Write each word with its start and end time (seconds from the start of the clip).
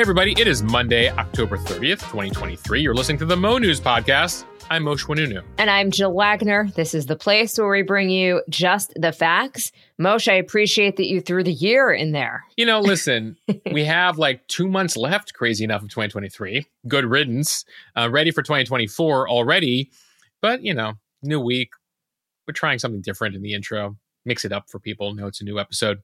Hey, 0.00 0.02
everybody, 0.02 0.32
it 0.38 0.48
is 0.48 0.62
Monday, 0.62 1.10
October 1.10 1.58
30th, 1.58 2.00
2023. 2.08 2.80
You're 2.80 2.94
listening 2.94 3.18
to 3.18 3.26
the 3.26 3.36
Mo 3.36 3.58
News 3.58 3.82
Podcast. 3.82 4.46
I'm 4.70 4.84
Moshe 4.84 5.04
Oinounou. 5.04 5.44
And 5.58 5.68
I'm 5.68 5.90
Jill 5.90 6.14
Wagner. 6.14 6.70
This 6.74 6.94
is 6.94 7.04
the 7.04 7.16
place 7.16 7.58
where 7.58 7.68
we 7.68 7.82
bring 7.82 8.08
you 8.08 8.42
just 8.48 8.94
the 8.96 9.12
facts. 9.12 9.72
Moshe, 10.00 10.32
I 10.32 10.36
appreciate 10.36 10.96
that 10.96 11.04
you 11.04 11.20
threw 11.20 11.44
the 11.44 11.52
year 11.52 11.92
in 11.92 12.12
there. 12.12 12.46
You 12.56 12.64
know, 12.64 12.80
listen, 12.80 13.36
we 13.70 13.84
have 13.84 14.16
like 14.16 14.46
two 14.48 14.66
months 14.66 14.96
left, 14.96 15.34
crazy 15.34 15.64
enough, 15.64 15.82
of 15.82 15.90
2023. 15.90 16.66
Good 16.88 17.04
riddance. 17.04 17.66
Uh, 17.94 18.08
ready 18.10 18.30
for 18.30 18.40
2024 18.40 19.28
already. 19.28 19.90
But, 20.40 20.62
you 20.62 20.72
know, 20.72 20.94
new 21.22 21.40
week. 21.40 21.72
We're 22.48 22.54
trying 22.54 22.78
something 22.78 23.02
different 23.02 23.36
in 23.36 23.42
the 23.42 23.52
intro, 23.52 23.98
mix 24.24 24.46
it 24.46 24.52
up 24.52 24.70
for 24.70 24.78
people, 24.78 25.12
know 25.12 25.26
it's 25.26 25.42
a 25.42 25.44
new 25.44 25.58
episode. 25.58 25.98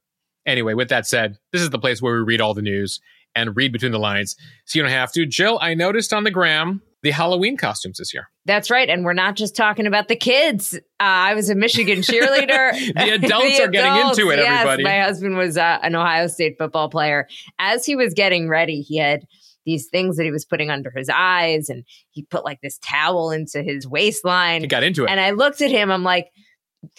Anyway, 0.45 0.75
with 0.75 0.91
that 0.91 1.07
said, 1.07 1.39
this 1.51 1.63
is 1.63 1.71
the 1.71 1.79
place 1.79 2.03
where 2.03 2.17
we 2.17 2.21
read 2.21 2.43
all 2.43 2.53
the 2.53 2.61
news 2.61 3.01
and 3.37 3.55
read 3.57 3.73
between 3.73 3.93
the 3.93 3.99
lines 3.99 4.35
so 4.65 4.79
you 4.79 4.83
don't 4.83 4.91
have 4.91 5.13
to. 5.13 5.27
Jill, 5.27 5.59
I 5.61 5.75
noticed 5.75 6.13
on 6.13 6.25
the 6.25 6.31
gram 6.31 6.83
the 7.03 7.13
Halloween 7.13 7.57
costumes 7.57 7.99
this 7.99 8.13
year. 8.13 8.29
That's 8.47 8.69
right. 8.69 8.89
And 8.89 9.05
we're 9.05 9.13
not 9.13 9.37
just 9.37 9.55
talking 9.55 9.87
about 9.87 10.09
the 10.09 10.17
kids. 10.17 10.75
Uh, 10.75 10.79
I 10.99 11.35
was 11.35 11.49
a 11.49 11.55
Michigan 11.55 11.99
cheerleader. 12.03 12.73
the 12.95 13.15
adults 13.15 13.59
the 13.59 13.65
are 13.65 13.69
getting 13.69 14.09
into 14.09 14.31
it, 14.31 14.39
yes, 14.39 14.63
everybody. 14.63 14.83
My 14.83 15.01
husband 15.03 15.37
was 15.37 15.57
uh, 15.57 15.79
an 15.83 15.95
Ohio 15.95 16.27
State 16.27 16.57
football 16.59 16.89
player. 16.89 17.29
As 17.61 17.87
he 17.87 17.95
was 17.95 18.13
getting 18.13 18.49
ready, 18.49 18.81
he 18.81 18.99
had 18.99 19.25
these 19.65 19.89
things 19.89 20.17
that 20.17 20.25
he 20.25 20.31
was 20.31 20.45
putting 20.45 20.71
under 20.71 20.91
his 20.91 21.09
eyes 21.09 21.69
and 21.69 21.85
he 22.11 22.23
put 22.23 22.45
like 22.45 22.61
this 22.61 22.79
towel 22.79 23.31
into 23.31 23.63
his 23.63 23.87
waistline. 23.87 24.63
He 24.63 24.67
got 24.67 24.83
into 24.83 25.05
it. 25.05 25.11
And 25.11 25.21
I 25.21 25.31
looked 25.31 25.61
at 25.61 25.71
him, 25.71 25.91
I'm 25.91 26.05
like, 26.05 26.31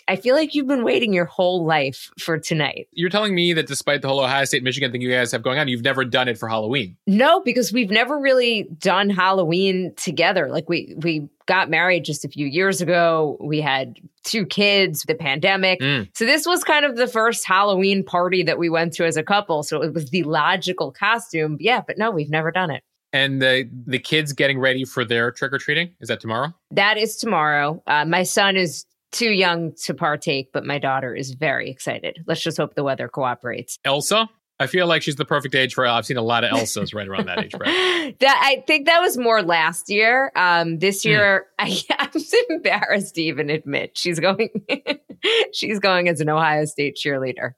I 0.08 0.16
feel 0.16 0.36
like 0.36 0.56
you've 0.56 0.68
been 0.68 0.84
waiting 0.84 1.14
your 1.14 1.26
whole 1.26 1.66
life 1.66 2.12
for 2.20 2.38
tonight. 2.38 2.88
You're 2.92 3.10
telling 3.10 3.36
me 3.36 3.54
that 3.54 3.68
despite 3.68 4.02
the 4.02 4.08
whole 4.08 4.20
Ohio 4.20 4.46
State 4.46 4.64
Michigan 4.64 4.92
thing 4.92 5.02
you 5.02 5.10
guys 5.10 5.32
have 5.32 5.44
going 5.44 5.60
on, 5.60 5.68
you've 5.68 5.84
never 5.84 6.06
done 6.06 6.28
it 6.28 6.38
for 6.38 6.48
Halloween? 6.48 6.98
No, 7.08 7.42
because 7.42 7.72
we've 7.72 7.90
never 7.90 8.18
really 8.18 8.68
done 8.80 9.10
Halloween 9.10 9.94
together. 9.96 10.50
Like 10.50 10.70
we 10.70 10.96
we 10.98 11.30
got 11.46 11.70
married 11.70 12.06
just 12.06 12.26
a 12.26 12.30
few 12.30 12.46
years 12.46 12.82
ago. 12.82 13.38
We 13.40 13.62
had 13.62 13.98
two 14.24 14.46
kids, 14.46 15.04
the 15.08 15.16
pandemic. 15.16 15.80
Mm. 15.80 16.10
So 16.16 16.26
this 16.26 16.46
was 16.46 16.64
kind 16.64 16.86
of 16.86 16.98
the 16.98 17.08
first 17.08 17.46
Halloween 17.46 18.04
party 18.04 18.44
that 18.44 18.60
we 18.60 18.70
went 18.70 18.94
to 18.94 19.06
as 19.06 19.18
a 19.18 19.24
couple. 19.24 19.64
So 19.64 19.82
it 19.82 19.94
was 19.94 20.10
the 20.10 20.24
logical 20.24 20.92
costume. 20.92 21.58
Yeah, 21.60 21.82
but 21.86 21.98
no, 21.98 22.12
we've 22.12 22.30
never 22.30 22.52
done 22.52 22.70
it. 22.70 22.84
And 23.14 23.42
the 23.42 23.70
the 23.86 24.00
kids 24.00 24.34
getting 24.34 24.60
ready 24.60 24.84
for 24.84 25.06
their 25.06 25.32
trick 25.32 25.54
or 25.54 25.58
treating 25.58 25.92
is 26.02 26.10
that 26.10 26.20
tomorrow? 26.20 26.54
That 26.72 26.98
is 26.98 27.16
tomorrow. 27.16 27.82
Uh, 27.88 28.06
my 28.06 28.24
son 28.24 28.58
is 28.58 28.86
too 29.12 29.32
young 29.32 29.74
to 29.86 29.94
partake, 29.94 30.50
but 30.54 30.66
my 30.66 30.80
daughter 30.80 31.16
is 31.16 31.32
very 31.32 31.70
excited. 31.70 32.20
Let's 32.28 32.42
just 32.42 32.58
hope 32.58 32.76
the 32.76 32.84
weather 32.84 33.08
cooperates. 33.08 33.80
Elsa? 33.86 34.30
I 34.60 34.66
feel 34.66 34.88
like 34.88 35.04
she's 35.04 35.18
the 35.18 35.26
perfect 35.26 35.54
age 35.54 35.76
for. 35.76 35.86
I've 35.86 36.06
seen 36.06 36.18
a 36.18 36.22
lot 36.22 36.44
of 36.44 36.52
Elsas 36.58 36.94
right 36.94 37.08
around 37.08 37.28
that 37.28 37.44
age 37.44 37.52
bracket. 37.52 38.20
that 38.20 38.42
I 38.44 38.64
think 38.66 38.88
that 38.88 39.00
was 39.00 39.18
more 39.18 39.44
last 39.44 39.90
year. 39.90 40.32
Um, 40.36 40.80
this 40.80 41.04
hmm. 41.04 41.10
year, 41.10 41.46
mm. 41.60 41.86
I, 41.90 42.08
I'm 42.14 42.56
embarrassed 42.56 43.16
to 43.16 43.22
even 43.22 43.50
admit 43.50 43.98
she's 43.98 44.20
going. 44.20 44.50
she's 45.54 45.80
going 45.80 46.10
as 46.10 46.22
an 46.22 46.30
Ohio 46.30 46.66
State 46.66 46.98
cheerleader. 47.04 47.52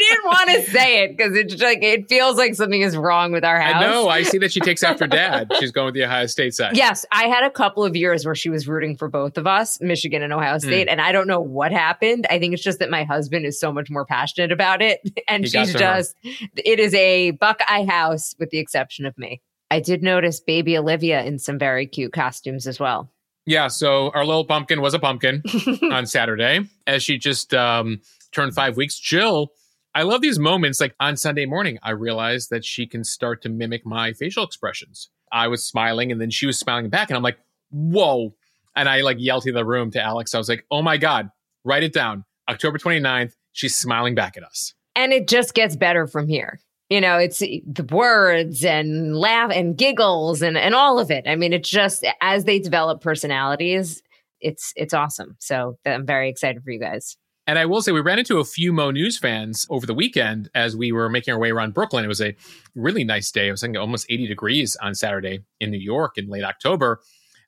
I 0.00 0.14
didn't 0.14 0.24
want 0.24 0.50
to 0.50 0.70
say 0.70 1.04
it 1.04 1.16
because 1.16 1.36
it's 1.36 1.60
like 1.60 1.82
it 1.82 2.08
feels 2.08 2.36
like 2.36 2.54
something 2.54 2.80
is 2.80 2.96
wrong 2.96 3.32
with 3.32 3.44
our 3.44 3.60
house. 3.60 3.76
I 3.76 3.80
know. 3.80 4.08
I 4.08 4.22
see 4.22 4.38
that 4.38 4.52
she 4.52 4.60
takes 4.60 4.82
after 4.82 5.06
dad. 5.06 5.52
She's 5.58 5.72
going 5.72 5.86
with 5.86 5.94
the 5.94 6.04
Ohio 6.04 6.26
State 6.26 6.54
side. 6.54 6.76
Yes, 6.76 7.04
I 7.12 7.24
had 7.24 7.44
a 7.44 7.50
couple 7.50 7.84
of 7.84 7.96
years 7.96 8.24
where 8.24 8.34
she 8.34 8.48
was 8.48 8.66
rooting 8.66 8.96
for 8.96 9.08
both 9.08 9.36
of 9.36 9.46
us, 9.46 9.80
Michigan 9.80 10.22
and 10.22 10.32
Ohio 10.32 10.58
State, 10.58 10.88
mm. 10.88 10.92
and 10.92 11.00
I 11.00 11.12
don't 11.12 11.26
know 11.26 11.40
what 11.40 11.72
happened. 11.72 12.26
I 12.30 12.38
think 12.38 12.54
it's 12.54 12.62
just 12.62 12.78
that 12.78 12.90
my 12.90 13.04
husband 13.04 13.44
is 13.44 13.60
so 13.60 13.72
much 13.72 13.90
more 13.90 14.06
passionate 14.06 14.52
about 14.52 14.80
it, 14.80 15.00
and 15.28 15.44
he 15.44 15.50
she's 15.50 15.74
just. 15.74 16.14
Her. 16.24 16.30
It 16.56 16.80
is 16.80 16.94
a 16.94 17.32
Buckeye 17.32 17.84
house, 17.84 18.34
with 18.38 18.50
the 18.50 18.58
exception 18.58 19.06
of 19.06 19.16
me. 19.18 19.42
I 19.70 19.80
did 19.80 20.02
notice 20.02 20.40
baby 20.40 20.76
Olivia 20.76 21.22
in 21.22 21.38
some 21.38 21.58
very 21.58 21.86
cute 21.86 22.12
costumes 22.12 22.66
as 22.66 22.80
well. 22.80 23.10
Yeah, 23.46 23.68
so 23.68 24.10
our 24.10 24.24
little 24.24 24.44
pumpkin 24.44 24.80
was 24.80 24.94
a 24.94 24.98
pumpkin 24.98 25.42
on 25.90 26.06
Saturday 26.06 26.60
as 26.86 27.02
she 27.02 27.18
just 27.18 27.54
um, 27.54 28.00
turned 28.32 28.54
five 28.54 28.76
weeks. 28.76 28.98
Jill 28.98 29.52
I 29.94 30.02
love 30.02 30.20
these 30.20 30.38
moments. 30.38 30.80
Like 30.80 30.94
on 31.00 31.16
Sunday 31.16 31.46
morning, 31.46 31.78
I 31.82 31.90
realized 31.90 32.50
that 32.50 32.64
she 32.64 32.86
can 32.86 33.04
start 33.04 33.42
to 33.42 33.48
mimic 33.48 33.84
my 33.84 34.12
facial 34.12 34.44
expressions. 34.44 35.10
I 35.32 35.48
was 35.48 35.64
smiling 35.64 36.12
and 36.12 36.20
then 36.20 36.30
she 36.30 36.46
was 36.46 36.58
smiling 36.58 36.88
back. 36.90 37.10
And 37.10 37.16
I'm 37.16 37.22
like, 37.22 37.38
whoa. 37.70 38.34
And 38.76 38.88
I 38.88 39.00
like 39.00 39.16
yelled 39.18 39.44
to 39.44 39.52
the 39.52 39.64
room 39.64 39.90
to 39.92 40.02
Alex. 40.02 40.34
I 40.34 40.38
was 40.38 40.48
like, 40.48 40.64
oh 40.70 40.82
my 40.82 40.96
God, 40.96 41.30
write 41.64 41.82
it 41.82 41.92
down. 41.92 42.24
October 42.48 42.78
29th, 42.78 43.32
she's 43.52 43.76
smiling 43.76 44.14
back 44.14 44.36
at 44.36 44.44
us. 44.44 44.74
And 44.96 45.12
it 45.12 45.28
just 45.28 45.54
gets 45.54 45.76
better 45.76 46.06
from 46.06 46.28
here. 46.28 46.60
You 46.88 47.00
know, 47.00 47.18
it's 47.18 47.40
eh, 47.42 47.60
the 47.66 47.84
words 47.84 48.64
and 48.64 49.16
laugh 49.16 49.52
and 49.54 49.76
giggles 49.76 50.42
and, 50.42 50.58
and 50.58 50.74
all 50.74 50.98
of 50.98 51.10
it. 51.10 51.26
I 51.28 51.36
mean, 51.36 51.52
it's 51.52 51.68
just 51.68 52.04
as 52.20 52.44
they 52.44 52.58
develop 52.58 53.00
personalities, 53.00 54.02
it's 54.40 54.72
it's 54.74 54.94
awesome. 54.94 55.36
So 55.38 55.78
I'm 55.86 56.06
very 56.06 56.28
excited 56.28 56.62
for 56.64 56.70
you 56.70 56.80
guys. 56.80 57.16
And 57.50 57.58
I 57.58 57.66
will 57.66 57.82
say, 57.82 57.90
we 57.90 58.00
ran 58.00 58.20
into 58.20 58.38
a 58.38 58.44
few 58.44 58.72
Mo 58.72 58.92
News 58.92 59.18
fans 59.18 59.66
over 59.70 59.84
the 59.84 59.92
weekend 59.92 60.48
as 60.54 60.76
we 60.76 60.92
were 60.92 61.08
making 61.08 61.34
our 61.34 61.40
way 61.40 61.50
around 61.50 61.74
Brooklyn. 61.74 62.04
It 62.04 62.06
was 62.06 62.20
a 62.20 62.36
really 62.76 63.02
nice 63.02 63.32
day. 63.32 63.48
It 63.48 63.50
was 63.50 63.64
like 63.64 63.76
almost 63.76 64.06
80 64.08 64.28
degrees 64.28 64.76
on 64.76 64.94
Saturday 64.94 65.40
in 65.58 65.72
New 65.72 65.80
York 65.80 66.16
in 66.16 66.28
late 66.28 66.44
October. 66.44 67.00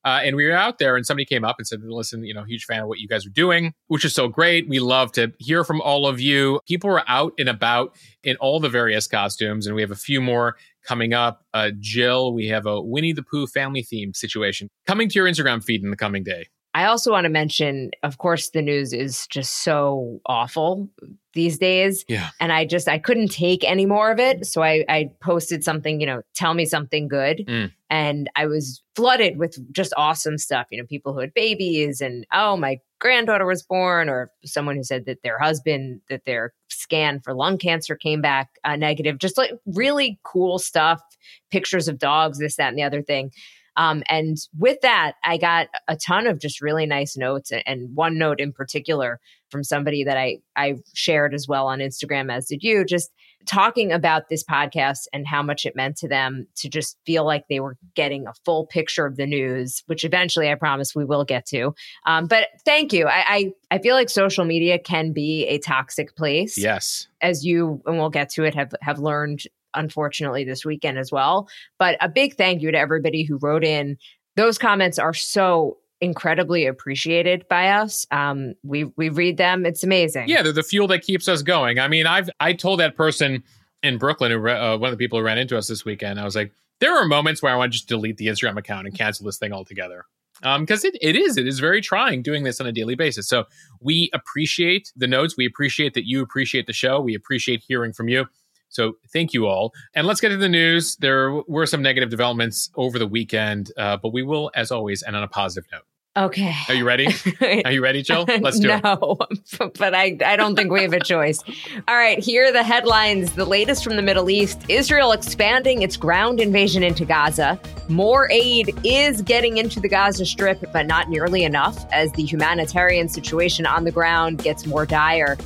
Uh, 0.04 0.18
and 0.24 0.34
we 0.34 0.44
were 0.44 0.56
out 0.56 0.80
there, 0.80 0.96
and 0.96 1.06
somebody 1.06 1.24
came 1.24 1.44
up 1.44 1.54
and 1.58 1.68
said, 1.68 1.82
Listen, 1.84 2.24
you 2.24 2.34
know, 2.34 2.42
huge 2.42 2.64
fan 2.64 2.80
of 2.80 2.88
what 2.88 2.98
you 2.98 3.06
guys 3.06 3.24
are 3.24 3.30
doing, 3.30 3.74
which 3.86 4.04
is 4.04 4.12
so 4.12 4.26
great. 4.26 4.68
We 4.68 4.80
love 4.80 5.12
to 5.12 5.32
hear 5.38 5.62
from 5.62 5.80
all 5.80 6.08
of 6.08 6.19
you. 6.19 6.58
People 6.66 6.90
were 6.90 7.04
out 7.06 7.34
and 7.38 7.48
about 7.48 7.94
in 8.24 8.34
all 8.38 8.58
the 8.58 8.69
various 8.69 9.06
costumes, 9.06 9.69
and 9.69 9.76
we 9.76 9.82
have 9.82 9.92
a 9.92 9.94
few 9.94 10.20
more 10.20 10.56
coming 10.84 11.14
up. 11.14 11.44
Uh, 11.54 11.70
Jill, 11.78 12.34
we 12.34 12.48
have 12.48 12.66
a 12.66 12.82
Winnie 12.82 13.12
the 13.12 13.22
Pooh 13.22 13.46
family 13.46 13.84
theme 13.84 14.14
situation 14.14 14.69
coming 14.84 15.08
to 15.08 15.14
your 15.14 15.28
Instagram 15.28 15.62
feed 15.62 15.84
in 15.84 15.90
the 15.90 15.96
coming 15.96 16.24
day. 16.24 16.48
I 16.75 16.87
also 16.87 17.10
want 17.10 17.25
to 17.25 17.31
mention, 17.31 17.91
of 18.03 18.19
course, 18.19 18.50
the 18.50 18.62
news 18.62 18.93
is 18.93 19.27
just 19.27 19.62
so 19.62 20.21
awful 20.25 20.88
these 21.34 21.59
days. 21.59 22.05
Yeah. 22.09 22.31
And 22.41 22.53
I 22.53 22.65
just 22.65 22.88
I 22.88 22.99
couldn't 22.99 23.28
take 23.28 23.62
any 23.65 23.84
more 23.84 24.10
of 24.10 24.19
it. 24.19 24.47
So 24.47 24.62
I, 24.62 24.84
I 24.88 25.11
posted 25.21 25.65
something, 25.65 26.00
you 26.00 26.06
know, 26.06 26.22
tell 26.34 26.55
me 26.55 26.65
something 26.65 27.09
good. 27.09 27.44
Mm. 27.47 27.72
And 27.91 28.31
I 28.37 28.47
was 28.47 28.82
flooded 28.97 29.37
with 29.37 29.59
just 29.72 29.93
awesome 29.97 30.38
stuff. 30.38 30.66
You 30.71 30.78
know, 30.78 30.87
people 30.87 31.12
who 31.12 31.21
had 31.21 31.34
babies 31.34 32.00
and 32.00 32.27
oh, 32.32 32.56
my 32.56 32.78
granddaughter 33.00 33.44
was 33.44 33.62
born, 33.62 34.09
or 34.09 34.31
someone 34.44 34.77
who 34.77 34.84
said 34.84 35.05
that 35.06 35.22
their 35.22 35.38
husband, 35.38 36.00
that 36.09 36.25
their 36.25 36.55
scan 36.69 37.21
for 37.21 37.34
lung 37.34 37.59
cancer 37.59 37.97
came 37.97 38.22
back 38.22 38.49
uh, 38.65 38.77
negative. 38.77 39.19
Just 39.19 39.37
like 39.37 39.53
really 39.66 40.19
cool 40.22 40.59
stuff, 40.59 41.03
pictures 41.50 41.88
of 41.88 41.99
dogs, 41.99 42.38
this, 42.38 42.56
that, 42.56 42.69
and 42.69 42.78
the 42.78 42.82
other 42.82 43.03
thing. 43.03 43.31
Um, 43.77 44.03
and 44.09 44.37
with 44.59 44.81
that, 44.83 45.15
I 45.25 45.38
got 45.38 45.69
a 45.88 45.97
ton 45.97 46.27
of 46.27 46.38
just 46.38 46.60
really 46.60 46.87
nice 46.87 47.16
notes, 47.16 47.53
and 47.66 47.94
one 47.94 48.19
note 48.19 48.41
in 48.41 48.53
particular 48.53 49.21
from 49.50 49.65
somebody 49.65 50.05
that 50.05 50.16
I 50.16 50.38
I 50.56 50.77
shared 50.94 51.34
as 51.34 51.47
well 51.49 51.66
on 51.66 51.78
Instagram, 51.78 52.32
as 52.32 52.47
did 52.47 52.62
you, 52.62 52.84
just 52.84 53.11
talking 53.47 53.93
about 53.93 54.28
this 54.28 54.44
podcast 54.44 55.06
and 55.12 55.27
how 55.27 55.43
much 55.43 55.66
it 55.66 55.75
meant 55.75 55.97
to 55.97 56.09
them 56.09 56.47
to 56.56 56.69
just 56.69 56.97
feel 57.05 57.25
like 57.25 57.49
they 57.49 57.61
were 57.61 57.77
getting 57.94 58.27
a 58.27 58.32
full 58.44 58.66
picture 58.66 59.06
of 59.06 59.16
the 59.16 59.27
news, 59.27 59.82
which 59.87 60.05
eventually 60.05 60.50
I 60.50 60.55
promise 60.55 60.94
we 60.94 61.05
will 61.05 61.25
get 61.25 61.47
to. 61.47 61.75
Um, 62.06 62.27
but 62.27 62.49
thank 62.65 62.93
you. 62.93 63.06
I, 63.06 63.25
I 63.28 63.53
I 63.72 63.78
feel 63.78 63.94
like 63.94 64.11
social 64.11 64.44
media 64.44 64.78
can 64.78 65.12
be 65.12 65.47
a 65.47 65.59
toxic 65.59 66.16
place. 66.16 66.56
Yes, 66.56 67.09
as 67.21 67.44
you 67.44 67.82
and 67.87 67.99
we'll 67.99 68.11
get 68.11 68.31
to 68.31 68.44
it 68.44 68.55
have 68.55 68.72
have 68.81 68.99
learned 68.99 69.43
unfortunately 69.75 70.44
this 70.44 70.65
weekend 70.65 70.99
as 70.99 71.12
well. 71.12 71.49
But 71.78 71.97
a 72.00 72.09
big 72.09 72.34
thank 72.37 72.62
you 72.62 72.71
to 72.71 72.78
everybody 72.78 73.25
who 73.25 73.38
wrote 73.38 73.65
in. 73.65 73.97
Those 74.37 74.59
comments 74.59 74.99
are 74.99 75.15
so 75.15 75.78
incredibly 76.00 76.66
appreciated 76.66 77.47
by 77.49 77.69
us. 77.69 78.06
Um, 78.11 78.55
we 78.62 78.84
we 78.97 79.09
read 79.09 79.37
them; 79.37 79.65
it's 79.65 79.84
amazing. 79.84 80.28
Yeah, 80.28 80.43
they're 80.43 80.53
the 80.53 80.62
fuel 80.62 80.88
that 80.88 81.03
keeps 81.03 81.28
us 81.28 81.43
going. 81.43 81.78
I 81.78 81.88
mean, 81.88 82.06
I've 82.06 82.31
I 82.41 82.52
told 82.52 82.81
that 82.81 82.96
person 82.96 83.43
in 83.82 83.99
Brooklyn, 83.99 84.32
who 84.32 84.49
uh, 84.49 84.76
one 84.76 84.93
of 84.93 84.99
the 84.99 85.02
people 85.02 85.19
who 85.19 85.25
ran 85.25 85.38
into 85.38 85.56
us 85.56 85.69
this 85.69 85.85
weekend, 85.85 86.20
I 86.20 86.25
was 86.25 86.37
like, 86.37 86.52
there 86.81 86.96
are 86.96 87.05
moments 87.05 87.43
where 87.43 87.52
I 87.52 87.56
want 87.56 87.73
to 87.73 87.79
just 87.79 87.88
delete 87.88 88.17
the 88.17 88.26
Instagram 88.26 88.58
account 88.58 88.87
and 88.87 88.96
cancel 88.96 89.26
this 89.26 89.38
thing 89.38 89.52
altogether. 89.52 90.05
Because 90.41 90.85
um, 90.85 90.91
it, 90.93 90.99
it 91.00 91.14
is, 91.14 91.37
it 91.37 91.46
is 91.46 91.61
very 91.61 91.81
trying 91.81 92.23
doing 92.23 92.43
this 92.43 92.61
on 92.61 92.67
a 92.67 92.73
daily 92.73 92.96
basis. 92.96 93.29
So 93.29 93.44
we 93.81 94.11
appreciate 94.12 94.93
the 94.96 95.06
notes. 95.06 95.37
We 95.37 95.46
appreciate 95.46 95.94
that 95.94 96.08
you 96.08 96.23
appreciate 96.23 96.67
the 96.67 96.73
show. 96.73 97.00
We 97.00 97.14
appreciate 97.14 97.62
hearing 97.67 97.93
from 97.93 98.08
you. 98.08 98.26
So 98.72 98.96
thank 99.12 99.32
you 99.32 99.46
all. 99.46 99.72
And 99.94 100.06
let's 100.06 100.20
get 100.20 100.30
to 100.30 100.36
the 100.36 100.48
news. 100.48 100.96
There 100.96 101.30
were 101.30 101.66
some 101.66 101.82
negative 101.82 102.10
developments 102.10 102.70
over 102.74 102.98
the 102.98 103.06
weekend, 103.06 103.70
uh, 103.76 103.98
but 103.98 104.12
we 104.12 104.22
will, 104.22 104.50
as 104.54 104.70
always, 104.70 105.02
end 105.02 105.14
on 105.14 105.22
a 105.22 105.28
positive 105.28 105.70
note. 105.70 105.82
Okay. 106.14 106.54
Are 106.69 106.74
you 106.74 106.84
ready? 106.84 107.08
Are 107.64 107.72
you 107.72 107.82
ready, 107.82 108.02
Jill? 108.02 108.26
Let's 108.40 108.60
do 108.60 108.69
no, 108.69 108.76
it. 108.76 108.82
No, 108.84 109.70
but 109.78 109.94
I, 109.94 110.19
I 110.24 110.36
don't 110.36 110.54
think 110.54 110.70
we 110.70 110.82
have 110.82 110.92
a 110.92 111.00
choice. 111.00 111.42
All 111.88 111.96
right, 111.96 112.19
here 112.19 112.48
are 112.48 112.52
the 112.52 112.62
headlines. 112.62 113.32
The 113.32 113.46
latest 113.46 113.82
from 113.82 113.96
the 113.96 114.02
Middle 114.02 114.28
East 114.28 114.60
Israel 114.69 115.12
expanding 115.12 115.80
its 115.80 115.96
ground 115.96 116.38
invasion 116.38 116.82
into 116.82 117.06
Gaza. 117.06 117.58
More 117.88 118.30
aid 118.30 118.74
is 118.84 119.22
getting 119.22 119.56
into 119.56 119.80
the 119.80 119.88
Gaza 119.88 120.26
Strip, 120.26 120.62
but 120.70 120.86
not 120.86 121.08
nearly 121.08 121.44
enough 121.44 121.86
as 121.92 122.12
the 122.12 122.24
humanitarian 122.24 123.08
situation 123.08 123.64
on 123.64 123.84
the 123.84 123.92
ground 123.92 124.42
gets 124.42 124.66
more 124.66 124.84
dire. 124.84 125.38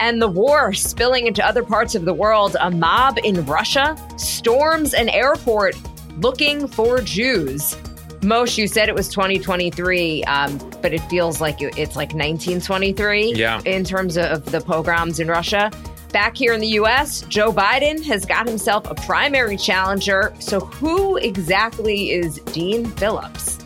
And 0.00 0.20
the 0.20 0.28
war 0.28 0.72
spilling 0.72 1.26
into 1.26 1.46
other 1.46 1.62
parts 1.62 1.94
of 1.94 2.04
the 2.04 2.14
world. 2.14 2.56
A 2.60 2.70
mob 2.70 3.18
in 3.22 3.44
Russia 3.44 3.96
storms 4.16 4.94
an 4.94 5.08
airport 5.10 5.76
looking 6.18 6.66
for 6.66 7.00
Jews. 7.00 7.76
Moshe, 8.20 8.58
you 8.58 8.66
said 8.66 8.88
it 8.88 8.94
was 8.94 9.08
2023, 9.08 10.24
um, 10.24 10.58
but 10.82 10.92
it 10.92 11.00
feels 11.10 11.40
like 11.40 11.60
it's 11.60 11.96
like 11.96 12.12
1923 12.12 13.34
yeah. 13.34 13.60
in 13.64 13.84
terms 13.84 14.18
of 14.18 14.44
the 14.50 14.60
pogroms 14.60 15.20
in 15.20 15.28
Russia. 15.28 15.70
Back 16.12 16.36
here 16.36 16.52
in 16.52 16.60
the 16.60 16.68
US, 16.68 17.22
Joe 17.22 17.52
Biden 17.52 18.04
has 18.04 18.26
got 18.26 18.48
himself 18.48 18.90
a 18.90 18.94
primary 18.94 19.56
challenger. 19.56 20.34
So, 20.40 20.60
who 20.60 21.16
exactly 21.18 22.10
is 22.10 22.40
Dean 22.52 22.86
Phillips? 22.92 23.58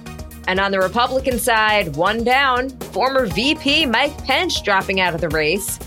And 0.47 0.61
on 0.61 0.71
the 0.71 0.79
Republican 0.79 1.39
side, 1.39 1.97
one 1.97 2.23
down, 2.23 2.71
former 2.93 3.27
VP 3.27 3.87
Mike 3.87 4.17
Pence 4.25 4.61
dropping 4.61 5.01
out 5.01 5.15
of 5.15 5.21
the 5.21 5.31
race. 5.31 5.79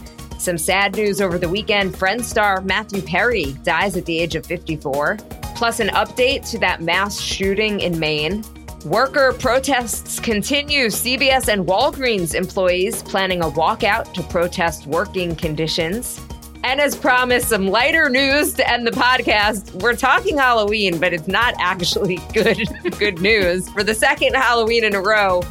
Some 0.48 0.58
sad 0.58 0.96
news 0.96 1.20
over 1.20 1.38
the 1.38 1.50
weekend 1.50 1.98
Friends 1.98 2.26
star 2.26 2.62
Matthew 2.62 3.02
Perry 3.02 3.52
dies 3.64 3.98
at 3.98 4.06
the 4.06 4.18
age 4.18 4.34
of 4.36 4.46
54. 4.46 5.18
Plus, 5.58 5.82
an 5.82 5.90
update 5.90 6.50
to 6.52 6.58
that 6.60 6.82
mass 6.82 7.20
shooting 7.20 7.82
in 7.82 8.00
Maine. 8.00 8.46
Worker 8.86 9.34
protests 9.34 10.22
continue. 10.22 10.86
CVS 10.86 11.50
and 11.50 11.68
Walgreens 11.68 12.34
employees 12.34 13.04
planning 13.04 13.42
a 13.42 13.50
walkout 13.50 14.14
to 14.14 14.24
protest 14.24 14.88
working 14.88 15.36
conditions. 15.36 16.22
And 16.64 16.80
as 16.80 16.96
promised, 16.96 17.50
some 17.50 17.68
lighter 17.68 18.08
news 18.08 18.54
to 18.54 18.70
end 18.70 18.88
the 18.88 18.92
podcast. 18.92 19.74
We're 19.84 19.98
talking 19.98 20.38
Halloween, 20.38 20.98
but 20.98 21.12
it's 21.12 21.28
not 21.28 21.56
actually 21.60 22.22
good 22.34 22.58
good 22.98 23.20
news. 23.20 23.68
For 23.72 23.84
the 23.84 23.94
second 23.94 24.34
Halloween 24.34 24.86
in 24.86 24.96
a 24.96 25.02
row, 25.02 25.42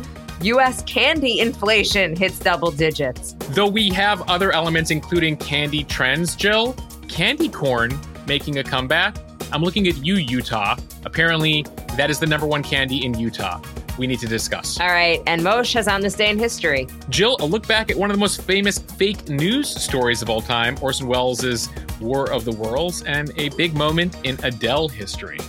US 0.47 0.83
candy 0.85 1.41
inflation 1.41 2.15
hits 2.15 2.39
double 2.39 2.71
digits. 2.71 3.35
Though 3.51 3.67
we 3.67 3.89
have 3.91 4.23
other 4.31 4.53
elements 4.53 4.93
including 4.93 5.37
candy 5.39 5.83
trends, 5.83 6.37
Jill, 6.37 6.75
candy 7.09 7.49
corn 7.49 7.99
making 8.29 8.59
a 8.59 8.63
comeback. 8.63 9.17
I'm 9.51 9.63
looking 9.63 9.89
at 9.89 10.05
you, 10.05 10.15
Utah. 10.15 10.77
Apparently, 11.05 11.65
that 11.97 12.11
is 12.11 12.21
the 12.21 12.27
number 12.27 12.47
one 12.47 12.63
candy 12.63 13.05
in 13.05 13.19
Utah 13.19 13.61
we 13.99 14.07
need 14.07 14.21
to 14.21 14.29
discuss. 14.29 14.79
All 14.79 14.87
right. 14.89 15.21
And 15.27 15.43
Moshe 15.43 15.73
has 15.75 15.89
on 15.89 16.01
this 16.01 16.15
day 16.15 16.31
in 16.31 16.39
history. 16.39 16.87
Jill, 17.09 17.39
a 17.41 17.47
look 17.47 17.67
back 17.67 17.91
at 17.91 17.97
one 17.97 18.11
of 18.11 18.17
the 18.17 18.21
most 18.21 18.43
famous 18.43 18.79
fake 18.79 19.29
news 19.29 19.69
stories 19.69 20.23
of 20.23 20.31
all 20.31 20.43
time, 20.43 20.77
Orson 20.81 21.09
Welles' 21.09 21.69
War 22.01 22.31
of 22.31 22.45
the 22.45 22.53
Worlds, 22.53 23.03
and 23.03 23.33
a 23.37 23.49
big 23.51 23.75
moment 23.75 24.17
in 24.23 24.39
Adele 24.45 24.89
history. 24.89 25.41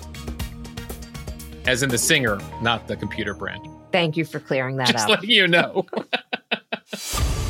As 1.68 1.84
in 1.84 1.90
the 1.90 1.98
singer, 1.98 2.40
not 2.62 2.88
the 2.88 2.96
computer 2.96 3.36
brand. 3.36 3.77
Thank 3.92 4.18
you 4.18 4.26
for 4.26 4.40
clearing 4.40 4.78
that 4.78 4.90
Just 4.90 5.06
up. 5.06 5.10
letting 5.10 5.30
you 5.30 5.48
know. 5.48 5.86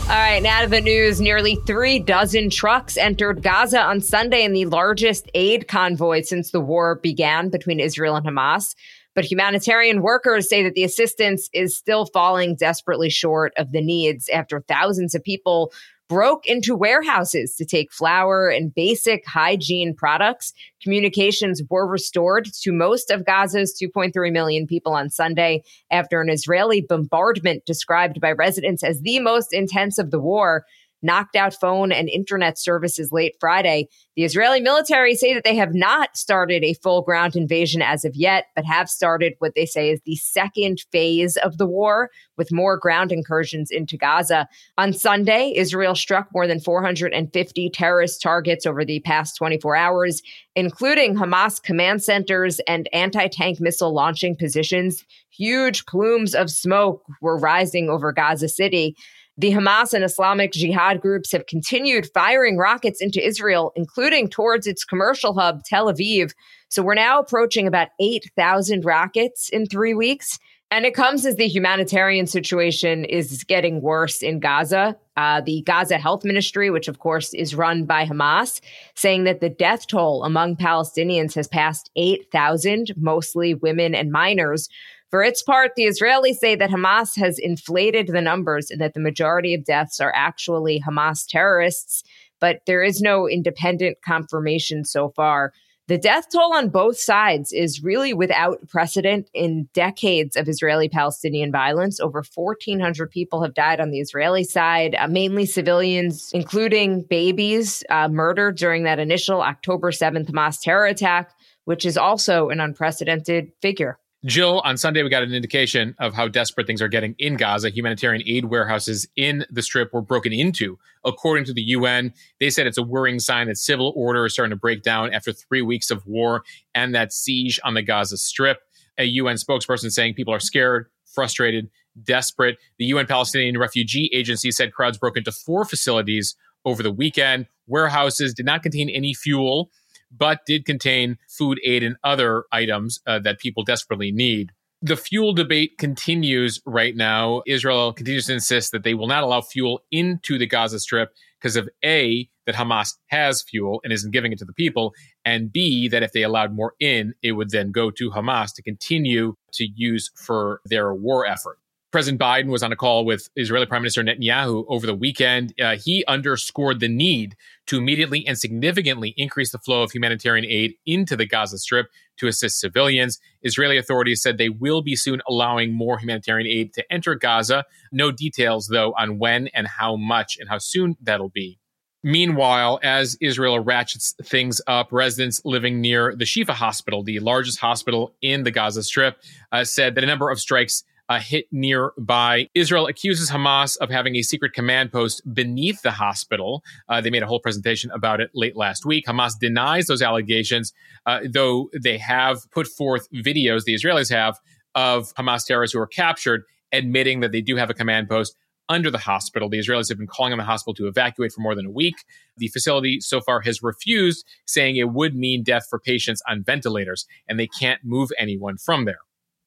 All 0.09 0.13
right, 0.13 0.41
now 0.41 0.61
to 0.61 0.67
the 0.67 0.79
news. 0.79 1.19
Nearly 1.19 1.57
three 1.67 1.99
dozen 1.99 2.49
trucks 2.49 2.95
entered 2.95 3.43
Gaza 3.43 3.81
on 3.81 3.99
Sunday 3.99 4.45
in 4.45 4.53
the 4.53 4.65
largest 4.65 5.29
aid 5.33 5.67
convoy 5.67 6.21
since 6.21 6.51
the 6.51 6.61
war 6.61 6.95
began 6.95 7.49
between 7.49 7.81
Israel 7.81 8.15
and 8.15 8.25
Hamas. 8.25 8.73
But 9.15 9.25
humanitarian 9.25 10.01
workers 10.01 10.47
say 10.47 10.63
that 10.63 10.75
the 10.75 10.85
assistance 10.85 11.49
is 11.51 11.75
still 11.75 12.05
falling 12.05 12.55
desperately 12.55 13.09
short 13.09 13.51
of 13.57 13.71
the 13.73 13.81
needs 13.81 14.29
after 14.29 14.61
thousands 14.61 15.13
of 15.13 15.23
people 15.23 15.73
broke 16.07 16.45
into 16.45 16.75
warehouses 16.75 17.55
to 17.55 17.65
take 17.65 17.91
flour 17.91 18.47
and 18.47 18.73
basic 18.73 19.25
hygiene 19.25 19.93
products. 19.93 20.53
Communications 20.87 21.61
were 21.69 21.85
restored 21.85 22.47
to 22.61 22.71
most 22.71 23.11
of 23.11 23.25
Gaza's 23.25 23.77
2.3 23.77 24.31
million 24.31 24.65
people 24.65 24.93
on 24.93 25.09
Sunday 25.09 25.61
after 25.91 26.21
an 26.21 26.29
Israeli 26.29 26.79
bombardment 26.79 27.65
described 27.65 28.21
by 28.21 28.31
residents 28.31 28.85
as 28.85 29.01
the 29.01 29.19
most 29.19 29.51
intense 29.51 29.97
of 29.97 30.11
the 30.11 30.19
war 30.21 30.63
knocked 31.01 31.35
out 31.35 31.53
phone 31.53 31.91
and 31.91 32.09
internet 32.09 32.57
services 32.57 33.11
late 33.11 33.35
Friday. 33.39 33.87
The 34.15 34.23
Israeli 34.23 34.61
military 34.61 35.15
say 35.15 35.33
that 35.33 35.43
they 35.43 35.55
have 35.55 35.73
not 35.73 36.17
started 36.17 36.63
a 36.63 36.73
full 36.75 37.01
ground 37.01 37.35
invasion 37.35 37.81
as 37.81 38.03
of 38.03 38.15
yet, 38.15 38.45
but 38.55 38.65
have 38.65 38.89
started 38.89 39.33
what 39.39 39.53
they 39.55 39.65
say 39.65 39.91
is 39.91 40.01
the 40.05 40.15
second 40.15 40.83
phase 40.91 41.37
of 41.37 41.57
the 41.57 41.67
war 41.67 42.09
with 42.37 42.51
more 42.51 42.77
ground 42.77 43.11
incursions 43.11 43.69
into 43.69 43.97
Gaza. 43.97 44.47
On 44.77 44.91
Sunday, 44.91 45.53
Israel 45.55 45.95
struck 45.95 46.29
more 46.33 46.47
than 46.47 46.59
450 46.59 47.69
terrorist 47.69 48.21
targets 48.21 48.65
over 48.65 48.83
the 48.83 48.99
past 49.01 49.35
24 49.37 49.75
hours, 49.75 50.21
including 50.55 51.15
Hamas 51.15 51.61
command 51.61 52.03
centers 52.03 52.59
and 52.67 52.89
anti 52.93 53.27
tank 53.27 53.59
missile 53.59 53.93
launching 53.93 54.35
positions. 54.35 55.05
Huge 55.29 55.85
plumes 55.85 56.33
of 56.33 56.49
smoke 56.49 57.03
were 57.21 57.37
rising 57.37 57.89
over 57.89 58.11
Gaza 58.11 58.49
City. 58.49 58.95
The 59.39 59.51
Hamas 59.51 59.93
and 59.93 60.03
Islamic 60.03 60.51
Jihad 60.51 60.99
groups 60.99 61.31
have 61.31 61.45
continued 61.45 62.09
firing 62.11 62.57
rockets 62.57 63.01
into 63.01 63.23
Israel, 63.23 63.71
including 63.75 64.29
towards 64.29 64.65
its 64.65 64.83
commercial 64.83 65.35
hub, 65.35 65.63
Tel 65.63 65.93
Aviv. 65.93 66.33
So 66.69 66.81
we're 66.81 66.95
now 66.95 67.19
approaching 67.19 67.67
about 67.67 67.89
8,000 67.99 68.83
rockets 68.83 69.49
in 69.49 69.67
three 69.67 69.93
weeks. 69.93 70.39
And 70.69 70.85
it 70.85 70.95
comes 70.95 71.25
as 71.25 71.37
the 71.37 71.47
humanitarian 71.47 72.27
situation 72.27 73.05
is 73.05 73.43
getting 73.45 73.81
worse 73.81 74.21
in 74.21 74.39
Gaza. 74.39 74.97
Uh, 75.15 75.39
the 75.41 75.61
Gaza 75.61 75.97
Health 75.97 76.25
Ministry, 76.25 76.69
which 76.69 76.87
of 76.87 76.99
course 76.99 77.33
is 77.33 77.55
run 77.55 77.85
by 77.85 78.05
Hamas, 78.05 78.59
saying 78.95 79.23
that 79.23 79.39
the 79.39 79.49
death 79.49 79.87
toll 79.87 80.23
among 80.23 80.57
Palestinians 80.57 81.33
has 81.35 81.47
passed 81.47 81.89
8,000, 81.95 82.91
mostly 82.97 83.53
women 83.53 83.95
and 83.95 84.11
minors. 84.11 84.67
For 85.09 85.23
its 85.23 85.41
part, 85.41 85.71
the 85.75 85.85
Israelis 85.85 86.35
say 86.35 86.55
that 86.55 86.69
Hamas 86.69 87.17
has 87.17 87.39
inflated 87.39 88.07
the 88.07 88.21
numbers 88.21 88.69
and 88.69 88.81
that 88.81 88.93
the 88.93 88.99
majority 88.99 89.53
of 89.53 89.63
deaths 89.63 90.01
are 90.01 90.11
actually 90.13 90.81
Hamas 90.81 91.25
terrorists, 91.27 92.03
but 92.41 92.59
there 92.65 92.83
is 92.83 93.01
no 93.01 93.27
independent 93.27 93.97
confirmation 94.05 94.83
so 94.83 95.09
far. 95.09 95.53
The 95.87 95.97
death 95.97 96.25
toll 96.29 96.53
on 96.53 96.67
both 96.67 96.99
sides 96.99 97.53
is 97.53 97.81
really 97.81 98.13
without 98.13 98.67
precedent 98.67 99.29
in 99.33 99.69
decades 99.73 100.35
of 100.35 100.49
Israeli 100.49 100.89
Palestinian 100.89 101.49
violence. 101.49 102.01
Over 102.01 102.21
1,400 102.35 103.09
people 103.09 103.41
have 103.41 103.53
died 103.53 103.79
on 103.79 103.91
the 103.91 104.01
Israeli 104.01 104.43
side, 104.43 104.95
uh, 104.99 105.07
mainly 105.07 105.45
civilians, 105.45 106.29
including 106.33 107.03
babies, 107.03 107.85
uh, 107.89 108.09
murdered 108.09 108.57
during 108.57 108.83
that 108.83 108.99
initial 108.99 109.41
October 109.41 109.91
7th 109.91 110.29
Hamas 110.29 110.59
terror 110.59 110.85
attack, 110.85 111.31
which 111.63 111.85
is 111.85 111.97
also 111.97 112.49
an 112.49 112.59
unprecedented 112.59 113.53
figure. 113.61 113.97
Jill, 114.25 114.61
on 114.65 114.77
Sunday, 114.77 115.03
we 115.03 115.09
got 115.09 115.21
an 115.21 115.33
indication 115.33 115.95
of 115.99 116.15
how 116.15 116.27
desperate 116.27 116.65
things 116.65 116.81
are 116.81 116.87
getting 116.87 117.13
in 117.19 117.35
Gaza. 117.35 117.69
Humanitarian 117.69 118.23
aid 118.27 118.45
warehouses 118.45 119.07
in 119.15 119.45
the 119.51 119.61
strip 119.61 119.93
were 119.93 120.01
broken 120.01 120.33
into. 120.33 120.79
According 121.05 121.45
to 121.45 121.53
the 121.53 121.61
UN, 121.61 122.11
they 122.39 122.49
said 122.49 122.65
it's 122.65 122.79
a 122.79 122.83
worrying 122.83 123.19
sign 123.19 123.47
that 123.47 123.57
civil 123.57 123.93
order 123.95 124.25
is 124.25 124.33
starting 124.33 124.49
to 124.49 124.59
break 124.59 124.81
down 124.81 125.13
after 125.13 125.31
three 125.31 125.61
weeks 125.61 125.91
of 125.91 126.05
war 126.07 126.43
and 126.73 126.95
that 126.95 127.13
siege 127.13 127.59
on 127.63 127.75
the 127.75 127.83
Gaza 127.83 128.17
Strip. 128.17 128.57
A 128.97 129.03
UN 129.03 129.35
spokesperson 129.35 129.91
saying 129.91 130.15
people 130.15 130.33
are 130.33 130.39
scared, 130.39 130.87
frustrated, 131.05 131.69
desperate. 132.03 132.57
The 132.79 132.85
UN 132.85 133.05
Palestinian 133.05 133.59
Refugee 133.59 134.09
Agency 134.11 134.49
said 134.49 134.73
crowds 134.73 134.97
broke 134.97 135.17
into 135.17 135.31
four 135.31 135.63
facilities 135.63 136.35
over 136.65 136.81
the 136.81 136.91
weekend. 136.91 137.45
Warehouses 137.67 138.33
did 138.33 138.47
not 138.47 138.63
contain 138.63 138.89
any 138.89 139.13
fuel 139.13 139.69
but 140.11 140.39
did 140.45 140.65
contain 140.65 141.17
food 141.29 141.59
aid 141.63 141.83
and 141.83 141.95
other 142.03 142.45
items 142.51 142.99
uh, 143.05 143.19
that 143.19 143.39
people 143.39 143.63
desperately 143.63 144.11
need. 144.11 144.51
The 144.81 144.95
fuel 144.95 145.33
debate 145.33 145.79
continues 145.79 146.61
right 146.65 146.95
now. 146.95 147.41
Israel 147.47 147.93
continues 147.93 148.27
to 148.27 148.33
insist 148.33 148.71
that 148.71 148.83
they 148.83 148.93
will 148.93 149.07
not 149.07 149.23
allow 149.23 149.41
fuel 149.41 149.81
into 149.91 150.37
the 150.37 150.45
Gaza 150.45 150.79
Strip 150.79 151.09
because 151.39 151.55
of 151.55 151.67
A, 151.83 152.29
that 152.45 152.55
Hamas 152.55 152.93
has 153.07 153.43
fuel 153.43 153.81
and 153.83 153.91
isn't 153.91 154.11
giving 154.11 154.31
it 154.31 154.39
to 154.39 154.45
the 154.45 154.53
people, 154.53 154.93
and 155.25 155.51
B, 155.51 155.87
that 155.89 156.03
if 156.03 156.11
they 156.11 156.23
allowed 156.23 156.53
more 156.53 156.73
in, 156.79 157.13
it 157.21 157.33
would 157.33 157.49
then 157.49 157.71
go 157.71 157.91
to 157.91 158.11
Hamas 158.11 158.53
to 158.55 158.63
continue 158.63 159.35
to 159.53 159.67
use 159.75 160.11
for 160.15 160.61
their 160.65 160.93
war 160.93 161.25
effort. 161.25 161.59
President 161.91 162.19
Biden 162.19 162.47
was 162.47 162.63
on 162.63 162.73
a 162.73 162.75
call 162.75 163.05
with 163.05 163.29
Israeli 163.37 163.65
Prime 163.65 163.81
Minister 163.81 164.03
Netanyahu 164.03 164.65
over 164.67 164.85
the 164.85 164.93
weekend. 164.93 165.53
Uh, 165.59 165.77
he 165.77 166.03
underscored 166.05 166.81
the 166.81 166.89
need 166.89 167.35
to 167.67 167.77
immediately 167.77 168.27
and 168.27 168.37
significantly 168.37 169.13
increase 169.15 169.53
the 169.53 169.57
flow 169.57 169.83
of 169.83 169.91
humanitarian 169.91 170.45
aid 170.45 170.73
into 170.85 171.15
the 171.15 171.25
Gaza 171.25 171.57
Strip 171.57 171.87
to 172.17 172.27
assist 172.27 172.59
civilians. 172.59 173.19
Israeli 173.41 173.77
authorities 173.77 174.21
said 174.21 174.37
they 174.37 174.49
will 174.49 174.81
be 174.81 174.97
soon 174.97 175.21
allowing 175.29 175.73
more 175.73 175.97
humanitarian 175.97 176.47
aid 176.47 176.73
to 176.73 176.83
enter 176.91 177.15
Gaza. 177.15 177.63
No 177.93 178.11
details, 178.11 178.67
though, 178.67 178.93
on 178.97 179.17
when 179.17 179.47
and 179.53 179.67
how 179.67 179.95
much 179.95 180.37
and 180.37 180.49
how 180.49 180.57
soon 180.57 180.97
that'll 181.01 181.29
be. 181.29 181.57
Meanwhile, 182.03 182.79
as 182.83 183.17
Israel 183.21 183.59
ratchets 183.59 184.13
things 184.23 184.61
up, 184.67 184.89
residents 184.91 185.41
living 185.45 185.79
near 185.79 186.13
the 186.15 186.25
Shifa 186.25 186.51
hospital, 186.51 187.01
the 187.01 187.19
largest 187.19 187.59
hospital 187.59 188.13
in 188.21 188.43
the 188.43 188.51
Gaza 188.51 188.83
Strip, 188.83 189.21
uh, 189.51 189.63
said 189.63 189.95
that 189.95 190.03
a 190.03 190.07
number 190.07 190.29
of 190.29 190.39
strikes 190.39 190.83
uh, 191.09 191.19
hit 191.19 191.45
nearby. 191.51 192.47
Israel 192.53 192.87
accuses 192.87 193.29
Hamas 193.29 193.77
of 193.77 193.89
having 193.89 194.15
a 194.15 194.21
secret 194.21 194.53
command 194.53 194.91
post 194.91 195.21
beneath 195.33 195.81
the 195.81 195.91
hospital. 195.91 196.63
Uh, 196.89 197.01
they 197.01 197.09
made 197.09 197.23
a 197.23 197.27
whole 197.27 197.39
presentation 197.39 197.91
about 197.91 198.19
it 198.19 198.29
late 198.33 198.55
last 198.55 198.85
week. 198.85 199.05
Hamas 199.05 199.33
denies 199.39 199.87
those 199.87 200.01
allegations, 200.01 200.73
uh, 201.05 201.19
though 201.29 201.69
they 201.81 201.97
have 201.97 202.49
put 202.51 202.67
forth 202.67 203.07
videos, 203.11 203.63
the 203.63 203.73
Israelis 203.73 204.11
have, 204.11 204.39
of 204.75 205.13
Hamas 205.15 205.45
terrorists 205.45 205.73
who 205.73 205.79
were 205.79 205.87
captured, 205.87 206.43
admitting 206.71 207.21
that 207.21 207.31
they 207.31 207.41
do 207.41 207.55
have 207.55 207.69
a 207.69 207.73
command 207.73 208.09
post 208.09 208.35
under 208.69 208.91
the 208.91 208.97
hospital. 208.97 209.49
The 209.49 209.59
Israelis 209.59 209.89
have 209.89 209.97
been 209.97 210.07
calling 210.07 210.33
on 210.33 210.37
the 210.37 210.43
hospital 210.43 210.73
to 210.75 210.87
evacuate 210.87 211.31
for 211.31 211.41
more 211.41 211.55
than 211.55 211.65
a 211.65 211.71
week. 211.71 211.95
The 212.37 212.49
facility 212.49 212.99
so 212.99 213.21
far 213.21 213.39
has 213.41 213.63
refused, 213.63 214.25
saying 214.45 214.75
it 214.75 214.89
would 214.89 215.15
mean 215.15 215.43
death 215.43 215.67
for 215.69 215.79
patients 215.79 216.21
on 216.27 216.43
ventilators, 216.43 217.05
and 217.27 217.39
they 217.39 217.47
can't 217.47 217.79
move 217.83 218.09
anyone 218.17 218.57
from 218.57 218.83
there. 218.85 218.99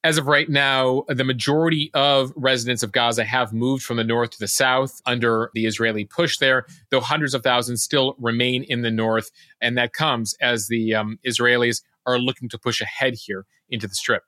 As 0.03 0.17
of 0.17 0.25
right 0.25 0.49
now, 0.49 1.03
the 1.09 1.23
majority 1.23 1.91
of 1.93 2.33
residents 2.35 2.81
of 2.81 2.91
Gaza 2.91 3.23
have 3.23 3.53
moved 3.53 3.83
from 3.83 3.97
the 3.97 4.03
north 4.03 4.31
to 4.31 4.39
the 4.39 4.47
south 4.47 4.99
under 5.05 5.51
the 5.53 5.67
Israeli 5.67 6.05
push 6.05 6.39
there, 6.39 6.65
though 6.89 7.01
hundreds 7.01 7.35
of 7.35 7.43
thousands 7.43 7.83
still 7.83 8.15
remain 8.17 8.63
in 8.63 8.81
the 8.81 8.89
north. 8.89 9.29
And 9.61 9.77
that 9.77 9.93
comes 9.93 10.33
as 10.41 10.67
the 10.67 10.95
um, 10.95 11.19
Israelis 11.23 11.83
are 12.07 12.17
looking 12.17 12.49
to 12.49 12.57
push 12.57 12.81
ahead 12.81 13.13
here 13.13 13.45
into 13.69 13.87
the 13.87 13.93
strip. 13.93 14.23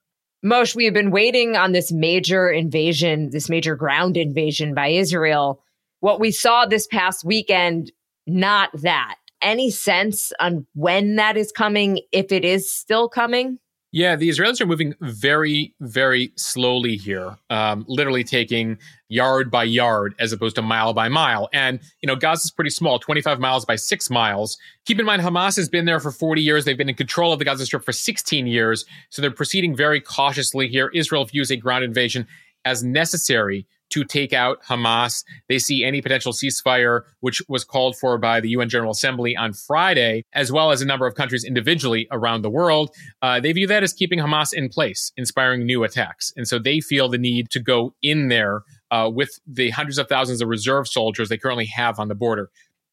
Moshe, 0.46 0.76
we 0.76 0.86
have 0.86 0.94
been 0.94 1.10
waiting 1.10 1.56
on 1.56 1.72
this 1.72 1.92
major 1.92 2.50
invasion, 2.50 3.32
this 3.32 3.50
major 3.50 3.76
ground 3.76 4.16
invasion 4.16 4.76
by 4.76 4.90
Israel. 4.90 5.64
What 6.02 6.20
we 6.20 6.32
saw 6.32 6.68
this 6.68 6.86
past 6.86 7.26
weekend, 7.26 7.92
not 8.28 8.70
that. 8.82 9.16
Any 9.42 9.72
sense 9.72 10.32
on 10.40 10.68
when 10.76 11.16
that 11.16 11.36
is 11.36 11.52
coming, 11.52 12.02
if 12.12 12.32
it 12.32 12.46
is 12.46 12.72
still 12.72 13.10
coming? 13.10 13.58
Yeah, 13.96 14.16
the 14.16 14.28
Israelis 14.28 14.60
are 14.60 14.66
moving 14.66 14.96
very, 15.02 15.76
very 15.80 16.34
slowly 16.36 16.96
here, 16.96 17.38
um, 17.52 17.86
literally 17.88 18.24
taking 18.24 18.80
yard 19.08 19.52
by 19.52 19.66
yard 19.66 20.16
as 20.18 20.34
opposed 20.34 20.56
to 20.56 20.64
mile 20.64 20.96
by 20.96 21.10
mile. 21.10 21.48
And, 21.54 21.80
you 22.02 22.08
know, 22.08 22.16
Gaza 22.16 22.46
is 22.46 22.52
pretty 22.52 22.72
small, 22.72 22.98
25 22.98 23.40
miles 23.40 23.66
by 23.66 23.76
six 23.76 24.10
miles. 24.10 24.58
Keep 24.88 25.00
in 25.00 25.06
mind, 25.06 25.22
Hamas 25.22 25.56
has 25.58 25.70
been 25.70 25.86
there 25.86 26.00
for 26.00 26.10
40 26.10 26.42
years. 26.42 26.66
They've 26.66 26.76
been 26.76 26.90
in 26.90 26.96
control 26.96 27.34
of 27.34 27.38
the 27.40 27.46
Gaza 27.46 27.68
Strip 27.68 27.86
for 27.86 27.92
16 27.92 28.48
years. 28.48 28.84
So 29.12 29.22
they're 29.22 29.30
proceeding 29.30 29.76
very 29.76 30.02
cautiously 30.02 30.68
here. 30.68 30.90
Israel 30.96 31.26
views 31.26 31.52
a 31.52 31.56
ground 31.56 31.84
invasion 31.84 32.26
as 32.66 32.84
necessary 32.84 33.68
to 33.92 34.04
take 34.04 34.34
out 34.34 34.62
Hamas. 34.64 35.24
They 35.48 35.60
see 35.60 35.84
any 35.84 36.02
potential 36.02 36.34
ceasefire, 36.34 37.02
which 37.20 37.42
was 37.48 37.64
called 37.64 37.98
for 37.98 38.18
by 38.18 38.40
the 38.40 38.50
UN 38.50 38.70
General 38.70 38.92
Assembly 38.92 39.36
on 39.36 39.54
Friday, 39.54 40.24
as 40.34 40.52
well 40.52 40.72
as 40.72 40.82
a 40.82 40.86
number 40.86 41.06
of 41.06 41.16
countries 41.16 41.44
individually 41.44 42.08
around 42.12 42.42
the 42.42 42.50
world. 42.50 42.90
Uh, 43.22 43.40
they 43.40 43.52
view 43.52 43.68
that 43.68 43.84
as 43.84 43.94
keeping 43.94 44.20
Hamas 44.20 44.54
in 44.54 44.70
place, 44.70 45.12
inspiring 45.18 45.66
new 45.66 45.84
attacks. 45.84 46.34
And 46.36 46.48
so 46.48 46.60
they 46.60 46.80
feel 46.80 47.10
the 47.10 47.18
need 47.18 47.50
to 47.52 47.60
go 47.60 47.94
in 48.02 48.30
there 48.30 48.64
uh, 48.92 49.10
with 49.14 49.40
the 49.48 49.70
hundreds 49.72 49.98
of 49.98 50.08
thousands 50.08 50.42
of 50.42 50.48
reserve 50.48 50.88
soldiers 50.88 51.30
they 51.30 51.38
currently 51.38 51.66
have 51.66 52.00
on 52.00 52.08
the 52.08 52.16
border. 52.16 52.50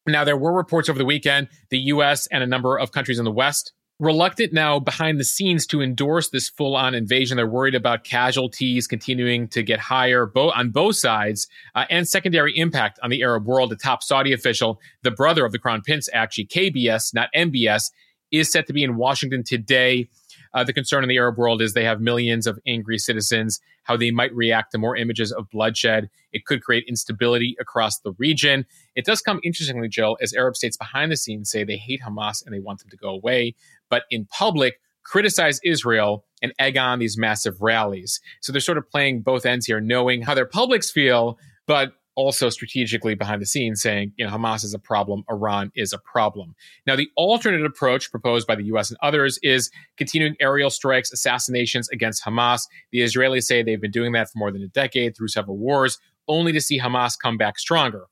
Now, 0.07 0.23
there 0.23 0.37
were 0.37 0.51
reports 0.51 0.89
over 0.89 0.97
the 0.97 1.05
weekend, 1.05 1.47
the 1.69 1.77
U.S. 1.77 2.27
and 2.27 2.43
a 2.43 2.47
number 2.47 2.77
of 2.77 2.91
countries 2.91 3.19
in 3.19 3.25
the 3.25 3.31
West 3.31 3.73
reluctant 4.01 4.51
now 4.51 4.79
behind 4.79 5.19
the 5.19 5.23
scenes 5.23 5.67
to 5.67 5.79
endorse 5.79 6.29
this 6.29 6.49
full 6.49 6.75
on 6.75 6.95
invasion. 6.95 7.37
They're 7.37 7.47
worried 7.47 7.75
about 7.75 8.03
casualties 8.03 8.87
continuing 8.87 9.47
to 9.49 9.61
get 9.61 9.79
higher 9.79 10.25
bo- 10.25 10.51
on 10.51 10.71
both 10.71 10.95
sides 10.95 11.47
uh, 11.75 11.85
and 11.89 12.07
secondary 12.07 12.57
impact 12.57 12.99
on 13.03 13.11
the 13.11 13.21
Arab 13.21 13.45
world. 13.45 13.69
The 13.69 13.75
top 13.75 14.01
Saudi 14.01 14.33
official, 14.33 14.81
the 15.03 15.11
brother 15.11 15.45
of 15.45 15.51
the 15.51 15.59
crown 15.59 15.81
prince, 15.81 16.09
actually 16.13 16.47
KBS, 16.47 17.13
not 17.13 17.29
MBS, 17.35 17.91
is 18.31 18.51
set 18.51 18.65
to 18.67 18.73
be 18.73 18.83
in 18.83 18.97
Washington 18.97 19.43
today 19.43 20.09
uh, 20.53 20.63
the 20.63 20.73
concern 20.73 21.03
in 21.03 21.09
the 21.09 21.17
Arab 21.17 21.37
world 21.37 21.61
is 21.61 21.73
they 21.73 21.83
have 21.83 22.01
millions 22.01 22.45
of 22.45 22.59
angry 22.67 22.97
citizens, 22.97 23.59
how 23.83 23.95
they 23.95 24.11
might 24.11 24.33
react 24.33 24.71
to 24.71 24.77
more 24.77 24.97
images 24.97 25.31
of 25.31 25.49
bloodshed. 25.49 26.09
It 26.33 26.45
could 26.45 26.61
create 26.61 26.85
instability 26.87 27.55
across 27.59 27.99
the 27.99 28.13
region. 28.17 28.65
It 28.95 29.05
does 29.05 29.21
come 29.21 29.39
interestingly, 29.43 29.87
Jill, 29.87 30.17
as 30.21 30.33
Arab 30.33 30.55
states 30.55 30.77
behind 30.77 31.11
the 31.11 31.17
scenes 31.17 31.49
say 31.49 31.63
they 31.63 31.77
hate 31.77 32.01
Hamas 32.01 32.45
and 32.45 32.53
they 32.53 32.59
want 32.59 32.79
them 32.79 32.89
to 32.89 32.97
go 32.97 33.09
away, 33.09 33.55
but 33.91 34.05
in 34.09 34.25
public, 34.25 34.79
criticize 35.03 35.59
Israel 35.63 36.25
and 36.41 36.53
egg 36.57 36.77
on 36.77 36.97
these 36.97 37.17
massive 37.17 37.61
rallies. 37.61 38.19
So 38.41 38.51
they're 38.51 38.61
sort 38.61 38.79
of 38.79 38.89
playing 38.89 39.21
both 39.21 39.45
ends 39.45 39.67
here, 39.67 39.79
knowing 39.79 40.23
how 40.23 40.33
their 40.33 40.47
publics 40.47 40.89
feel, 40.89 41.37
but 41.67 41.93
also 42.15 42.49
strategically 42.49 43.15
behind 43.15 43.41
the 43.41 43.45
scenes 43.45 43.81
saying, 43.81 44.13
you 44.17 44.25
know, 44.25 44.31
Hamas 44.31 44.63
is 44.63 44.73
a 44.73 44.79
problem, 44.79 45.23
Iran 45.29 45.71
is 45.75 45.93
a 45.93 45.97
problem. 45.99 46.55
Now, 46.85 46.95
the 46.95 47.09
alternate 47.15 47.65
approach 47.65 48.11
proposed 48.11 48.47
by 48.47 48.55
the 48.55 48.63
US 48.65 48.89
and 48.89 48.97
others 49.01 49.39
is 49.43 49.71
continuing 49.97 50.35
aerial 50.39 50.69
strikes, 50.69 51.11
assassinations 51.11 51.87
against 51.89 52.23
Hamas. 52.23 52.63
The 52.91 52.99
Israelis 52.99 53.43
say 53.43 53.63
they've 53.63 53.79
been 53.79 53.91
doing 53.91 54.11
that 54.13 54.29
for 54.29 54.39
more 54.39 54.51
than 54.51 54.61
a 54.61 54.67
decade 54.67 55.15
through 55.15 55.29
several 55.29 55.57
wars, 55.57 55.99
only 56.27 56.51
to 56.51 56.61
see 56.61 56.79
Hamas 56.79 57.13
come 57.21 57.37
back 57.37 57.57
stronger. 57.57 58.07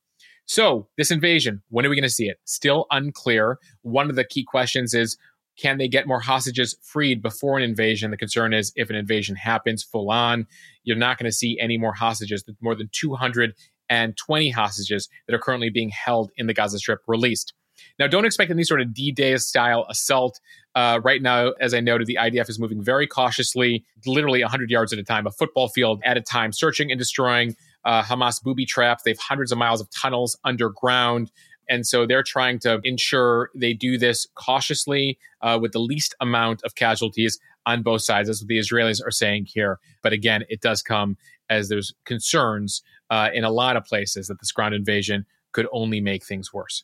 So, 0.46 0.88
this 0.98 1.12
invasion, 1.12 1.62
when 1.70 1.86
are 1.86 1.90
we 1.90 1.96
going 1.96 2.02
to 2.02 2.10
see 2.10 2.28
it? 2.28 2.40
Still 2.46 2.88
unclear. 2.90 3.60
One 3.84 4.10
of 4.10 4.16
the 4.16 4.24
key 4.24 4.44
questions 4.44 4.96
is 4.96 5.16
can 5.60 5.78
they 5.78 5.88
get 5.88 6.08
more 6.08 6.22
hostages 6.22 6.76
freed 6.82 7.22
before 7.22 7.58
an 7.58 7.64
invasion? 7.64 8.12
The 8.12 8.18
concern 8.18 8.54
is 8.54 8.72
if 8.76 8.90
an 8.90 8.96
invasion 8.96 9.36
happens 9.36 9.84
full 9.84 10.10
on, 10.10 10.48
you're 10.84 10.98
not 10.98 11.18
going 11.18 11.30
to 11.30 11.36
see 11.36 11.60
any 11.60 11.78
more 11.78 11.94
hostages. 11.94 12.44
More 12.62 12.76
than 12.76 12.90
200 12.92 13.54
and 13.90 14.16
20 14.16 14.52
hostages 14.52 15.10
that 15.28 15.36
are 15.36 15.40
currently 15.40 15.70
being 15.70 15.90
held 15.90 16.32
in 16.38 16.48
the 16.48 16.54
Gaza 16.54 16.80
Strip 16.80 17.02
released. 17.08 17.54
Now, 17.98 18.08
don't 18.08 18.26
expect 18.26 18.52
any 18.52 18.64
sort 18.64 18.82
of 18.82 18.94
D 18.94 19.12
Day 19.12 19.36
style 19.38 19.86
assault. 19.90 20.40
Uh, 20.76 21.00
right 21.04 21.22
now, 21.22 21.54
as 21.60 21.74
I 21.74 21.80
noted, 21.80 22.08
the 22.08 22.18
IDF 22.22 22.50
is 22.50 22.60
moving 22.60 22.84
very 22.84 23.08
cautiously, 23.08 23.86
literally 24.06 24.42
100 24.42 24.70
yards 24.70 24.94
at 24.94 25.00
a 25.00 25.04
time, 25.04 25.26
a 25.28 25.32
football 25.32 25.70
field 25.70 26.02
at 26.06 26.18
a 26.18 26.22
time, 26.22 26.52
searching 26.52 26.92
and 26.92 27.00
destroying 27.00 27.56
uh, 27.86 28.04
Hamas 28.04 28.42
booby 28.42 28.66
traps. 28.66 29.04
They 29.04 29.12
have 29.12 29.20
hundreds 29.20 29.52
of 29.52 29.58
miles 29.58 29.82
of 29.82 29.90
tunnels 29.92 30.38
underground. 30.44 31.32
And 31.70 31.86
so 31.86 32.06
they're 32.06 32.24
trying 32.24 32.60
to 32.60 32.80
ensure 32.84 33.50
they 33.56 33.74
do 33.74 33.98
this 33.98 34.28
cautiously 34.36 35.20
uh, 35.42 35.60
with 35.62 35.72
the 35.72 35.80
least 35.80 36.16
amount 36.20 36.64
of 36.64 36.76
casualties 36.76 37.40
on 37.66 37.84
both 37.84 38.02
sides. 38.02 38.28
That's 38.28 38.42
what 38.42 38.48
the 38.48 38.58
Israelis 38.58 39.06
are 39.06 39.12
saying 39.12 39.46
here. 39.46 39.80
But 40.02 40.12
again, 40.12 40.44
it 40.50 40.62
does 40.62 40.82
come 40.82 41.18
as 41.50 41.70
there's 41.70 41.94
concerns 42.06 42.82
uh, 43.10 43.30
in 43.34 43.44
a 43.44 43.52
lot 43.52 43.76
of 43.76 43.86
places 43.86 44.28
that 44.28 44.40
this 44.40 44.52
ground 44.52 44.74
invasion 44.74 45.26
could 45.52 45.68
only 45.72 46.02
make 46.02 46.26
things 46.26 46.54
worse. 46.54 46.84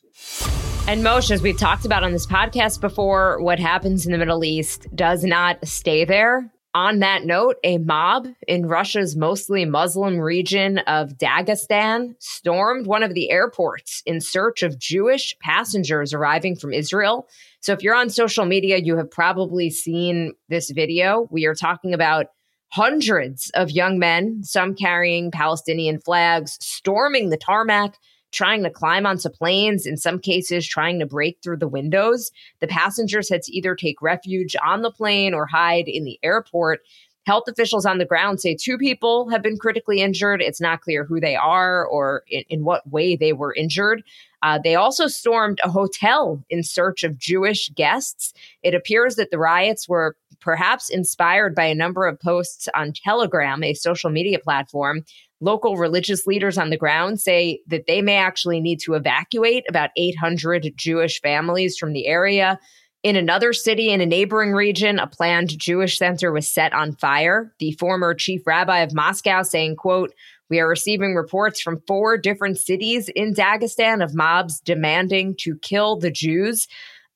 And 0.88 1.02
Moshe, 1.02 1.30
as 1.30 1.42
we've 1.42 1.58
talked 1.58 1.84
about 1.84 2.04
on 2.04 2.12
this 2.12 2.26
podcast 2.26 2.80
before, 2.80 3.40
what 3.40 3.58
happens 3.58 4.06
in 4.06 4.12
the 4.12 4.18
Middle 4.18 4.44
East 4.44 4.86
does 4.94 5.24
not 5.24 5.66
stay 5.66 6.04
there. 6.04 6.52
On 6.76 6.98
that 6.98 7.24
note, 7.24 7.56
a 7.64 7.78
mob 7.78 8.28
in 8.46 8.66
Russia's 8.66 9.16
mostly 9.16 9.64
Muslim 9.64 10.18
region 10.18 10.76
of 10.80 11.16
Dagestan 11.16 12.16
stormed 12.18 12.86
one 12.86 13.02
of 13.02 13.14
the 13.14 13.30
airports 13.30 14.02
in 14.04 14.20
search 14.20 14.62
of 14.62 14.78
Jewish 14.78 15.34
passengers 15.40 16.12
arriving 16.12 16.54
from 16.54 16.74
Israel. 16.74 17.28
So, 17.60 17.72
if 17.72 17.82
you're 17.82 17.94
on 17.94 18.10
social 18.10 18.44
media, 18.44 18.76
you 18.76 18.98
have 18.98 19.10
probably 19.10 19.70
seen 19.70 20.34
this 20.50 20.68
video. 20.68 21.26
We 21.30 21.46
are 21.46 21.54
talking 21.54 21.94
about 21.94 22.26
hundreds 22.68 23.50
of 23.54 23.70
young 23.70 23.98
men, 23.98 24.42
some 24.42 24.74
carrying 24.74 25.30
Palestinian 25.30 25.98
flags, 25.98 26.58
storming 26.60 27.30
the 27.30 27.38
tarmac, 27.38 27.96
trying 28.36 28.62
to 28.62 28.70
climb 28.70 29.06
onto 29.06 29.30
planes, 29.30 29.86
in 29.86 29.96
some 29.96 30.18
cases, 30.18 30.68
trying 30.68 30.98
to 31.00 31.06
break 31.06 31.38
through 31.42 31.56
the 31.56 31.66
windows. 31.66 32.30
The 32.60 32.66
passengers 32.66 33.30
had 33.30 33.42
to 33.42 33.56
either 33.56 33.74
take 33.74 34.02
refuge 34.02 34.54
on 34.62 34.82
the 34.82 34.90
plane 34.90 35.32
or 35.32 35.46
hide 35.46 35.88
in 35.88 36.04
the 36.04 36.18
airport. 36.22 36.80
Health 37.24 37.48
officials 37.48 37.86
on 37.86 37.98
the 37.98 38.04
ground 38.04 38.40
say 38.40 38.54
two 38.54 38.78
people 38.78 39.28
have 39.30 39.42
been 39.42 39.56
critically 39.56 40.00
injured. 40.00 40.40
It's 40.40 40.60
not 40.60 40.82
clear 40.82 41.04
who 41.04 41.18
they 41.18 41.34
are 41.34 41.84
or 41.84 42.22
in, 42.28 42.44
in 42.48 42.64
what 42.64 42.88
way 42.88 43.16
they 43.16 43.32
were 43.32 43.54
injured. 43.54 44.04
Uh, 44.42 44.60
they 44.62 44.76
also 44.76 45.08
stormed 45.08 45.58
a 45.64 45.70
hotel 45.70 46.44
in 46.50 46.62
search 46.62 47.02
of 47.02 47.18
Jewish 47.18 47.70
guests. 47.70 48.32
It 48.62 48.74
appears 48.74 49.16
that 49.16 49.32
the 49.32 49.38
riots 49.38 49.88
were 49.88 50.14
perhaps 50.40 50.88
inspired 50.88 51.54
by 51.54 51.64
a 51.64 51.74
number 51.74 52.06
of 52.06 52.20
posts 52.20 52.68
on 52.74 52.92
Telegram, 52.92 53.64
a 53.64 53.74
social 53.74 54.10
media 54.10 54.38
platform. 54.38 55.04
Local 55.40 55.76
religious 55.76 56.26
leaders 56.26 56.56
on 56.56 56.70
the 56.70 56.76
ground 56.76 57.20
say 57.20 57.60
that 57.66 57.86
they 57.86 58.00
may 58.00 58.16
actually 58.16 58.60
need 58.60 58.80
to 58.80 58.94
evacuate 58.94 59.64
about 59.68 59.90
800 59.96 60.72
Jewish 60.76 61.20
families 61.20 61.76
from 61.76 61.92
the 61.92 62.06
area. 62.06 62.58
In 63.02 63.16
another 63.16 63.52
city 63.52 63.90
in 63.90 64.00
a 64.00 64.06
neighboring 64.06 64.52
region, 64.52 64.98
a 64.98 65.06
planned 65.06 65.58
Jewish 65.58 65.98
center 65.98 66.32
was 66.32 66.48
set 66.48 66.72
on 66.72 66.96
fire. 66.96 67.52
The 67.58 67.72
former 67.72 68.14
chief 68.14 68.46
rabbi 68.46 68.78
of 68.78 68.94
Moscow 68.94 69.42
saying, 69.42 69.76
quote, 69.76 70.12
we 70.48 70.60
are 70.60 70.68
receiving 70.68 71.14
reports 71.14 71.60
from 71.60 71.82
four 71.86 72.16
different 72.16 72.58
cities 72.58 73.08
in 73.08 73.34
Dagestan 73.34 74.02
of 74.02 74.14
mobs 74.14 74.60
demanding 74.60 75.34
to 75.40 75.56
kill 75.58 75.98
the 75.98 76.10
Jews 76.10 76.68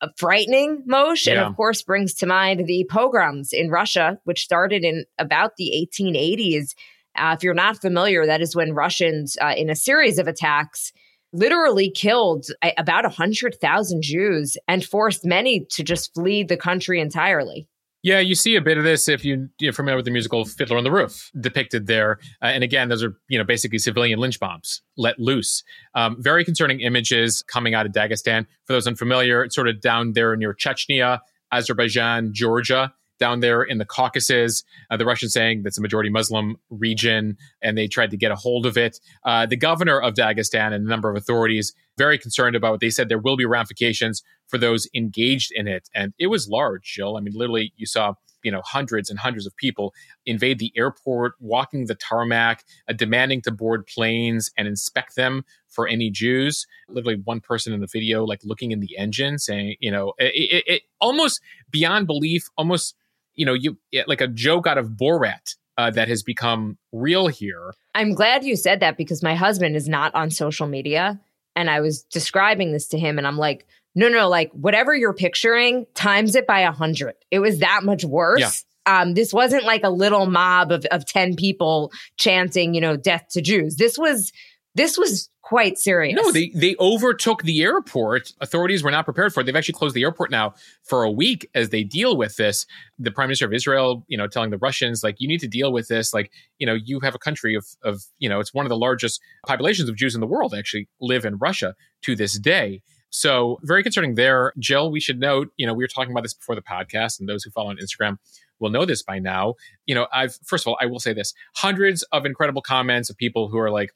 A 0.02 0.08
frightening, 0.16 0.82
Moshe, 0.88 1.26
yeah. 1.26 1.32
and 1.32 1.40
of 1.42 1.56
course 1.56 1.82
brings 1.82 2.14
to 2.14 2.26
mind 2.26 2.66
the 2.66 2.86
pogroms 2.90 3.52
in 3.52 3.70
Russia, 3.70 4.18
which 4.24 4.42
started 4.42 4.84
in 4.84 5.04
about 5.18 5.56
the 5.56 5.88
1880s. 5.98 6.74
Uh, 7.16 7.34
if 7.36 7.42
you're 7.42 7.54
not 7.54 7.80
familiar, 7.80 8.26
that 8.26 8.40
is 8.40 8.54
when 8.54 8.72
Russians, 8.72 9.36
uh, 9.40 9.54
in 9.56 9.70
a 9.70 9.76
series 9.76 10.18
of 10.18 10.28
attacks, 10.28 10.92
literally 11.32 11.90
killed 11.90 12.46
about 12.76 13.04
100,000 13.04 14.02
Jews 14.02 14.56
and 14.66 14.84
forced 14.84 15.24
many 15.24 15.66
to 15.70 15.82
just 15.82 16.12
flee 16.14 16.42
the 16.42 16.56
country 16.56 17.00
entirely. 17.00 17.68
Yeah, 18.02 18.18
you 18.18 18.34
see 18.34 18.56
a 18.56 18.62
bit 18.62 18.78
of 18.78 18.84
this 18.84 19.08
if 19.08 19.26
you, 19.26 19.50
are 19.62 19.72
familiar 19.72 19.96
with 19.96 20.06
the 20.06 20.10
musical 20.10 20.46
Fiddler 20.46 20.78
on 20.78 20.84
the 20.84 20.90
Roof 20.90 21.30
depicted 21.38 21.86
there. 21.86 22.18
Uh, 22.40 22.46
and 22.46 22.64
again, 22.64 22.88
those 22.88 23.02
are 23.04 23.14
you 23.28 23.38
know 23.38 23.44
basically 23.44 23.78
civilian 23.78 24.18
lynch 24.18 24.40
bombs 24.40 24.80
let 24.96 25.18
loose. 25.18 25.62
Um, 25.94 26.16
very 26.18 26.42
concerning 26.42 26.80
images 26.80 27.42
coming 27.42 27.74
out 27.74 27.84
of 27.84 27.92
Dagestan. 27.92 28.46
For 28.64 28.72
those 28.72 28.86
unfamiliar, 28.86 29.44
it's 29.44 29.54
sort 29.54 29.68
of 29.68 29.82
down 29.82 30.14
there 30.14 30.34
near 30.34 30.54
Chechnya, 30.54 31.20
Azerbaijan, 31.52 32.30
Georgia. 32.32 32.94
Down 33.20 33.40
there 33.40 33.62
in 33.62 33.78
the 33.78 33.84
Caucasus. 33.84 34.64
Uh, 34.90 34.96
the 34.96 35.04
Russians 35.04 35.32
saying 35.32 35.62
that's 35.62 35.78
a 35.78 35.82
majority 35.82 36.10
Muslim 36.10 36.56
region, 36.70 37.36
and 37.62 37.78
they 37.78 37.86
tried 37.86 38.10
to 38.10 38.16
get 38.16 38.32
a 38.32 38.36
hold 38.36 38.66
of 38.66 38.76
it. 38.76 38.98
Uh, 39.24 39.46
the 39.46 39.56
governor 39.56 40.00
of 40.00 40.14
Dagestan 40.14 40.72
and 40.72 40.86
a 40.86 40.88
number 40.88 41.10
of 41.10 41.16
authorities 41.16 41.72
very 41.96 42.18
concerned 42.18 42.56
about 42.56 42.72
what 42.72 42.80
They 42.80 42.90
said 42.90 43.08
there 43.08 43.18
will 43.18 43.36
be 43.36 43.44
ramifications 43.44 44.22
for 44.48 44.58
those 44.58 44.88
engaged 44.94 45.52
in 45.54 45.68
it, 45.68 45.88
and 45.94 46.12
it 46.18 46.26
was 46.26 46.48
large, 46.48 46.82
Jill. 46.82 47.16
I 47.16 47.20
mean, 47.20 47.34
literally, 47.36 47.72
you 47.76 47.86
saw 47.86 48.14
you 48.42 48.50
know 48.50 48.62
hundreds 48.64 49.10
and 49.10 49.18
hundreds 49.18 49.46
of 49.46 49.56
people 49.56 49.92
invade 50.26 50.58
the 50.58 50.72
airport 50.76 51.34
walking 51.40 51.86
the 51.86 51.94
tarmac 51.94 52.64
uh, 52.88 52.92
demanding 52.92 53.40
to 53.42 53.50
board 53.50 53.86
planes 53.86 54.50
and 54.56 54.66
inspect 54.66 55.16
them 55.16 55.44
for 55.68 55.86
any 55.86 56.10
jews 56.10 56.66
literally 56.88 57.20
one 57.24 57.40
person 57.40 57.72
in 57.72 57.80
the 57.80 57.86
video 57.86 58.24
like 58.24 58.40
looking 58.44 58.70
in 58.70 58.80
the 58.80 58.96
engine 58.96 59.38
saying 59.38 59.76
you 59.80 59.90
know 59.90 60.12
it, 60.18 60.32
it, 60.34 60.64
it 60.66 60.82
almost 61.00 61.40
beyond 61.70 62.06
belief 62.06 62.48
almost 62.56 62.94
you 63.40 63.46
know 63.46 63.54
you 63.54 63.76
like 64.06 64.20
a 64.20 64.28
joke 64.28 64.66
out 64.66 64.78
of 64.78 64.90
borat 64.90 65.56
uh, 65.78 65.90
that 65.90 66.08
has 66.08 66.22
become 66.22 66.76
real 66.92 67.26
here 67.26 67.72
i'm 67.94 68.14
glad 68.14 68.44
you 68.44 68.54
said 68.54 68.80
that 68.80 68.96
because 68.96 69.22
my 69.22 69.34
husband 69.34 69.74
is 69.74 69.88
not 69.88 70.14
on 70.14 70.30
social 70.30 70.66
media 70.66 71.18
and 71.56 71.70
i 71.70 71.80
was 71.80 72.02
describing 72.04 72.72
this 72.72 72.86
to 72.86 72.98
him 72.98 73.18
and 73.18 73.26
i'm 73.26 73.38
like 73.38 73.66
no, 73.94 74.08
no, 74.08 74.28
like 74.28 74.50
whatever 74.52 74.94
you're 74.94 75.14
picturing, 75.14 75.86
times 75.94 76.34
it 76.34 76.46
by 76.46 76.60
a 76.60 76.72
hundred. 76.72 77.14
It 77.30 77.40
was 77.40 77.58
that 77.58 77.82
much 77.82 78.04
worse. 78.04 78.40
Yeah. 78.40 79.00
Um, 79.00 79.14
this 79.14 79.32
wasn't 79.32 79.64
like 79.64 79.84
a 79.84 79.90
little 79.90 80.26
mob 80.26 80.72
of, 80.72 80.84
of 80.86 81.06
10 81.06 81.36
people 81.36 81.92
chanting, 82.16 82.74
you 82.74 82.80
know, 82.80 82.96
death 82.96 83.26
to 83.32 83.42
Jews. 83.42 83.76
This 83.76 83.98
was 83.98 84.32
this 84.74 84.96
was 84.96 85.28
quite 85.42 85.78
serious. 85.78 86.14
No, 86.14 86.30
they 86.30 86.52
they 86.54 86.76
overtook 86.78 87.42
the 87.42 87.62
airport. 87.62 88.32
Authorities 88.40 88.84
were 88.84 88.90
not 88.90 89.04
prepared 89.04 89.34
for 89.34 89.40
it. 89.40 89.44
They've 89.44 89.56
actually 89.56 89.74
closed 89.74 89.96
the 89.96 90.02
airport 90.02 90.30
now 90.30 90.54
for 90.84 91.02
a 91.02 91.10
week 91.10 91.48
as 91.54 91.70
they 91.70 91.82
deal 91.82 92.16
with 92.16 92.36
this. 92.36 92.66
The 92.98 93.10
prime 93.10 93.28
minister 93.28 93.46
of 93.46 93.52
Israel, 93.52 94.04
you 94.06 94.16
know, 94.16 94.28
telling 94.28 94.50
the 94.50 94.58
Russians 94.58 95.02
like 95.02 95.16
you 95.18 95.26
need 95.26 95.40
to 95.40 95.48
deal 95.48 95.72
with 95.72 95.88
this. 95.88 96.14
Like, 96.14 96.30
you 96.58 96.66
know, 96.66 96.74
you 96.74 97.00
have 97.00 97.14
a 97.14 97.18
country 97.18 97.54
of 97.54 97.66
of, 97.82 98.02
you 98.18 98.28
know, 98.28 98.38
it's 98.38 98.54
one 98.54 98.64
of 98.64 98.70
the 98.70 98.76
largest 98.76 99.20
populations 99.46 99.88
of 99.88 99.96
Jews 99.96 100.14
in 100.14 100.20
the 100.20 100.26
world 100.26 100.54
actually 100.54 100.88
live 101.00 101.24
in 101.24 101.36
Russia 101.38 101.74
to 102.02 102.14
this 102.14 102.38
day. 102.38 102.82
So 103.10 103.58
very 103.64 103.82
concerning 103.82 104.14
there. 104.14 104.52
Jill, 104.58 104.92
we 104.92 105.00
should 105.00 105.18
note, 105.18 105.50
you 105.56 105.66
know, 105.66 105.74
we 105.74 105.82
were 105.82 105.88
talking 105.88 106.12
about 106.12 106.22
this 106.22 106.34
before 106.34 106.54
the 106.54 106.62
podcast, 106.62 107.18
and 107.18 107.28
those 107.28 107.42
who 107.42 107.50
follow 107.50 107.70
on 107.70 107.76
Instagram 107.78 108.18
will 108.60 108.70
know 108.70 108.84
this 108.84 109.02
by 109.02 109.18
now. 109.18 109.54
You 109.86 109.96
know, 109.96 110.06
I've 110.12 110.38
first 110.44 110.64
of 110.64 110.68
all, 110.68 110.78
I 110.80 110.86
will 110.86 111.00
say 111.00 111.12
this: 111.12 111.34
hundreds 111.56 112.04
of 112.12 112.24
incredible 112.24 112.62
comments 112.62 113.10
of 113.10 113.16
people 113.16 113.48
who 113.48 113.58
are 113.58 113.70
like, 113.70 113.90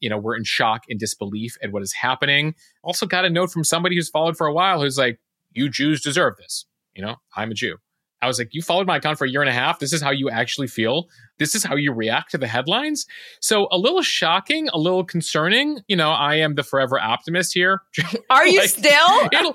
you 0.00 0.08
know, 0.08 0.18
we're 0.18 0.36
in 0.36 0.44
shock 0.44 0.82
and 0.88 0.98
disbelief 0.98 1.56
at 1.62 1.72
what 1.72 1.82
is 1.82 1.92
happening. 1.92 2.54
Also 2.82 3.06
got 3.06 3.24
a 3.24 3.30
note 3.30 3.50
from 3.50 3.64
somebody 3.64 3.96
who's 3.96 4.08
followed 4.08 4.36
for 4.36 4.46
a 4.46 4.52
while 4.52 4.80
who's 4.80 4.98
like, 4.98 5.18
you 5.52 5.68
Jews 5.68 6.00
deserve 6.00 6.36
this. 6.36 6.66
You 6.94 7.02
know, 7.02 7.16
I'm 7.36 7.50
a 7.50 7.54
Jew. 7.54 7.76
I 8.20 8.26
was 8.26 8.38
like, 8.38 8.52
you 8.52 8.62
followed 8.62 8.86
my 8.86 8.96
account 8.96 9.18
for 9.18 9.26
a 9.26 9.30
year 9.30 9.42
and 9.42 9.48
a 9.48 9.52
half. 9.52 9.78
This 9.78 9.92
is 9.92 10.02
how 10.02 10.10
you 10.10 10.28
actually 10.28 10.66
feel. 10.66 11.08
This 11.38 11.54
is 11.54 11.62
how 11.62 11.76
you 11.76 11.92
react 11.92 12.32
to 12.32 12.38
the 12.38 12.48
headlines. 12.48 13.06
So 13.40 13.68
a 13.70 13.78
little 13.78 14.02
shocking, 14.02 14.68
a 14.70 14.78
little 14.78 15.04
concerning. 15.04 15.80
You 15.86 15.94
know, 15.94 16.10
I 16.10 16.36
am 16.36 16.56
the 16.56 16.64
forever 16.64 16.98
optimist 16.98 17.54
here. 17.54 17.82
Are 18.30 18.46
you 18.46 18.58
like, 18.58 18.70
still? 18.70 19.28
it'll, 19.32 19.54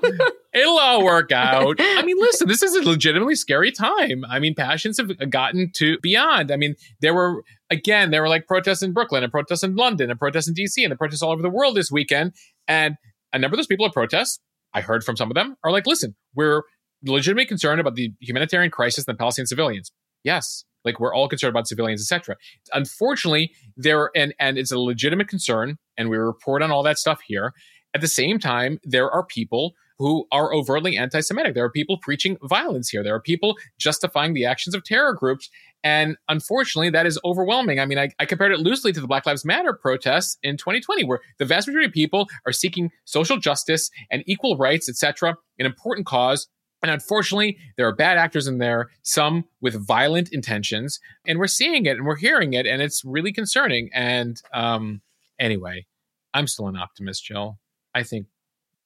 it'll 0.54 0.78
all 0.78 1.04
work 1.04 1.30
out. 1.32 1.76
I 1.78 2.02
mean, 2.02 2.18
listen, 2.18 2.48
this 2.48 2.62
is 2.62 2.74
a 2.74 2.82
legitimately 2.82 3.34
scary 3.34 3.70
time. 3.70 4.24
I 4.28 4.38
mean, 4.38 4.54
passions 4.54 4.96
have 4.96 5.30
gotten 5.30 5.70
to 5.74 5.98
beyond. 5.98 6.50
I 6.50 6.56
mean, 6.56 6.74
there 7.00 7.12
were, 7.12 7.44
again, 7.74 8.10
there 8.10 8.22
were 8.22 8.28
like 8.28 8.46
protests 8.46 8.82
in 8.82 8.92
Brooklyn 8.92 9.22
and 9.22 9.30
protests 9.30 9.62
in 9.62 9.76
London 9.76 10.10
and 10.10 10.18
protests 10.18 10.48
in 10.48 10.54
DC 10.54 10.82
and 10.82 10.90
the 10.90 10.96
protests 10.96 11.22
all 11.22 11.32
over 11.32 11.42
the 11.42 11.50
world 11.50 11.76
this 11.76 11.90
weekend. 11.90 12.32
And 12.66 12.96
a 13.32 13.38
number 13.38 13.54
of 13.54 13.58
those 13.58 13.66
people 13.66 13.86
at 13.86 13.92
protests, 13.92 14.40
I 14.72 14.80
heard 14.80 15.04
from 15.04 15.16
some 15.16 15.30
of 15.30 15.34
them, 15.34 15.56
are 15.64 15.70
like, 15.70 15.86
listen, 15.86 16.14
we're 16.34 16.62
legitimately 17.04 17.46
concerned 17.46 17.80
about 17.80 17.96
the 17.96 18.12
humanitarian 18.20 18.70
crisis 18.70 19.06
and 19.06 19.14
the 19.14 19.18
Palestinian 19.18 19.46
civilians. 19.46 19.92
Yes, 20.22 20.64
like 20.84 21.00
we're 21.00 21.14
all 21.14 21.28
concerned 21.28 21.50
about 21.50 21.68
civilians, 21.68 22.00
etc. 22.00 22.36
Unfortunately, 22.72 23.52
there 23.76 24.10
and 24.14 24.34
and 24.38 24.58
it's 24.58 24.72
a 24.72 24.78
legitimate 24.78 25.28
concern, 25.28 25.76
and 25.98 26.08
we 26.08 26.16
report 26.16 26.62
on 26.62 26.70
all 26.70 26.82
that 26.82 26.98
stuff 26.98 27.20
here. 27.26 27.52
At 27.94 28.00
the 28.00 28.08
same 28.08 28.38
time, 28.38 28.78
there 28.82 29.10
are 29.10 29.24
people 29.24 29.74
who 29.98 30.26
are 30.32 30.52
overtly 30.52 30.96
anti-Semitic. 30.96 31.54
There 31.54 31.64
are 31.64 31.70
people 31.70 31.98
preaching 32.02 32.36
violence 32.42 32.88
here. 32.88 33.04
There 33.04 33.14
are 33.14 33.20
people 33.20 33.56
justifying 33.78 34.34
the 34.34 34.44
actions 34.44 34.74
of 34.74 34.82
terror 34.82 35.14
groups. 35.14 35.48
And 35.84 36.16
unfortunately, 36.28 36.90
that 36.90 37.06
is 37.06 37.20
overwhelming. 37.24 37.78
I 37.78 37.86
mean, 37.86 37.98
I, 37.98 38.10
I, 38.18 38.24
compared 38.24 38.50
it 38.50 38.58
loosely 38.58 38.92
to 38.92 39.00
the 39.00 39.06
Black 39.06 39.26
Lives 39.26 39.44
Matter 39.44 39.74
protests 39.74 40.38
in 40.42 40.56
2020, 40.56 41.04
where 41.04 41.20
the 41.38 41.44
vast 41.44 41.68
majority 41.68 41.86
of 41.86 41.92
people 41.92 42.26
are 42.46 42.52
seeking 42.52 42.90
social 43.04 43.36
justice 43.36 43.90
and 44.10 44.24
equal 44.26 44.56
rights, 44.56 44.88
etc., 44.88 45.36
an 45.58 45.66
important 45.66 46.06
cause 46.06 46.48
and 46.84 46.90
unfortunately, 46.90 47.56
there 47.78 47.88
are 47.88 47.94
bad 47.94 48.18
actors 48.18 48.46
in 48.46 48.58
there, 48.58 48.90
some 49.02 49.46
with 49.62 49.74
violent 49.86 50.30
intentions, 50.34 51.00
and 51.26 51.38
we're 51.38 51.46
seeing 51.46 51.86
it 51.86 51.96
and 51.96 52.04
we're 52.04 52.16
hearing 52.16 52.52
it, 52.52 52.66
and 52.66 52.82
it's 52.82 53.02
really 53.06 53.32
concerning. 53.32 53.88
And 53.94 54.38
um, 54.52 55.00
anyway, 55.38 55.86
I'm 56.34 56.46
still 56.46 56.68
an 56.68 56.76
optimist, 56.76 57.24
Jill. 57.24 57.58
I 57.94 58.02
think 58.02 58.26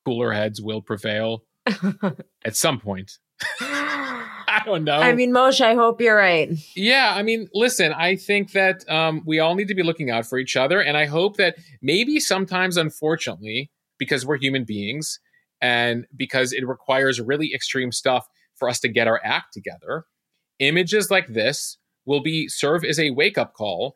cooler 0.05 0.31
heads 0.31 0.63
will 0.63 0.81
prevail 0.81 1.43
at 2.45 2.57
some 2.57 2.79
point. 2.79 3.19
I 4.63 4.65
don't 4.65 4.85
know. 4.85 4.99
I 4.99 5.15
mean, 5.15 5.33
Moshe, 5.33 5.61
I 5.61 5.75
hope 5.75 6.01
you're 6.01 6.17
right. 6.17 6.51
Yeah, 6.75 7.13
I 7.15 7.23
mean, 7.23 7.49
listen, 7.55 7.93
I 7.93 8.17
think 8.17 8.53
that 8.53 8.89
um, 8.89 9.23
we 9.27 9.39
all 9.39 9.55
need 9.55 9.69
to 9.69 9.75
be 9.75 9.83
looking 9.83 10.11
out 10.11 10.27
for 10.27 10.39
each 10.39 10.57
other, 10.57 10.81
and 10.81 10.97
I 10.97 11.07
hope 11.07 11.37
that 11.37 11.57
maybe 11.83 12.21
sometimes, 12.21 12.77
unfortunately, 12.77 13.71
because 13.99 14.25
we're 14.27 14.39
human 14.39 14.65
beings, 14.65 15.21
and 15.61 16.07
because 16.17 16.53
it 16.53 16.67
requires 16.67 17.21
really 17.21 17.53
extreme 17.55 17.93
stuff 17.93 18.27
for 18.55 18.69
us 18.69 18.81
to 18.81 18.89
get 18.89 19.09
our 19.09 19.21
act 19.25 19.53
together, 19.53 20.05
images 20.59 21.11
like 21.11 21.29
this 21.29 21.79
will 22.07 22.21
be 22.23 22.49
serve 22.49 22.85
as 22.85 22.99
a 22.99 23.11
wake 23.11 23.39
up 23.39 23.55
call 23.55 23.95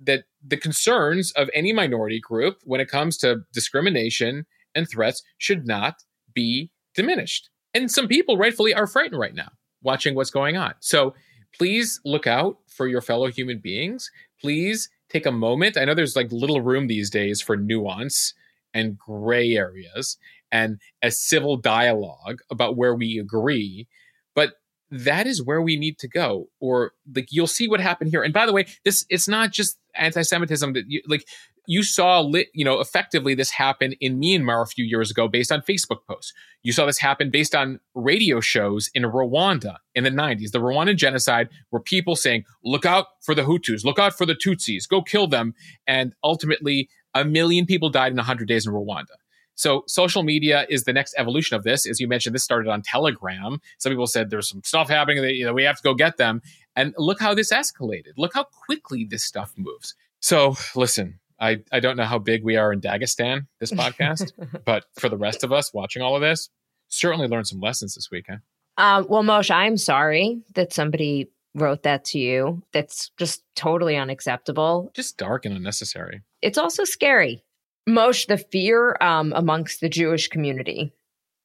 that 0.00 0.24
the 0.44 0.56
concerns 0.56 1.30
of 1.32 1.48
any 1.54 1.72
minority 1.72 2.20
group 2.20 2.58
when 2.64 2.80
it 2.80 2.88
comes 2.88 3.16
to 3.18 3.42
discrimination 3.52 4.46
and 4.74 4.88
threats 4.88 5.22
should 5.38 5.66
not 5.66 5.96
be 6.34 6.70
diminished. 6.94 7.50
And 7.74 7.90
some 7.90 8.08
people 8.08 8.36
rightfully 8.36 8.74
are 8.74 8.86
frightened 8.86 9.20
right 9.20 9.34
now 9.34 9.50
watching 9.82 10.14
what's 10.14 10.30
going 10.30 10.56
on. 10.56 10.74
So 10.80 11.14
please 11.56 12.00
look 12.04 12.26
out 12.26 12.58
for 12.66 12.86
your 12.86 13.00
fellow 13.00 13.26
human 13.28 13.58
beings. 13.58 14.10
Please 14.40 14.88
take 15.08 15.26
a 15.26 15.32
moment. 15.32 15.76
I 15.76 15.84
know 15.84 15.94
there's 15.94 16.16
like 16.16 16.32
little 16.32 16.60
room 16.60 16.86
these 16.86 17.10
days 17.10 17.40
for 17.40 17.56
nuance 17.56 18.34
and 18.74 18.96
gray 18.96 19.52
areas 19.52 20.16
and 20.50 20.80
a 21.02 21.10
civil 21.10 21.56
dialogue 21.56 22.40
about 22.50 22.76
where 22.76 22.94
we 22.94 23.18
agree. 23.18 23.86
But 24.34 24.54
that 24.90 25.26
is 25.26 25.42
where 25.42 25.62
we 25.62 25.76
need 25.76 25.98
to 25.98 26.08
go. 26.08 26.48
Or 26.60 26.92
like 27.14 27.28
you'll 27.30 27.46
see 27.46 27.68
what 27.68 27.80
happened 27.80 28.10
here. 28.10 28.22
And 28.22 28.32
by 28.32 28.46
the 28.46 28.52
way, 28.52 28.66
this 28.84 29.04
it's 29.08 29.28
not 29.28 29.50
just 29.52 29.78
anti-Semitism 29.94 30.72
that 30.72 30.84
you 30.88 31.02
like 31.06 31.26
you 31.66 31.82
saw 31.82 32.20
lit, 32.20 32.48
you 32.54 32.64
know, 32.64 32.80
effectively 32.80 33.34
this 33.34 33.50
happen 33.50 33.92
in 34.00 34.20
Myanmar 34.20 34.62
a 34.62 34.66
few 34.66 34.84
years 34.84 35.10
ago 35.10 35.28
based 35.28 35.52
on 35.52 35.62
Facebook 35.62 36.04
posts. 36.08 36.32
You 36.62 36.72
saw 36.72 36.86
this 36.86 36.98
happen 36.98 37.30
based 37.30 37.54
on 37.54 37.80
radio 37.94 38.40
shows 38.40 38.90
in 38.94 39.02
Rwanda 39.04 39.76
in 39.94 40.04
the 40.04 40.10
90s, 40.10 40.50
the 40.50 40.60
Rwandan 40.60 40.96
genocide, 40.96 41.48
where 41.70 41.80
people 41.80 42.16
saying, 42.16 42.44
look 42.64 42.84
out 42.84 43.06
for 43.20 43.34
the 43.34 43.42
Hutus, 43.42 43.84
look 43.84 43.98
out 43.98 44.16
for 44.16 44.26
the 44.26 44.34
Tutsis, 44.34 44.88
go 44.88 45.02
kill 45.02 45.26
them. 45.26 45.54
And 45.86 46.14
ultimately, 46.24 46.88
a 47.14 47.24
million 47.24 47.66
people 47.66 47.90
died 47.90 48.12
in 48.12 48.16
100 48.16 48.48
days 48.48 48.66
in 48.66 48.72
Rwanda. 48.72 49.16
So 49.54 49.84
social 49.86 50.22
media 50.22 50.66
is 50.68 50.84
the 50.84 50.92
next 50.92 51.14
evolution 51.18 51.56
of 51.56 51.62
this. 51.62 51.86
As 51.86 52.00
you 52.00 52.08
mentioned, 52.08 52.34
this 52.34 52.42
started 52.42 52.70
on 52.70 52.82
Telegram. 52.82 53.60
Some 53.78 53.92
people 53.92 54.06
said 54.06 54.30
there's 54.30 54.48
some 54.48 54.62
stuff 54.64 54.88
happening 54.88 55.22
that 55.22 55.34
you 55.34 55.44
know 55.44 55.52
we 55.52 55.64
have 55.64 55.76
to 55.76 55.82
go 55.82 55.94
get 55.94 56.16
them. 56.16 56.42
And 56.74 56.94
look 56.96 57.20
how 57.20 57.34
this 57.34 57.52
escalated. 57.52 58.12
Look 58.16 58.32
how 58.34 58.44
quickly 58.44 59.04
this 59.04 59.22
stuff 59.22 59.52
moves. 59.56 59.94
So 60.20 60.56
listen, 60.74 61.20
I, 61.42 61.58
I 61.72 61.80
don't 61.80 61.96
know 61.96 62.04
how 62.04 62.20
big 62.20 62.44
we 62.44 62.56
are 62.56 62.72
in 62.72 62.80
Dagestan, 62.80 63.46
this 63.58 63.72
podcast, 63.72 64.32
but 64.64 64.84
for 64.98 65.08
the 65.08 65.16
rest 65.16 65.42
of 65.42 65.52
us 65.52 65.74
watching 65.74 66.00
all 66.00 66.14
of 66.14 66.22
this, 66.22 66.48
certainly 66.88 67.26
learned 67.26 67.48
some 67.48 67.60
lessons 67.60 67.94
this 67.94 68.08
weekend. 68.10 68.40
Uh, 68.78 69.04
well, 69.08 69.22
Moshe, 69.22 69.50
I'm 69.50 69.76
sorry 69.76 70.40
that 70.54 70.72
somebody 70.72 71.30
wrote 71.54 71.82
that 71.82 72.04
to 72.06 72.18
you. 72.18 72.62
That's 72.72 73.10
just 73.18 73.42
totally 73.56 73.96
unacceptable. 73.96 74.90
Just 74.94 75.18
dark 75.18 75.44
and 75.44 75.56
unnecessary. 75.56 76.22
It's 76.40 76.58
also 76.58 76.84
scary. 76.84 77.44
Moshe, 77.88 78.26
the 78.26 78.38
fear 78.38 78.96
um, 79.00 79.32
amongst 79.34 79.80
the 79.80 79.88
Jewish 79.88 80.28
community 80.28 80.92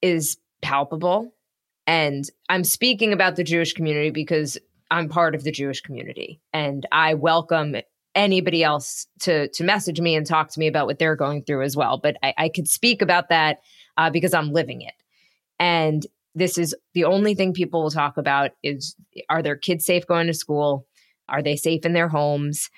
is 0.01 0.37
palpable. 0.61 1.33
And 1.87 2.29
I'm 2.49 2.63
speaking 2.63 3.13
about 3.13 3.35
the 3.35 3.43
Jewish 3.43 3.73
community 3.73 4.11
because 4.11 4.57
I'm 4.91 5.09
part 5.09 5.35
of 5.35 5.43
the 5.43 5.51
Jewish 5.51 5.81
community. 5.81 6.39
And 6.53 6.85
I 6.91 7.15
welcome 7.15 7.75
anybody 8.17 8.63
else 8.63 9.07
to 9.19 9.47
to 9.49 9.63
message 9.63 10.01
me 10.01 10.15
and 10.15 10.25
talk 10.25 10.49
to 10.49 10.59
me 10.59 10.67
about 10.67 10.87
what 10.87 10.99
they're 10.99 11.15
going 11.15 11.43
through 11.43 11.63
as 11.63 11.77
well. 11.77 11.97
But 11.97 12.17
I, 12.23 12.33
I 12.37 12.49
could 12.49 12.67
speak 12.67 13.01
about 13.01 13.29
that 13.29 13.59
uh, 13.95 14.09
because 14.09 14.33
I'm 14.33 14.51
living 14.51 14.81
it. 14.81 14.95
And 15.59 16.05
this 16.35 16.57
is 16.57 16.75
the 16.93 17.05
only 17.05 17.35
thing 17.35 17.53
people 17.53 17.83
will 17.83 17.91
talk 17.91 18.17
about 18.17 18.51
is 18.63 18.95
are 19.29 19.41
their 19.41 19.55
kids 19.55 19.85
safe 19.85 20.05
going 20.05 20.27
to 20.27 20.33
school? 20.33 20.87
Are 21.29 21.41
they 21.41 21.55
safe 21.55 21.85
in 21.85 21.93
their 21.93 22.09
homes? 22.09 22.69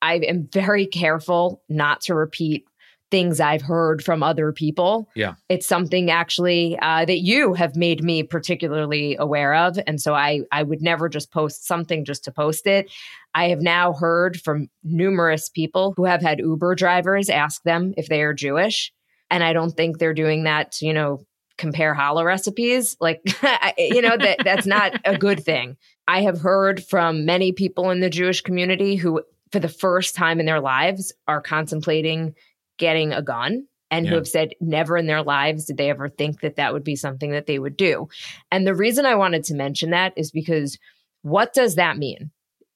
I 0.00 0.14
am 0.16 0.48
very 0.52 0.86
careful 0.86 1.62
not 1.68 2.02
to 2.02 2.14
repeat 2.14 2.64
things 3.10 3.38
I've 3.40 3.62
heard 3.62 4.02
from 4.02 4.22
other 4.22 4.52
people. 4.52 5.08
Yeah. 5.14 5.34
It's 5.48 5.66
something 5.66 6.10
actually 6.10 6.78
uh, 6.80 7.04
that 7.04 7.20
you 7.20 7.54
have 7.54 7.76
made 7.76 8.02
me 8.02 8.22
particularly 8.22 9.16
aware 9.16 9.54
of. 9.54 9.78
And 9.86 10.00
so 10.00 10.14
I, 10.14 10.40
I 10.50 10.62
would 10.62 10.82
never 10.82 11.08
just 11.08 11.30
post 11.30 11.66
something 11.66 12.04
just 12.04 12.24
to 12.24 12.32
post 12.32 12.66
it. 12.66 12.90
I 13.34 13.48
have 13.48 13.60
now 13.60 13.92
heard 13.92 14.40
from 14.40 14.68
numerous 14.82 15.48
people 15.48 15.94
who 15.96 16.04
have 16.04 16.22
had 16.22 16.38
Uber 16.38 16.74
drivers 16.74 17.28
ask 17.28 17.62
them 17.62 17.94
if 17.96 18.08
they 18.08 18.22
are 18.22 18.34
Jewish. 18.34 18.92
And 19.30 19.44
I 19.44 19.52
don't 19.52 19.72
think 19.72 19.98
they're 19.98 20.14
doing 20.14 20.44
that 20.44 20.72
to, 20.72 20.86
you 20.86 20.92
know, 20.92 21.24
compare 21.56 21.94
challah 21.94 22.24
recipes. 22.24 22.96
Like, 23.00 23.20
you 23.78 24.02
know, 24.02 24.16
that 24.16 24.38
that's 24.44 24.66
not 24.66 25.00
a 25.04 25.16
good 25.16 25.44
thing. 25.44 25.76
I 26.06 26.22
have 26.22 26.40
heard 26.40 26.84
from 26.84 27.24
many 27.24 27.52
people 27.52 27.90
in 27.90 28.00
the 28.00 28.10
Jewish 28.10 28.42
community 28.42 28.96
who, 28.96 29.22
for 29.52 29.58
the 29.58 29.68
first 29.68 30.14
time 30.14 30.40
in 30.40 30.46
their 30.46 30.60
lives, 30.60 31.12
are 31.26 31.40
contemplating 31.40 32.34
getting 32.78 33.12
a 33.12 33.22
gun 33.22 33.66
and 33.90 34.04
yeah. 34.04 34.10
who 34.10 34.16
have 34.16 34.28
said 34.28 34.50
never 34.60 34.96
in 34.96 35.06
their 35.06 35.22
lives 35.22 35.66
did 35.66 35.76
they 35.76 35.90
ever 35.90 36.08
think 36.08 36.40
that 36.40 36.56
that 36.56 36.72
would 36.72 36.84
be 36.84 36.96
something 36.96 37.30
that 37.30 37.46
they 37.46 37.58
would 37.58 37.76
do. 37.76 38.08
And 38.50 38.66
the 38.66 38.74
reason 38.74 39.06
I 39.06 39.14
wanted 39.14 39.44
to 39.44 39.54
mention 39.54 39.90
that 39.90 40.12
is 40.16 40.30
because 40.30 40.78
what 41.22 41.52
does 41.52 41.76
that 41.76 41.96
mean? 41.96 42.30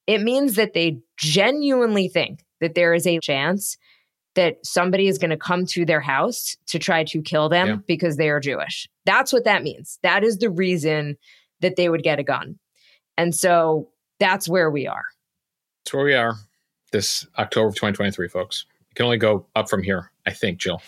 It 0.07 0.21
means 0.21 0.55
that 0.55 0.73
they 0.73 0.99
genuinely 1.17 2.07
think 2.07 2.43
that 2.61 2.75
there 2.75 2.93
is 2.93 3.05
a 3.05 3.19
chance 3.19 3.77
that 4.35 4.65
somebody 4.65 5.07
is 5.07 5.17
going 5.17 5.29
to 5.31 5.37
come 5.37 5.65
to 5.65 5.85
their 5.85 6.01
house 6.01 6.55
to 6.67 6.79
try 6.79 7.03
to 7.03 7.21
kill 7.21 7.49
them 7.49 7.67
yeah. 7.67 7.75
because 7.87 8.17
they 8.17 8.29
are 8.29 8.39
Jewish. 8.39 8.87
That's 9.05 9.33
what 9.33 9.43
that 9.45 9.63
means. 9.63 9.99
That 10.03 10.23
is 10.23 10.37
the 10.37 10.49
reason 10.49 11.17
that 11.61 11.75
they 11.75 11.89
would 11.89 12.03
get 12.03 12.19
a 12.19 12.23
gun. 12.23 12.57
And 13.17 13.35
so 13.35 13.89
that's 14.19 14.47
where 14.47 14.71
we 14.71 14.87
are. 14.87 15.03
That's 15.83 15.93
where 15.93 16.05
we 16.05 16.13
are 16.13 16.35
this 16.91 17.27
October 17.37 17.67
of 17.67 17.75
2023, 17.75 18.27
folks. 18.29 18.65
It 18.91 18.95
can 18.95 19.05
only 19.05 19.17
go 19.17 19.45
up 19.55 19.69
from 19.69 19.83
here, 19.83 20.11
I 20.25 20.31
think, 20.31 20.59
Jill. 20.59 20.81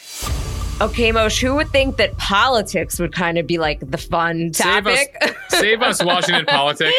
Okay, 0.81 1.11
Moshe, 1.11 1.39
who 1.39 1.53
would 1.55 1.69
think 1.69 1.97
that 1.97 2.17
politics 2.17 2.97
would 2.99 3.13
kind 3.13 3.37
of 3.37 3.45
be 3.45 3.59
like 3.59 3.79
the 3.91 3.99
fun 3.99 4.49
topic? 4.51 5.15
Save 5.21 5.29
us, 5.29 5.35
save 5.49 5.81
us 5.83 6.03
Washington 6.03 6.45
politics. 6.47 6.97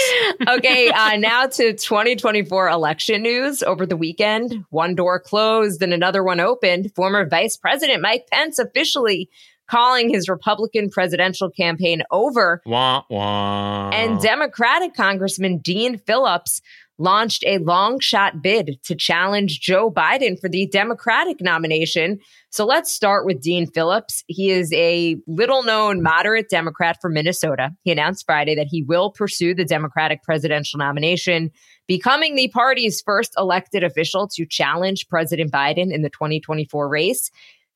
okay, 0.48 0.88
uh, 0.90 1.16
now 1.16 1.46
to 1.46 1.72
2024 1.72 2.68
election 2.68 3.22
news. 3.22 3.60
Over 3.64 3.84
the 3.84 3.96
weekend, 3.96 4.64
one 4.70 4.94
door 4.94 5.18
closed 5.18 5.82
and 5.82 5.92
another 5.92 6.22
one 6.22 6.38
opened. 6.38 6.94
Former 6.94 7.28
Vice 7.28 7.56
President 7.56 8.00
Mike 8.00 8.28
Pence 8.30 8.60
officially 8.60 9.28
calling 9.66 10.10
his 10.10 10.28
Republican 10.28 10.90
presidential 10.90 11.50
campaign 11.50 12.02
over. 12.12 12.62
Wah, 12.66 13.02
wah. 13.08 13.90
And 13.90 14.20
Democratic 14.20 14.94
Congressman 14.94 15.58
Dean 15.58 15.98
Phillips 15.98 16.60
launched 17.02 17.42
a 17.46 17.58
long 17.58 17.98
shot 17.98 18.40
bid 18.40 18.78
to 18.84 18.94
challenge 18.94 19.60
Joe 19.60 19.90
Biden 19.90 20.40
for 20.40 20.48
the 20.48 20.66
Democratic 20.68 21.40
nomination. 21.40 22.20
So 22.50 22.64
let's 22.64 22.92
start 22.92 23.26
with 23.26 23.40
Dean 23.40 23.66
Phillips. 23.66 24.22
He 24.28 24.50
is 24.50 24.72
a 24.72 25.16
little 25.26 25.64
known 25.64 26.02
moderate 26.02 26.48
Democrat 26.48 26.98
from 27.02 27.14
Minnesota. 27.14 27.70
He 27.82 27.90
announced 27.90 28.24
Friday 28.24 28.54
that 28.54 28.68
he 28.70 28.84
will 28.84 29.10
pursue 29.10 29.52
the 29.52 29.64
Democratic 29.64 30.22
presidential 30.22 30.78
nomination, 30.78 31.50
becoming 31.88 32.36
the 32.36 32.48
party's 32.48 33.02
first 33.02 33.34
elected 33.36 33.82
official 33.82 34.28
to 34.28 34.46
challenge 34.46 35.08
President 35.08 35.50
Biden 35.50 35.92
in 35.92 36.02
the 36.02 36.10
2024 36.10 36.88
race. 36.88 37.30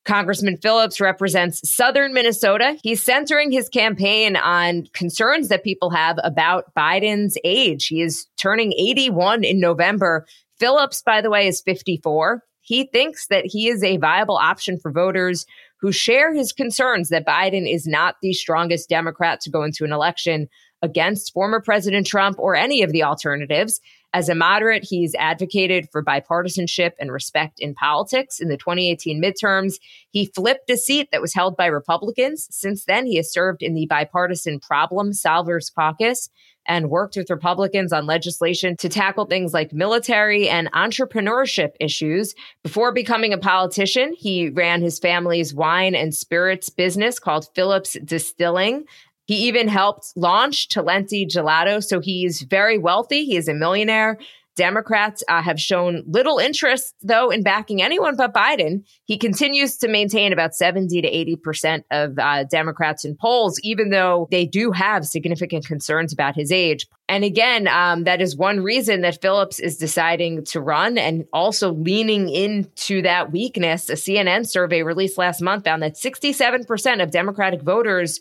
Congressman 0.07 0.57
Phillips 0.57 1.01
represents 1.01 1.69
southern 1.69 2.15
Minnesota. 2.15 2.79
He's 2.83 3.03
centering 3.03 3.51
his 3.51 3.69
campaign 3.69 4.37
on 4.37 4.87
concerns 4.93 5.49
that 5.49 5.65
people 5.65 5.91
have 5.91 6.19
about 6.23 6.73
Biden's 6.75 7.37
age. 7.45 7.89
He 7.89 8.01
is 8.01 8.27
turning 8.37 8.73
81 8.73 9.45
in 9.45 9.61
November. 9.61 10.25
Phillips, 10.59 11.03
by 11.03 11.21
the 11.21 11.31
way, 11.31 11.49
is 11.49 11.61
54. 11.61 12.43
He 12.61 12.85
thinks 12.85 13.27
that 13.29 13.47
he 13.47 13.69
is 13.69 13.83
a 13.83 13.97
viable 13.97 14.37
option 14.37 14.79
for 14.79 14.91
voters 14.91 15.45
who 15.81 15.93
share 15.93 16.33
his 16.33 16.53
concerns 16.53 17.11
that 17.11 17.27
Biden 17.27 17.71
is 17.71 17.87
not 17.87 18.17
the 18.23 18.33
strongest 18.33 18.89
Democrat 18.89 19.41
to 19.43 19.51
go 19.51 19.63
into 19.63 19.85
an 19.85 19.93
election 19.93 20.49
against 20.83 21.33
former 21.33 21.61
President 21.61 22.07
Trump 22.07 22.39
or 22.39 22.55
any 22.55 22.83
of 22.83 22.93
the 22.93 23.03
alternatives. 23.03 23.81
As 24.17 24.31
a 24.31 24.35
moderate, 24.35 24.83
he's 24.83 25.15
advocated 25.17 25.91
for 25.93 26.03
bipartisanship 26.03 26.93
and 26.99 27.13
respect 27.13 27.61
in 27.61 27.75
politics. 27.75 28.41
In 28.41 28.49
the 28.49 28.57
2018 28.57 29.23
midterms, 29.23 29.75
he 30.09 30.33
flipped 30.35 30.71
a 30.71 30.79
seat 30.79 31.11
that 31.13 31.21
was 31.21 31.35
held 31.35 31.55
by 31.55 31.67
Republicans. 31.67 32.49
Since 32.51 32.87
then, 32.87 33.05
he 33.05 33.17
has 33.17 33.31
served 33.31 33.63
in 33.63 33.75
the 33.75 33.85
Bipartisan 33.85 34.59
Problem 34.59 35.11
Solvers 35.11 35.71
Caucus 35.71 36.31
and 36.65 36.89
worked 36.89 37.17
with 37.17 37.29
Republicans 37.29 37.93
on 37.93 38.07
legislation 38.07 38.77
to 38.79 38.89
tackle 38.89 39.27
things 39.27 39.53
like 39.53 39.75
military 39.75 40.49
and 40.49 40.73
entrepreneurship 40.73 41.73
issues. 41.79 42.35
Before 42.63 42.93
becoming 42.93 43.35
a 43.35 43.39
politician, 43.39 44.15
he 44.17 44.49
ran 44.49 44.81
his 44.81 44.99
family's 44.99 45.55
wine 45.55 45.95
and 45.95 46.15
spirits 46.15 46.71
business 46.71 47.19
called 47.19 47.49
Phillips 47.55 47.99
Distilling. 48.05 48.85
He 49.27 49.49
even 49.49 49.69
helped 49.69 50.13
launch 50.17 50.69
Talenti 50.69 51.27
Gelato. 51.29 51.83
So 51.83 52.01
he's 52.01 52.43
very 52.43 52.79
wealthy. 52.79 53.25
He 53.25 53.37
is 53.37 53.49
a 53.49 53.55
millionaire. 53.55 54.19
Democrats 54.57 55.23
uh, 55.29 55.43
have 55.43 55.61
shown 55.61 56.03
little 56.07 56.39
interest, 56.39 56.95
though, 57.03 57.31
in 57.31 57.43
backing 57.43 57.83
anyone 57.83 58.17
but 58.17 58.33
Biden. 58.33 58.85
He 59.05 59.19
continues 59.19 59.77
to 59.77 59.89
maintain 59.89 60.33
about 60.33 60.55
70 60.55 61.03
to 61.03 61.11
80% 61.11 61.85
of 61.91 62.19
uh, 62.19 62.45
Democrats 62.45 63.05
in 63.05 63.17
polls, 63.17 63.61
even 63.63 63.91
though 63.91 64.27
they 64.31 64.47
do 64.47 64.73
have 64.73 65.07
significant 65.07 65.67
concerns 65.67 66.13
about 66.13 66.35
his 66.35 66.51
age. 66.51 66.87
And 67.07 67.23
again, 67.23 67.69
um, 67.69 68.05
that 68.05 68.23
is 68.23 68.37
one 68.37 68.61
reason 68.63 69.03
that 69.03 69.21
Phillips 69.21 69.61
is 69.61 69.77
deciding 69.77 70.45
to 70.47 70.61
run 70.61 70.97
and 70.97 71.27
also 71.33 71.73
leaning 71.73 72.31
into 72.31 73.03
that 73.03 73.31
weakness. 73.31 73.91
A 73.91 73.95
CNN 73.95 74.49
survey 74.49 74.83
released 74.83 75.19
last 75.19 75.43
month 75.43 75.65
found 75.65 75.83
that 75.83 75.97
67% 75.97 77.03
of 77.03 77.11
Democratic 77.11 77.61
voters 77.61 78.21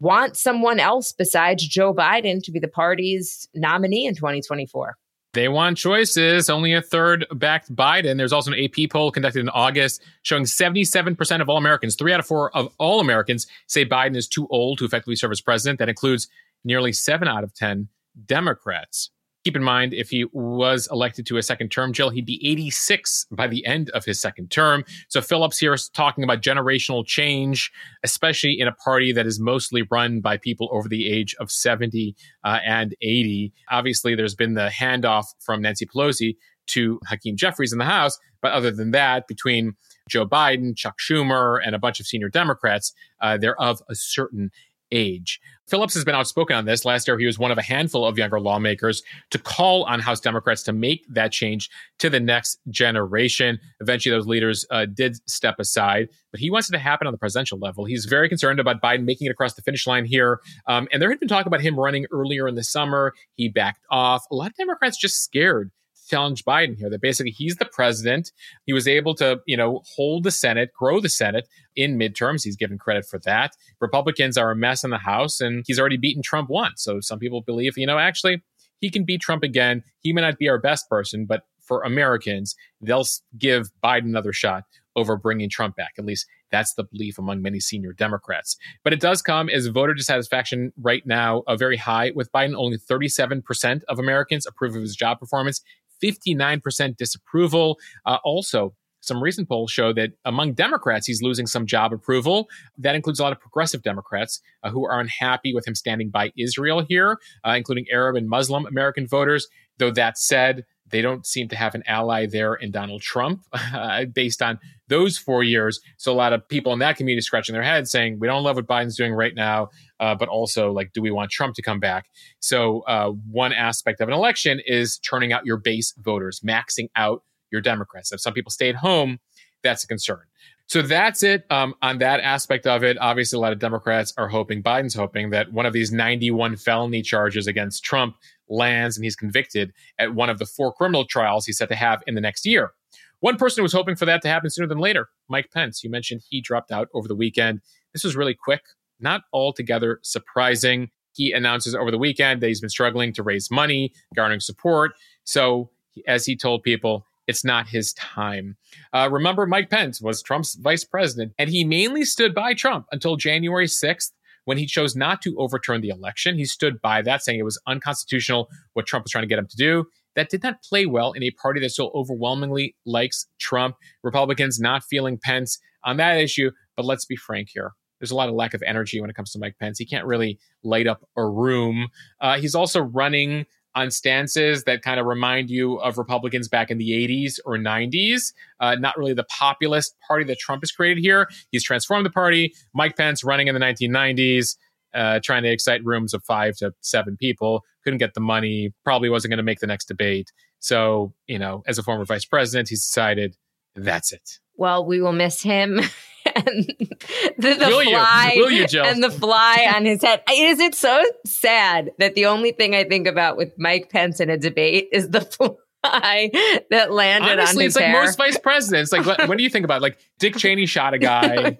want 0.00 0.36
someone 0.36 0.80
else 0.80 1.12
besides 1.12 1.66
Joe 1.66 1.92
Biden 1.92 2.42
to 2.44 2.52
be 2.52 2.58
the 2.58 2.68
party's 2.68 3.48
nominee 3.54 4.06
in 4.06 4.14
2024. 4.14 4.96
They 5.34 5.48
want 5.48 5.76
choices. 5.76 6.48
Only 6.48 6.72
a 6.72 6.80
third 6.80 7.26
backed 7.32 7.74
Biden. 7.74 8.16
There's 8.16 8.32
also 8.32 8.52
an 8.52 8.58
AP 8.58 8.90
poll 8.90 9.12
conducted 9.12 9.40
in 9.40 9.48
August 9.50 10.02
showing 10.22 10.44
77% 10.44 11.40
of 11.40 11.48
all 11.48 11.58
Americans, 11.58 11.96
three 11.96 12.12
out 12.12 12.20
of 12.20 12.26
four 12.26 12.54
of 12.56 12.72
all 12.78 13.00
Americans, 13.00 13.46
say 13.66 13.84
Biden 13.84 14.16
is 14.16 14.26
too 14.26 14.46
old 14.50 14.78
to 14.78 14.84
effectively 14.84 15.16
serve 15.16 15.32
as 15.32 15.40
president. 15.40 15.78
That 15.78 15.88
includes 15.88 16.28
nearly 16.64 16.92
seven 16.92 17.28
out 17.28 17.44
of 17.44 17.54
10 17.54 17.88
Democrats. 18.24 19.10
Keep 19.48 19.56
in 19.56 19.64
mind, 19.64 19.94
if 19.94 20.10
he 20.10 20.26
was 20.32 20.86
elected 20.92 21.24
to 21.24 21.38
a 21.38 21.42
second 21.42 21.70
term, 21.70 21.94
Jill, 21.94 22.10
he'd 22.10 22.26
be 22.26 22.38
86 22.46 23.24
by 23.30 23.46
the 23.46 23.64
end 23.64 23.88
of 23.94 24.04
his 24.04 24.20
second 24.20 24.50
term. 24.50 24.84
So 25.08 25.22
Phillips 25.22 25.56
here 25.56 25.72
is 25.72 25.88
talking 25.88 26.22
about 26.22 26.42
generational 26.42 27.06
change, 27.06 27.72
especially 28.04 28.60
in 28.60 28.68
a 28.68 28.72
party 28.72 29.10
that 29.12 29.26
is 29.26 29.40
mostly 29.40 29.84
run 29.90 30.20
by 30.20 30.36
people 30.36 30.68
over 30.70 30.86
the 30.86 31.10
age 31.10 31.34
of 31.40 31.50
70 31.50 32.14
uh, 32.44 32.58
and 32.62 32.94
80. 33.00 33.54
Obviously, 33.70 34.14
there's 34.14 34.34
been 34.34 34.52
the 34.52 34.68
handoff 34.68 35.24
from 35.40 35.62
Nancy 35.62 35.86
Pelosi 35.86 36.36
to 36.66 37.00
Hakeem 37.08 37.34
Jeffries 37.34 37.72
in 37.72 37.78
the 37.78 37.86
House. 37.86 38.18
But 38.42 38.52
other 38.52 38.70
than 38.70 38.90
that, 38.90 39.26
between 39.26 39.76
Joe 40.10 40.26
Biden, 40.26 40.76
Chuck 40.76 40.96
Schumer, 40.98 41.58
and 41.64 41.74
a 41.74 41.78
bunch 41.78 42.00
of 42.00 42.06
senior 42.06 42.28
Democrats, 42.28 42.92
uh, 43.20 43.38
they're 43.38 43.60
of 43.60 43.80
a 43.88 43.94
certain 43.94 44.50
age. 44.92 45.40
Phillips 45.68 45.92
has 45.94 46.04
been 46.04 46.14
outspoken 46.14 46.56
on 46.56 46.64
this. 46.64 46.84
Last 46.84 47.06
year, 47.06 47.18
he 47.18 47.26
was 47.26 47.38
one 47.38 47.50
of 47.50 47.58
a 47.58 47.62
handful 47.62 48.06
of 48.06 48.16
younger 48.16 48.40
lawmakers 48.40 49.02
to 49.30 49.38
call 49.38 49.84
on 49.84 50.00
House 50.00 50.18
Democrats 50.18 50.62
to 50.62 50.72
make 50.72 51.04
that 51.10 51.30
change 51.30 51.68
to 51.98 52.08
the 52.08 52.20
next 52.20 52.58
generation. 52.70 53.58
Eventually, 53.80 54.14
those 54.14 54.26
leaders 54.26 54.66
uh, 54.70 54.86
did 54.86 55.16
step 55.28 55.56
aside, 55.58 56.08
but 56.30 56.40
he 56.40 56.50
wants 56.50 56.70
it 56.70 56.72
to 56.72 56.78
happen 56.78 57.06
on 57.06 57.12
the 57.12 57.18
presidential 57.18 57.58
level. 57.58 57.84
He's 57.84 58.06
very 58.06 58.28
concerned 58.30 58.60
about 58.60 58.80
Biden 58.80 59.04
making 59.04 59.26
it 59.26 59.30
across 59.30 59.54
the 59.54 59.62
finish 59.62 59.86
line 59.86 60.06
here. 60.06 60.40
Um, 60.66 60.88
and 60.90 61.02
there 61.02 61.10
had 61.10 61.20
been 61.20 61.28
talk 61.28 61.44
about 61.44 61.60
him 61.60 61.78
running 61.78 62.06
earlier 62.10 62.48
in 62.48 62.54
the 62.54 62.64
summer. 62.64 63.12
He 63.34 63.48
backed 63.48 63.84
off. 63.90 64.24
A 64.30 64.34
lot 64.34 64.50
of 64.50 64.56
Democrats 64.56 64.96
just 64.96 65.22
scared 65.22 65.70
challenge 66.08 66.44
Biden 66.44 66.76
here. 66.76 66.90
That 66.90 67.00
basically 67.00 67.30
he's 67.30 67.56
the 67.56 67.66
president. 67.66 68.32
He 68.66 68.72
was 68.72 68.88
able 68.88 69.14
to, 69.16 69.40
you 69.46 69.56
know, 69.56 69.82
hold 69.94 70.24
the 70.24 70.30
Senate, 70.30 70.70
grow 70.78 71.00
the 71.00 71.08
Senate 71.08 71.48
in 71.76 71.98
midterms. 71.98 72.44
He's 72.44 72.56
given 72.56 72.78
credit 72.78 73.06
for 73.06 73.18
that. 73.20 73.52
Republicans 73.80 74.36
are 74.36 74.50
a 74.50 74.56
mess 74.56 74.84
in 74.84 74.90
the 74.90 74.98
House, 74.98 75.40
and 75.40 75.64
he's 75.66 75.78
already 75.78 75.96
beaten 75.96 76.22
Trump 76.22 76.50
once. 76.50 76.82
So 76.82 77.00
some 77.00 77.18
people 77.18 77.42
believe, 77.42 77.78
you 77.78 77.86
know, 77.86 77.98
actually 77.98 78.42
he 78.80 78.90
can 78.90 79.04
beat 79.04 79.20
Trump 79.20 79.42
again. 79.42 79.82
He 80.00 80.12
may 80.12 80.22
not 80.22 80.38
be 80.38 80.48
our 80.48 80.58
best 80.58 80.88
person, 80.88 81.26
but 81.26 81.42
for 81.60 81.82
Americans, 81.82 82.56
they'll 82.80 83.04
give 83.36 83.70
Biden 83.84 84.04
another 84.04 84.32
shot 84.32 84.64
over 84.96 85.16
bringing 85.16 85.50
Trump 85.50 85.76
back. 85.76 85.92
At 85.98 86.04
least 86.04 86.26
that's 86.50 86.74
the 86.74 86.84
belief 86.84 87.18
among 87.18 87.42
many 87.42 87.60
senior 87.60 87.92
Democrats. 87.92 88.56
But 88.82 88.92
it 88.92 89.00
does 89.00 89.22
come 89.22 89.48
as 89.48 89.66
voter 89.66 89.94
dissatisfaction 89.94 90.72
right 90.80 91.06
now 91.06 91.42
a 91.46 91.56
very 91.56 91.76
high 91.76 92.12
with 92.14 92.32
Biden. 92.32 92.54
Only 92.56 92.78
37% 92.78 93.82
of 93.88 93.98
Americans 93.98 94.46
approve 94.46 94.74
of 94.74 94.82
his 94.82 94.96
job 94.96 95.20
performance. 95.20 95.60
59% 96.02 96.96
disapproval. 96.96 97.78
Uh, 98.06 98.18
also, 98.24 98.74
some 99.00 99.22
recent 99.22 99.48
polls 99.48 99.70
show 99.70 99.92
that 99.92 100.10
among 100.24 100.54
Democrats, 100.54 101.06
he's 101.06 101.22
losing 101.22 101.46
some 101.46 101.66
job 101.66 101.92
approval. 101.92 102.48
That 102.76 102.94
includes 102.94 103.20
a 103.20 103.22
lot 103.22 103.32
of 103.32 103.40
progressive 103.40 103.82
Democrats 103.82 104.40
uh, 104.62 104.70
who 104.70 104.84
are 104.84 105.00
unhappy 105.00 105.54
with 105.54 105.66
him 105.66 105.74
standing 105.74 106.10
by 106.10 106.32
Israel 106.36 106.84
here, 106.86 107.18
uh, 107.46 107.52
including 107.52 107.86
Arab 107.92 108.16
and 108.16 108.28
Muslim 108.28 108.66
American 108.66 109.06
voters. 109.06 109.46
Though 109.78 109.92
that 109.92 110.18
said, 110.18 110.64
they 110.90 111.02
don't 111.02 111.26
seem 111.26 111.48
to 111.48 111.56
have 111.56 111.74
an 111.74 111.82
ally 111.86 112.26
there 112.26 112.54
in 112.54 112.70
Donald 112.70 113.02
Trump 113.02 113.42
uh, 113.52 114.04
based 114.06 114.42
on 114.42 114.58
those 114.88 115.18
four 115.18 115.42
years. 115.42 115.80
So 115.96 116.12
a 116.12 116.14
lot 116.14 116.32
of 116.32 116.48
people 116.48 116.72
in 116.72 116.78
that 116.78 116.96
community 116.96 117.20
scratching 117.22 117.52
their 117.52 117.62
heads 117.62 117.90
saying, 117.90 118.18
we 118.18 118.26
don't 118.26 118.42
love 118.42 118.56
what 118.56 118.66
Biden's 118.66 118.96
doing 118.96 119.12
right 119.12 119.34
now, 119.34 119.68
uh, 120.00 120.14
but 120.14 120.28
also 120.28 120.72
like, 120.72 120.92
do 120.92 121.02
we 121.02 121.10
want 121.10 121.30
Trump 121.30 121.54
to 121.56 121.62
come 121.62 121.80
back? 121.80 122.06
So 122.40 122.80
uh, 122.82 123.10
one 123.30 123.52
aspect 123.52 124.00
of 124.00 124.08
an 124.08 124.14
election 124.14 124.60
is 124.66 124.98
turning 124.98 125.32
out 125.32 125.44
your 125.44 125.58
base 125.58 125.94
voters, 125.98 126.40
maxing 126.40 126.88
out 126.96 127.22
your 127.50 127.60
Democrats. 127.60 128.12
If 128.12 128.20
some 128.20 128.34
people 128.34 128.50
stay 128.50 128.68
at 128.68 128.76
home, 128.76 129.18
that's 129.62 129.84
a 129.84 129.86
concern. 129.86 130.22
So 130.68 130.82
that's 130.82 131.22
it 131.22 131.46
um, 131.50 131.74
on 131.80 131.98
that 131.98 132.20
aspect 132.20 132.66
of 132.66 132.84
it. 132.84 132.98
Obviously, 133.00 133.38
a 133.38 133.40
lot 133.40 133.52
of 133.54 133.58
Democrats 133.58 134.12
are 134.18 134.28
hoping, 134.28 134.62
Biden's 134.62 134.94
hoping 134.94 135.30
that 135.30 135.50
one 135.50 135.64
of 135.64 135.72
these 135.72 135.90
91 135.90 136.56
felony 136.56 137.00
charges 137.00 137.46
against 137.46 137.82
Trump 137.82 138.16
lands 138.50 138.96
and 138.96 139.04
he's 139.04 139.16
convicted 139.16 139.72
at 139.98 140.14
one 140.14 140.28
of 140.28 140.38
the 140.38 140.44
four 140.44 140.72
criminal 140.72 141.06
trials 141.06 141.46
he's 141.46 141.56
set 141.56 141.70
to 141.70 141.74
have 141.74 142.02
in 142.06 142.14
the 142.14 142.20
next 142.20 142.44
year. 142.44 142.72
One 143.20 143.36
person 143.36 143.62
was 143.62 143.72
hoping 143.72 143.96
for 143.96 144.04
that 144.04 144.20
to 144.22 144.28
happen 144.28 144.50
sooner 144.50 144.68
than 144.68 144.78
later, 144.78 145.08
Mike 145.28 145.50
Pence. 145.52 145.82
You 145.82 145.90
mentioned 145.90 146.22
he 146.28 146.42
dropped 146.42 146.70
out 146.70 146.88
over 146.92 147.08
the 147.08 147.16
weekend. 147.16 147.62
This 147.94 148.04
was 148.04 148.14
really 148.14 148.34
quick, 148.34 148.62
not 149.00 149.22
altogether 149.32 150.00
surprising. 150.02 150.90
He 151.14 151.32
announces 151.32 151.74
over 151.74 151.90
the 151.90 151.98
weekend 151.98 152.42
that 152.42 152.46
he's 152.48 152.60
been 152.60 152.68
struggling 152.68 153.14
to 153.14 153.22
raise 153.22 153.50
money, 153.50 153.92
garnering 154.14 154.40
support. 154.40 154.92
So, 155.24 155.70
as 156.06 156.26
he 156.26 156.36
told 156.36 156.62
people, 156.62 157.07
it's 157.28 157.44
not 157.44 157.68
his 157.68 157.92
time. 157.92 158.56
Uh, 158.92 159.08
remember, 159.12 159.46
Mike 159.46 159.70
Pence 159.70 160.00
was 160.00 160.22
Trump's 160.22 160.54
vice 160.54 160.84
president, 160.84 161.32
and 161.38 161.50
he 161.50 161.62
mainly 161.62 162.04
stood 162.04 162.34
by 162.34 162.54
Trump 162.54 162.86
until 162.90 163.16
January 163.16 163.66
6th 163.66 164.10
when 164.46 164.56
he 164.56 164.64
chose 164.64 164.96
not 164.96 165.20
to 165.20 165.36
overturn 165.38 165.82
the 165.82 165.90
election. 165.90 166.36
He 166.36 166.46
stood 166.46 166.80
by 166.80 167.02
that, 167.02 167.22
saying 167.22 167.38
it 167.38 167.44
was 167.44 167.60
unconstitutional 167.66 168.48
what 168.72 168.86
Trump 168.86 169.04
was 169.04 169.12
trying 169.12 169.22
to 169.22 169.28
get 169.28 169.38
him 169.38 169.46
to 169.46 169.56
do. 169.56 169.84
That 170.16 170.30
did 170.30 170.42
not 170.42 170.62
play 170.62 170.86
well 170.86 171.12
in 171.12 171.22
a 171.22 171.30
party 171.30 171.60
that 171.60 171.70
so 171.70 171.90
overwhelmingly 171.94 172.74
likes 172.86 173.26
Trump. 173.38 173.76
Republicans 174.02 174.58
not 174.58 174.82
feeling 174.82 175.18
Pence 175.22 175.58
on 175.84 175.98
that 175.98 176.16
issue. 176.18 176.50
But 176.76 176.86
let's 176.86 177.04
be 177.04 177.16
frank 177.16 177.48
here. 177.52 177.72
There's 178.00 178.10
a 178.10 178.16
lot 178.16 178.28
of 178.28 178.34
lack 178.34 178.54
of 178.54 178.62
energy 178.64 179.00
when 179.00 179.10
it 179.10 179.16
comes 179.16 179.32
to 179.32 179.38
Mike 179.38 179.56
Pence. 179.60 179.78
He 179.78 179.86
can't 179.86 180.06
really 180.06 180.38
light 180.62 180.86
up 180.86 181.06
a 181.16 181.26
room. 181.26 181.88
Uh, 182.20 182.38
he's 182.38 182.54
also 182.54 182.80
running 182.80 183.46
on 183.78 183.90
stances 183.90 184.64
that 184.64 184.82
kind 184.82 184.98
of 184.98 185.06
remind 185.06 185.50
you 185.50 185.76
of 185.76 185.98
Republicans 185.98 186.48
back 186.48 186.70
in 186.70 186.78
the 186.78 186.90
80s 186.90 187.38
or 187.44 187.56
90s. 187.56 188.32
Uh, 188.60 188.74
not 188.74 188.96
really 188.98 189.14
the 189.14 189.24
populist 189.24 189.96
party 190.06 190.24
that 190.24 190.38
Trump 190.38 190.62
has 190.62 190.72
created 190.72 191.00
here. 191.00 191.28
He's 191.50 191.62
transformed 191.62 192.04
the 192.04 192.10
party. 192.10 192.52
Mike 192.74 192.96
Pence 192.96 193.22
running 193.22 193.48
in 193.48 193.54
the 193.54 193.60
1990s, 193.60 194.56
uh, 194.94 195.20
trying 195.22 195.44
to 195.44 195.50
excite 195.50 195.84
rooms 195.84 196.12
of 196.12 196.24
five 196.24 196.56
to 196.56 196.72
seven 196.80 197.16
people, 197.16 197.62
couldn't 197.84 197.98
get 197.98 198.14
the 198.14 198.20
money, 198.20 198.72
probably 198.84 199.08
wasn't 199.08 199.30
going 199.30 199.38
to 199.38 199.44
make 199.44 199.60
the 199.60 199.66
next 199.66 199.86
debate. 199.86 200.32
So, 200.58 201.14
you 201.26 201.38
know, 201.38 201.62
as 201.66 201.78
a 201.78 201.82
former 201.82 202.04
vice 202.04 202.24
president, 202.24 202.68
he's 202.68 202.84
decided 202.84 203.36
that's 203.76 204.12
it. 204.12 204.38
Well, 204.56 204.84
we 204.84 205.00
will 205.00 205.12
miss 205.12 205.42
him. 205.42 205.80
and 206.46 206.64
the, 207.38 207.54
the 207.54 207.66
will 207.66 207.82
fly 207.82 208.32
you? 208.34 208.48
You, 208.48 208.82
and 208.82 209.02
the 209.02 209.10
fly 209.10 209.70
on 209.74 209.84
his 209.84 210.02
head. 210.02 210.22
Is 210.32 210.60
it 210.60 210.74
so 210.74 211.02
sad 211.26 211.90
that 211.98 212.14
the 212.14 212.26
only 212.26 212.52
thing 212.52 212.74
I 212.74 212.84
think 212.84 213.06
about 213.06 213.36
with 213.36 213.52
Mike 213.58 213.90
Pence 213.90 214.20
in 214.20 214.30
a 214.30 214.36
debate 214.38 214.88
is 214.92 215.10
the 215.10 215.20
fly 215.82 216.30
that 216.70 216.92
landed 216.92 217.38
Honestly, 217.38 217.64
on 217.64 217.64
his 217.64 217.76
it's 217.76 217.84
hair? 217.84 217.94
like 217.94 218.04
most 218.04 218.16
vice 218.18 218.38
presidents. 218.38 218.92
Like, 218.92 219.06
what, 219.06 219.28
when 219.28 219.38
do 219.38 219.44
you 219.44 219.50
think 219.50 219.64
about 219.64 219.76
it? 219.78 219.82
like 219.82 219.98
Dick 220.18 220.36
Cheney 220.38 220.66
shot 220.66 220.94
a 220.94 220.98
guy? 220.98 221.56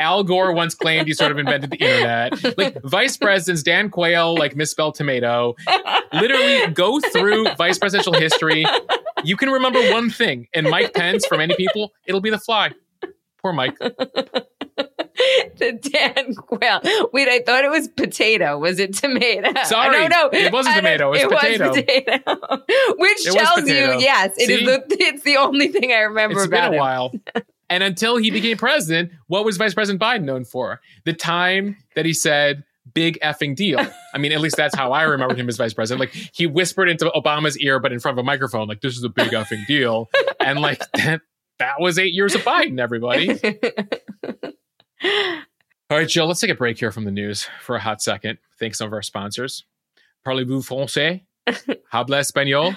Al 0.00 0.22
Gore 0.22 0.52
once 0.52 0.74
claimed 0.74 1.08
he 1.08 1.14
sort 1.14 1.32
of 1.32 1.38
invented 1.38 1.70
the 1.70 1.76
internet. 1.76 2.56
Like 2.58 2.80
vice 2.84 3.16
presidents, 3.16 3.62
Dan 3.64 3.90
Quayle 3.90 4.36
like 4.36 4.54
misspelled 4.54 4.94
tomato. 4.94 5.56
Literally 6.12 6.68
go 6.72 7.00
through 7.00 7.48
vice 7.56 7.78
presidential 7.78 8.12
history. 8.12 8.64
You 9.24 9.36
can 9.36 9.50
remember 9.50 9.80
one 9.90 10.08
thing, 10.10 10.46
and 10.54 10.70
Mike 10.70 10.94
Pence 10.94 11.26
for 11.26 11.36
many 11.36 11.56
people, 11.56 11.92
it'll 12.06 12.20
be 12.20 12.30
the 12.30 12.38
fly. 12.38 12.70
Poor 13.48 13.54
Mike. 13.54 13.78
the 13.78 15.72
Dan 15.82 16.34
Quayle. 16.34 16.80
Wait, 17.14 17.28
I 17.28 17.40
thought 17.40 17.64
it 17.64 17.70
was 17.70 17.88
potato. 17.88 18.58
Was 18.58 18.78
it 18.78 18.92
tomato? 18.94 19.52
Sorry, 19.64 19.96
I 19.96 20.08
don't 20.08 20.32
know. 20.32 20.38
it 20.38 20.52
wasn't 20.52 20.76
tomato. 20.76 21.12
It 21.14 21.30
was 21.30 21.40
potato. 21.40 21.68
Was 21.68 21.76
potato. 21.78 22.18
Which 22.98 23.26
It 23.26 23.32
tells 23.32 23.60
potato. 23.62 23.92
you, 23.94 24.00
yes, 24.00 24.34
it 24.36 24.50
is 24.50 24.58
See? 24.58 24.64
the, 24.66 24.84
it's 24.90 25.22
the 25.22 25.38
only 25.38 25.68
thing 25.68 25.92
I 25.92 26.00
remember 26.00 26.38
It's 26.40 26.46
been 26.48 26.62
a 26.62 26.72
him. 26.72 26.76
while. 26.78 27.12
And 27.70 27.82
until 27.82 28.18
he 28.18 28.30
became 28.30 28.58
president, 28.58 29.12
what 29.28 29.46
was 29.46 29.56
Vice 29.56 29.72
President 29.72 30.00
Biden 30.02 30.24
known 30.24 30.44
for? 30.44 30.80
The 31.06 31.14
time 31.14 31.76
that 31.96 32.04
he 32.04 32.12
said, 32.12 32.64
big 32.94 33.18
effing 33.22 33.56
deal. 33.56 33.80
I 34.14 34.18
mean, 34.18 34.32
at 34.32 34.40
least 34.40 34.56
that's 34.56 34.74
how 34.74 34.92
I 34.92 35.02
remembered 35.04 35.38
him 35.38 35.48
as 35.48 35.56
vice 35.56 35.74
president. 35.74 36.00
Like 36.00 36.30
he 36.34 36.46
whispered 36.46 36.88
into 36.88 37.06
Obama's 37.14 37.58
ear, 37.58 37.78
but 37.80 37.92
in 37.92 38.00
front 38.00 38.18
of 38.18 38.22
a 38.22 38.24
microphone, 38.24 38.66
like, 38.68 38.80
this 38.80 38.96
is 38.96 39.04
a 39.04 39.08
big 39.08 39.28
effing 39.30 39.66
deal. 39.66 40.08
And 40.40 40.60
like 40.60 40.80
that, 40.94 41.20
that 41.58 41.80
was 41.80 41.98
eight 41.98 42.12
years 42.12 42.34
of 42.34 42.42
Biden, 42.42 42.80
everybody. 42.80 43.30
All 45.90 45.96
right, 45.96 46.08
Jill, 46.08 46.26
let's 46.26 46.40
take 46.40 46.50
a 46.50 46.54
break 46.54 46.78
here 46.78 46.92
from 46.92 47.04
the 47.04 47.10
news 47.10 47.48
for 47.62 47.76
a 47.76 47.80
hot 47.80 48.02
second. 48.02 48.38
Thanks 48.58 48.78
some 48.78 48.88
of 48.88 48.92
our 48.92 49.02
sponsors. 49.02 49.64
Parlez-vous 50.26 50.62
français? 50.62 51.22
Habla 51.90 52.20
español? 52.20 52.76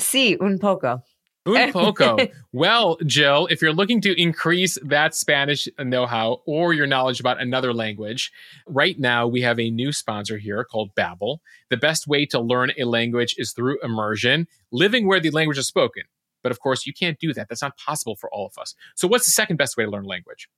sí, 0.00 0.36
un 0.40 0.58
poco. 0.58 1.02
Un 1.44 1.72
poco. 1.72 2.16
well, 2.52 2.96
Jill, 3.04 3.46
if 3.48 3.60
you're 3.60 3.72
looking 3.72 4.00
to 4.00 4.20
increase 4.20 4.78
that 4.82 5.14
Spanish 5.14 5.68
know 5.78 6.06
how 6.06 6.40
or 6.46 6.72
your 6.72 6.86
knowledge 6.86 7.20
about 7.20 7.40
another 7.40 7.74
language, 7.74 8.32
right 8.66 8.98
now 8.98 9.26
we 9.26 9.42
have 9.42 9.60
a 9.60 9.70
new 9.70 9.92
sponsor 9.92 10.38
here 10.38 10.64
called 10.64 10.94
Babbel. 10.94 11.38
The 11.70 11.76
best 11.76 12.08
way 12.08 12.24
to 12.26 12.40
learn 12.40 12.72
a 12.78 12.84
language 12.84 13.34
is 13.38 13.52
through 13.52 13.78
immersion, 13.82 14.48
living 14.72 15.06
where 15.06 15.20
the 15.20 15.30
language 15.30 15.58
is 15.58 15.68
spoken. 15.68 16.04
But 16.46 16.52
of 16.52 16.60
course, 16.60 16.86
you 16.86 16.92
can't 16.92 17.18
do 17.18 17.34
that. 17.34 17.48
That's 17.48 17.60
not 17.60 17.76
possible 17.76 18.14
for 18.14 18.32
all 18.32 18.46
of 18.46 18.56
us. 18.56 18.76
So, 18.94 19.08
what's 19.08 19.24
the 19.24 19.32
second 19.32 19.56
best 19.56 19.76
way 19.76 19.82
to 19.82 19.90
learn 19.90 20.04
language? 20.04 20.48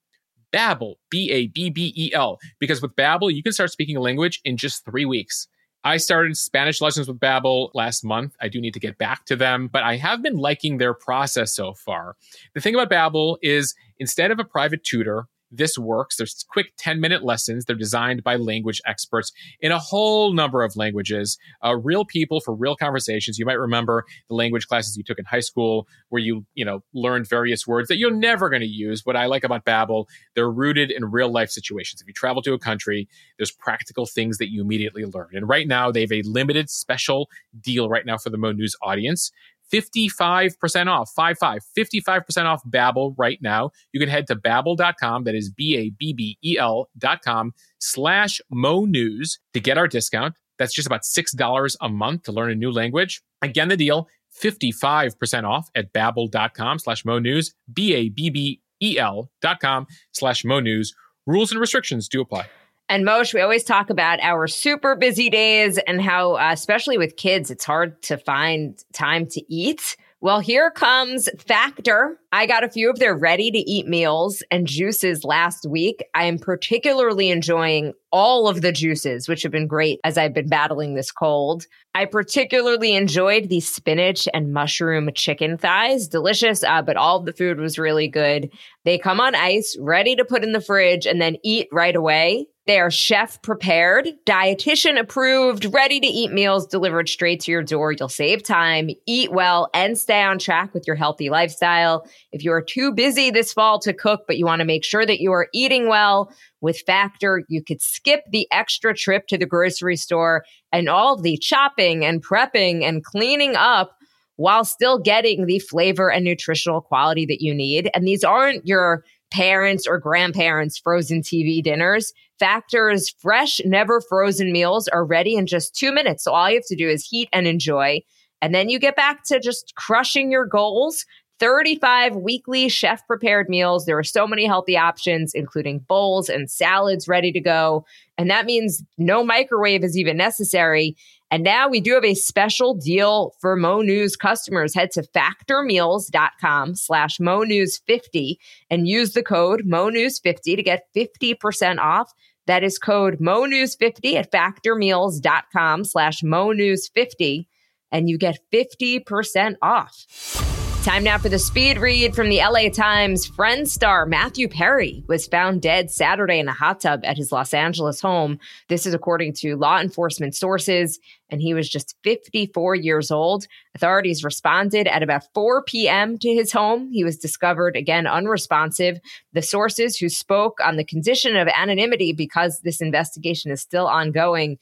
Babbel, 0.53 0.97
B 1.09 1.31
A 1.31 1.47
B 1.47 1.71
B 1.71 1.95
E 1.97 2.13
L. 2.13 2.39
Because 2.59 2.83
with 2.83 2.95
Babbel, 2.95 3.35
you 3.35 3.43
can 3.43 3.53
start 3.53 3.71
speaking 3.71 3.97
a 3.97 4.03
language 4.03 4.43
in 4.45 4.59
just 4.59 4.85
three 4.85 5.07
weeks. 5.07 5.49
I 5.83 5.97
started 5.97 6.37
Spanish 6.37 6.83
lessons 6.83 7.09
with 7.09 7.19
Babbel 7.19 7.71
last 7.73 8.05
month. 8.05 8.37
I 8.39 8.49
do 8.49 8.61
need 8.61 8.75
to 8.75 8.81
get 8.81 8.99
back 8.99 9.25
to 9.25 9.37
them, 9.37 9.71
but 9.73 9.83
I 9.83 9.97
have 9.97 10.23
been 10.23 10.37
liking 10.37 10.77
their 10.77 10.93
process 10.93 11.55
so 11.55 11.73
far. 11.73 12.17
The 12.53 12.61
thing 12.61 12.75
about 12.75 12.91
Babbel 12.91 13.39
is 13.41 13.75
instead 13.99 14.31
of 14.31 14.39
a 14.39 14.45
private 14.45 14.85
tutor, 14.85 15.27
this 15.51 15.79
works. 15.79 16.17
There's 16.17 16.45
quick 16.49 16.73
10 16.79 17.01
minute 17.01 17.25
lessons. 17.25 17.65
They're 17.65 17.77
designed 17.77 18.23
by 18.23 18.37
language 18.37 18.81
experts 18.87 19.33
in 19.61 19.73
a 19.73 19.79
whole 19.79 20.33
number 20.33 20.63
of 20.63 20.77
languages, 20.77 21.39
uh, 21.65 21.77
real 21.77 22.05
people 22.05 22.41
for 22.41 22.55
real 22.55 22.77
conversations. 22.77 23.39
You 23.39 23.47
might 23.47 23.59
remember 23.59 24.05
the 24.29 24.35
language 24.35 24.67
classes 24.67 24.97
you 24.97 25.05
took 25.05 25.19
in 25.19 25.25
high 25.25 25.41
school 25.41 25.87
where 26.09 26.21
you, 26.21 26.45
you 26.55 26.65
know, 26.65 26.83
learned 26.93 27.29
various 27.29 27.67
words 27.67 27.89
that 27.89 27.99
you're 27.99 28.15
never 28.15 28.49
going 28.49 28.63
to 28.63 28.67
use. 28.67 29.05
What 29.05 29.17
I 29.17 29.27
like 29.27 29.45
about 29.45 29.65
Babbel, 29.65 30.07
they're 30.35 30.51
rooted 30.51 30.91
in 30.91 31.11
real 31.11 31.31
life 31.31 31.51
situations. 31.51 32.01
If 32.01 32.07
you 32.07 32.15
travel 32.15 32.43
to 32.43 32.53
a 32.53 32.59
country, 32.59 33.09
there's 33.39 33.53
practical 33.53 34.07
things 34.07 34.39
that 34.39 34.51
you 34.51 34.61
immediately 34.61 35.05
learn. 35.05 35.31
And 35.33 35.49
right 35.49 35.67
now 35.67 35.91
they 35.91 36.03
have 36.03 36.13
a 36.13 36.23
limited 36.23 36.71
special 36.71 37.29
deal 37.61 37.89
right 37.89 38.07
now 38.07 38.19
for 38.19 38.31
the 38.31 38.39
Mo 38.39 38.53
News 38.53 38.77
audience. 38.83 39.31
55% 39.73 40.87
off, 40.87 41.11
55, 41.15 41.63
55% 41.77 42.45
off 42.45 42.63
Babbel 42.69 43.15
right 43.17 43.39
now. 43.43 43.71
You 43.93 44.01
can 44.01 44.09
head 44.09 44.27
to 44.29 44.37
babbel.com, 44.37 45.25
that 45.25 45.35
is 45.35 45.51
B-A-B-B-E-L 45.51 46.89
dot 46.97 47.23
com 47.23 47.53
slash 47.79 48.41
Mo 48.51 48.85
News 48.85 49.39
to 49.55 49.61
get 49.61 49.79
our 49.79 49.89
discount. 49.89 50.35
That's 50.59 50.75
just 50.75 50.87
about 50.87 51.03
$6 51.03 51.77
a 51.81 51.89
month 51.89 52.25
to 52.25 52.33
learn 52.33 52.51
a 52.51 52.55
new 52.55 52.73
language. 52.73 53.23
Again, 53.43 53.69
the 53.69 53.77
deal, 53.77 54.09
55% 54.43 55.45
off 55.45 55.69
at 55.75 55.93
babbel.com 55.93 56.79
slash 56.79 57.05
Mo 57.05 57.19
News, 57.19 57.55
B-A-B-B-E-L 57.73 59.31
dot 59.41 59.61
com 59.61 59.87
slash 60.13 60.45
Mo 60.45 60.61
News. 60.61 60.95
Rules 61.27 61.51
and 61.53 61.61
restrictions 61.61 62.09
do 62.09 62.21
apply. 62.21 62.47
And 62.89 63.07
Moshe, 63.07 63.35
we 63.35 63.41
always 63.43 63.65
talk 63.65 63.91
about 63.91 64.19
our 64.21 64.47
super 64.47 64.97
busy 64.97 65.29
days 65.29 65.79
and 65.87 66.01
how, 66.01 66.37
uh, 66.37 66.51
especially 66.53 66.97
with 66.97 67.17
kids, 67.17 67.51
it's 67.51 67.65
hard 67.65 68.01
to 68.03 68.17
find 68.17 68.83
time 68.93 69.27
to 69.27 69.43
eat. 69.53 69.97
Well, 70.21 70.41
here 70.41 70.73
comes 70.73 71.29
Factor. 71.39 72.19
I 72.33 72.47
got 72.47 72.65
a 72.65 72.69
few 72.69 72.91
of 72.91 72.99
their 72.99 73.15
ready 73.15 73.53
to 73.53 73.59
eat 73.59 73.87
meals 73.87 74.43
and 74.51 74.67
juices 74.67 75.23
last 75.23 75.65
week. 75.69 76.03
I 76.13 76.25
am 76.25 76.41
particularly 76.41 77.31
enjoying 77.31 77.93
all 78.11 78.49
of 78.49 78.63
the 78.63 78.73
juices, 78.73 79.29
which 79.29 79.45
have 79.45 79.53
been 79.53 79.69
great 79.69 80.01
as 80.03 80.19
I've 80.19 80.35
been 80.35 80.49
battling 80.49 80.95
this 80.95 81.13
cold. 81.13 81.67
I 81.95 82.05
particularly 82.05 82.97
enjoyed 82.97 83.49
the 83.49 83.61
spinach 83.61 84.27
and 84.35 84.53
mushroom 84.53 85.11
chicken 85.15 85.57
thighs. 85.57 86.09
Delicious, 86.09 86.65
uh, 86.65 86.83
but 86.83 86.97
all 86.97 87.19
of 87.19 87.27
the 87.27 87.33
food 87.33 87.61
was 87.61 87.79
really 87.79 88.09
good. 88.09 88.51
They 88.85 88.99
come 88.99 89.21
on 89.21 89.37
ice, 89.37 89.77
ready 89.79 90.17
to 90.17 90.25
put 90.25 90.43
in 90.43 90.51
the 90.51 90.61
fridge 90.61 91.07
and 91.07 91.21
then 91.21 91.37
eat 91.45 91.69
right 91.71 91.95
away. 91.95 92.49
They 92.69 92.81
are 92.81 92.91
chef 92.91 93.41
prepared, 93.41 94.11
dietitian 94.27 95.01
approved, 95.01 95.65
ready 95.73 96.01
to 96.01 96.07
eat 96.07 96.33
meals 96.33 96.67
delivered 96.67 97.09
straight 97.09 97.41
to 97.41 97.51
your 97.51 97.63
door. 97.63 97.93
You'll 97.93 98.11
save 98.11 98.43
time, 98.43 98.91
eat 99.07 99.33
well, 99.33 99.71
and 99.73 99.97
stay 99.97 100.23
on 100.23 100.39
track 100.39 100.75
with 100.75 100.87
your 100.87 100.95
healthy 100.95 101.31
lifestyle. 101.31 102.07
If 102.31 102.45
you 102.45 102.53
are 102.53 102.61
too 102.61 102.93
busy 102.93 103.31
this 103.31 103.55
fall 103.55 103.79
to 103.79 103.95
cook, 103.95 104.25
but 104.27 104.37
you 104.37 104.45
want 104.45 104.61
to 104.61 104.67
make 104.67 104.85
sure 104.85 105.07
that 105.07 105.19
you 105.19 105.33
are 105.33 105.49
eating 105.55 105.89
well, 105.89 106.31
with 106.61 106.79
Factor, 106.81 107.43
you 107.49 107.65
could 107.65 107.81
skip 107.81 108.25
the 108.31 108.47
extra 108.53 108.95
trip 108.95 109.29
to 109.29 109.39
the 109.39 109.47
grocery 109.47 109.97
store 109.97 110.45
and 110.71 110.91
all 110.91 111.17
the 111.17 111.39
chopping 111.39 112.05
and 112.05 112.23
prepping 112.23 112.85
and 112.85 113.03
cleaning 113.03 113.57
up 113.57 113.97
while 114.37 114.67
still 114.67 114.99
getting 114.99 115.47
the 115.47 115.59
flavor 115.59 116.13
and 116.13 116.23
nutritional 116.23 116.83
quality 116.83 117.25
that 117.25 117.41
you 117.41 117.55
need. 117.55 117.91
And 117.95 118.07
these 118.07 118.25
aren't 118.25 118.67
your 118.67 119.05
parents 119.31 119.87
or 119.87 119.99
grandparents' 119.99 120.79
frozen 120.79 121.23
TV 121.23 121.63
dinners. 121.63 122.13
Factor's 122.39 123.11
fresh, 123.19 123.61
never 123.65 124.01
frozen 124.01 124.53
meals 124.53 124.89
are 124.89 125.05
ready 125.05 125.37
in 125.37 125.47
just 125.47 125.75
two 125.75 125.93
minutes. 125.93 126.25
So 126.25 126.33
all 126.33 126.49
you 126.49 126.57
have 126.57 126.67
to 126.67 126.77
do 126.77 126.89
is 126.89 127.07
heat 127.07 127.29
and 127.33 127.47
enjoy. 127.47 128.03
And 128.41 128.55
then 128.55 128.69
you 128.69 128.79
get 128.79 128.97
back 128.97 129.25
to 129.25 129.41
just 129.41 129.75
crushing 129.77 130.31
your 130.31 130.47
goals. 130.47 131.05
35 131.41 132.17
weekly 132.17 132.69
chef 132.69 133.07
prepared 133.07 133.49
meals. 133.49 133.87
There 133.87 133.99
are 133.99 134.05
so 134.05 134.27
many 134.27 134.45
healthy 134.45 134.77
options, 134.77 135.35
including 135.35 135.81
bowls 135.81 136.29
and 136.29 136.51
salads 136.51 137.07
ready 137.07 137.31
to 137.33 137.41
go. 137.41 137.85
And 138.17 138.29
that 138.31 138.45
means 138.45 138.83
no 138.97 139.23
microwave 139.25 139.85
is 139.85 139.97
even 139.97 140.17
necessary. 140.17 140.97
And 141.31 141.43
now 141.43 141.69
we 141.69 141.81
do 141.81 141.95
have 141.95 142.05
a 142.05 142.15
special 142.15 142.75
deal 142.75 143.35
for 143.41 143.55
Mo 143.55 143.83
News 143.83 144.17
customers. 144.17 144.75
Head 144.75 144.91
to 144.93 145.03
factormeals.com 145.03 146.75
slash 146.75 147.21
Mo 147.21 147.43
News 147.43 147.79
50 147.87 148.41
and 148.71 148.89
use 148.89 149.13
the 149.13 149.23
code 149.23 149.63
Mo 149.67 149.91
News 149.91 150.19
50 150.19 150.57
to 150.57 150.63
get 150.63 150.89
50% 150.97 151.79
off. 151.79 152.13
That 152.47 152.65
is 152.65 152.79
code 152.79 153.21
Mo 153.21 153.45
News 153.45 153.75
50 153.75 154.17
at 154.17 154.33
factormeals.com 154.33 155.85
slash 155.85 156.23
Mo 156.23 156.53
News 156.53 156.89
50 156.89 157.47
and 157.93 158.09
you 158.09 158.17
get 158.19 158.39
50% 158.53 159.57
off. 159.63 160.58
Time 160.85 161.05
now 161.05 161.19
for 161.19 161.29
the 161.29 161.39
speed 161.39 161.79
read 161.79 162.15
from 162.15 162.31
the 162.31 162.39
LA 162.39 162.71
Times. 162.71 163.27
Friend 163.27 163.69
star 163.69 164.07
Matthew 164.07 164.49
Perry 164.49 165.03
was 165.07 165.27
found 165.27 165.61
dead 165.61 165.91
Saturday 165.91 166.39
in 166.39 166.49
a 166.49 166.53
hot 166.53 166.81
tub 166.81 167.01
at 167.03 167.17
his 167.19 167.33
Los 167.33 167.53
Angeles 167.53 168.01
home. 168.01 168.39
This 168.69 168.87
is 168.87 168.95
according 168.95 169.35
to 169.35 169.57
law 169.57 169.81
enforcement 169.81 170.35
sources, 170.35 170.99
and 171.31 171.43
he 171.43 171.53
was 171.53 171.69
just 171.69 171.97
54 172.05 172.77
years 172.77 173.11
old. 173.11 173.47
Authorities 173.75 174.25
responded 174.25 174.87
at 174.87 175.03
about 175.03 175.25
4 175.35 175.65
p.m. 175.65 176.17
to 176.19 176.29
his 176.29 176.53
home. 176.53 176.91
He 176.93 177.05
was 177.05 177.19
discovered 177.19 177.77
again 177.77 178.07
unresponsive. 178.07 178.99
The 179.33 179.43
sources 179.43 179.97
who 179.99 180.09
spoke 180.09 180.59
on 180.65 180.77
the 180.77 180.85
condition 180.85 181.37
of 181.37 181.49
anonymity 181.49 182.13
because 182.13 182.61
this 182.61 182.81
investigation 182.81 183.51
is 183.51 183.61
still 183.61 183.89
ongoing 183.89 184.59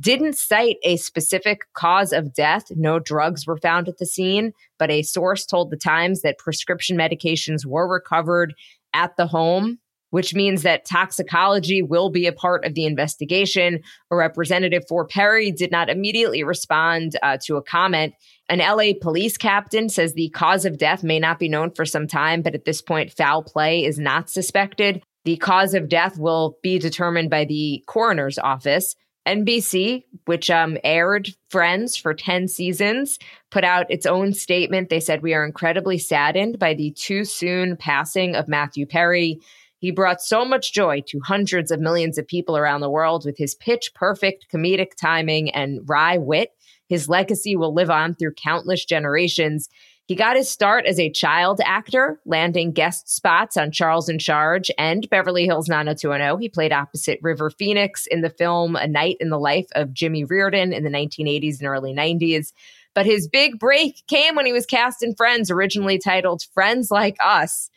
didn't 0.00 0.36
cite 0.36 0.76
a 0.84 0.96
specific 0.96 1.62
cause 1.74 2.12
of 2.12 2.32
death. 2.32 2.66
No 2.70 2.98
drugs 2.98 3.46
were 3.46 3.58
found 3.58 3.88
at 3.88 3.98
the 3.98 4.06
scene, 4.06 4.52
but 4.78 4.90
a 4.90 5.02
source 5.02 5.44
told 5.44 5.70
the 5.70 5.76
Times 5.76 6.22
that 6.22 6.38
prescription 6.38 6.96
medications 6.96 7.66
were 7.66 7.88
recovered 7.88 8.54
at 8.94 9.16
the 9.16 9.26
home, 9.26 9.78
which 10.10 10.34
means 10.34 10.62
that 10.62 10.84
toxicology 10.84 11.82
will 11.82 12.10
be 12.10 12.26
a 12.26 12.32
part 12.32 12.64
of 12.64 12.74
the 12.74 12.84
investigation. 12.84 13.80
A 14.10 14.16
representative 14.16 14.84
for 14.88 15.04
Perry 15.04 15.50
did 15.50 15.72
not 15.72 15.90
immediately 15.90 16.44
respond 16.44 17.16
uh, 17.22 17.38
to 17.44 17.56
a 17.56 17.62
comment. 17.62 18.14
An 18.48 18.58
LA 18.58 18.92
police 19.00 19.36
captain 19.36 19.88
says 19.88 20.14
the 20.14 20.30
cause 20.30 20.64
of 20.64 20.78
death 20.78 21.02
may 21.02 21.18
not 21.18 21.38
be 21.38 21.48
known 21.48 21.72
for 21.72 21.84
some 21.84 22.06
time, 22.06 22.40
but 22.40 22.54
at 22.54 22.64
this 22.64 22.80
point, 22.80 23.12
foul 23.12 23.42
play 23.42 23.84
is 23.84 23.98
not 23.98 24.30
suspected. 24.30 25.02
The 25.24 25.36
cause 25.36 25.74
of 25.74 25.88
death 25.88 26.18
will 26.18 26.56
be 26.62 26.78
determined 26.78 27.30
by 27.30 27.44
the 27.44 27.82
coroner's 27.86 28.38
office. 28.38 28.94
NBC, 29.28 30.04
which 30.24 30.50
um, 30.50 30.78
aired 30.82 31.28
Friends 31.50 31.96
for 31.96 32.14
10 32.14 32.48
seasons, 32.48 33.18
put 33.50 33.64
out 33.64 33.90
its 33.90 34.06
own 34.06 34.32
statement. 34.32 34.88
They 34.88 35.00
said, 35.00 35.22
We 35.22 35.34
are 35.34 35.44
incredibly 35.44 35.98
saddened 35.98 36.58
by 36.58 36.74
the 36.74 36.90
too 36.92 37.24
soon 37.24 37.76
passing 37.76 38.34
of 38.34 38.48
Matthew 38.48 38.86
Perry. 38.86 39.40
He 39.78 39.90
brought 39.90 40.20
so 40.20 40.44
much 40.44 40.72
joy 40.72 41.02
to 41.06 41.20
hundreds 41.24 41.70
of 41.70 41.80
millions 41.80 42.18
of 42.18 42.26
people 42.26 42.56
around 42.56 42.80
the 42.80 42.90
world 42.90 43.24
with 43.24 43.38
his 43.38 43.54
pitch 43.54 43.92
perfect 43.94 44.46
comedic 44.52 44.96
timing 45.00 45.50
and 45.50 45.80
wry 45.86 46.18
wit. 46.18 46.50
His 46.88 47.08
legacy 47.08 47.54
will 47.54 47.74
live 47.74 47.90
on 47.90 48.14
through 48.14 48.34
countless 48.34 48.84
generations. 48.84 49.68
He 50.08 50.14
got 50.14 50.36
his 50.36 50.50
start 50.50 50.86
as 50.86 50.98
a 50.98 51.10
child 51.10 51.60
actor, 51.66 52.18
landing 52.24 52.72
guest 52.72 53.14
spots 53.14 53.58
on 53.58 53.70
Charles 53.70 54.08
in 54.08 54.18
Charge 54.18 54.70
and 54.78 55.08
Beverly 55.10 55.44
Hills 55.44 55.68
90210. 55.68 56.40
He 56.40 56.48
played 56.48 56.72
opposite 56.72 57.18
River 57.20 57.50
Phoenix 57.50 58.06
in 58.06 58.22
the 58.22 58.30
film 58.30 58.74
A 58.74 58.88
Night 58.88 59.18
in 59.20 59.28
the 59.28 59.38
Life 59.38 59.66
of 59.72 59.92
Jimmy 59.92 60.24
Reardon 60.24 60.72
in 60.72 60.82
the 60.82 60.88
1980s 60.88 61.58
and 61.58 61.68
early 61.68 61.92
90s. 61.92 62.54
But 62.94 63.04
his 63.04 63.28
big 63.28 63.58
break 63.58 64.02
came 64.06 64.34
when 64.34 64.46
he 64.46 64.52
was 64.52 64.64
cast 64.64 65.02
in 65.02 65.14
Friends, 65.14 65.50
originally 65.50 65.98
titled 65.98 66.42
Friends 66.54 66.90
Like 66.90 67.18
Us. 67.22 67.68